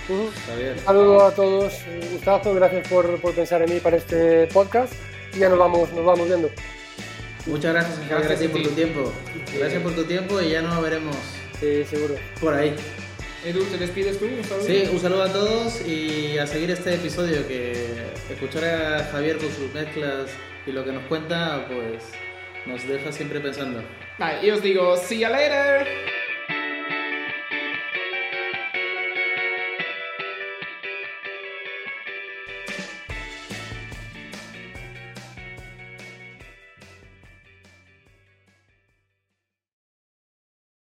Está 0.09 0.55
bien. 0.57 0.73
Un 0.73 0.79
saludo 0.85 1.25
a 1.27 1.35
todos, 1.35 1.75
un 1.88 2.11
gustazo, 2.12 2.55
gracias 2.55 2.88
por, 2.88 3.21
por 3.21 3.35
pensar 3.35 3.62
en 3.62 3.75
mí 3.75 3.81
para 3.81 3.97
este 3.97 4.47
podcast 4.49 4.92
y 5.35 5.40
ya 5.40 5.49
nos 5.49 5.59
vamos, 5.59 5.92
nos 5.92 6.05
vamos 6.05 6.27
viendo. 6.29 6.51
Muchas 7.47 7.73
gracias, 7.75 7.99
Javier, 8.09 8.29
Gracias 8.29 8.51
a 8.51 8.53
por 8.53 8.62
tu 8.62 8.69
tiempo. 8.71 9.12
Gracias 9.59 9.83
por 9.83 9.92
tu 9.95 10.05
tiempo 10.05 10.40
y 10.40 10.51
ya 10.51 10.62
nos 10.62 10.83
veremos 10.83 11.16
Sí, 11.61 11.85
seguro. 11.85 12.14
por 12.40 12.55
ahí. 12.55 12.75
Edu, 13.45 13.62
¿te 13.64 13.79
despides 13.79 14.19
tú? 14.19 14.25
Un 14.27 14.42
saludo. 14.45 14.66
Sí, 14.66 14.88
un 14.92 15.01
saludo 15.01 15.23
a 15.23 15.33
todos 15.33 15.81
y 15.87 16.37
a 16.39 16.47
seguir 16.47 16.70
este 16.72 16.95
episodio 16.95 17.47
que 17.47 17.87
escuchar 18.31 18.64
a 18.64 19.05
Javier 19.12 19.39
con 19.39 19.49
sus 19.53 19.72
mezclas 19.72 20.26
y 20.66 20.72
lo 20.72 20.85
que 20.85 20.91
nos 20.93 21.05
cuenta, 21.05 21.66
pues 21.68 22.03
nos 22.66 22.87
deja 22.89 23.12
siempre 23.12 23.39
pensando. 23.41 23.83
Vale, 24.18 24.45
y 24.45 24.51
os 24.51 24.61
digo, 24.62 24.97
see 24.97 25.20
you 25.20 25.28
later. 25.28 25.87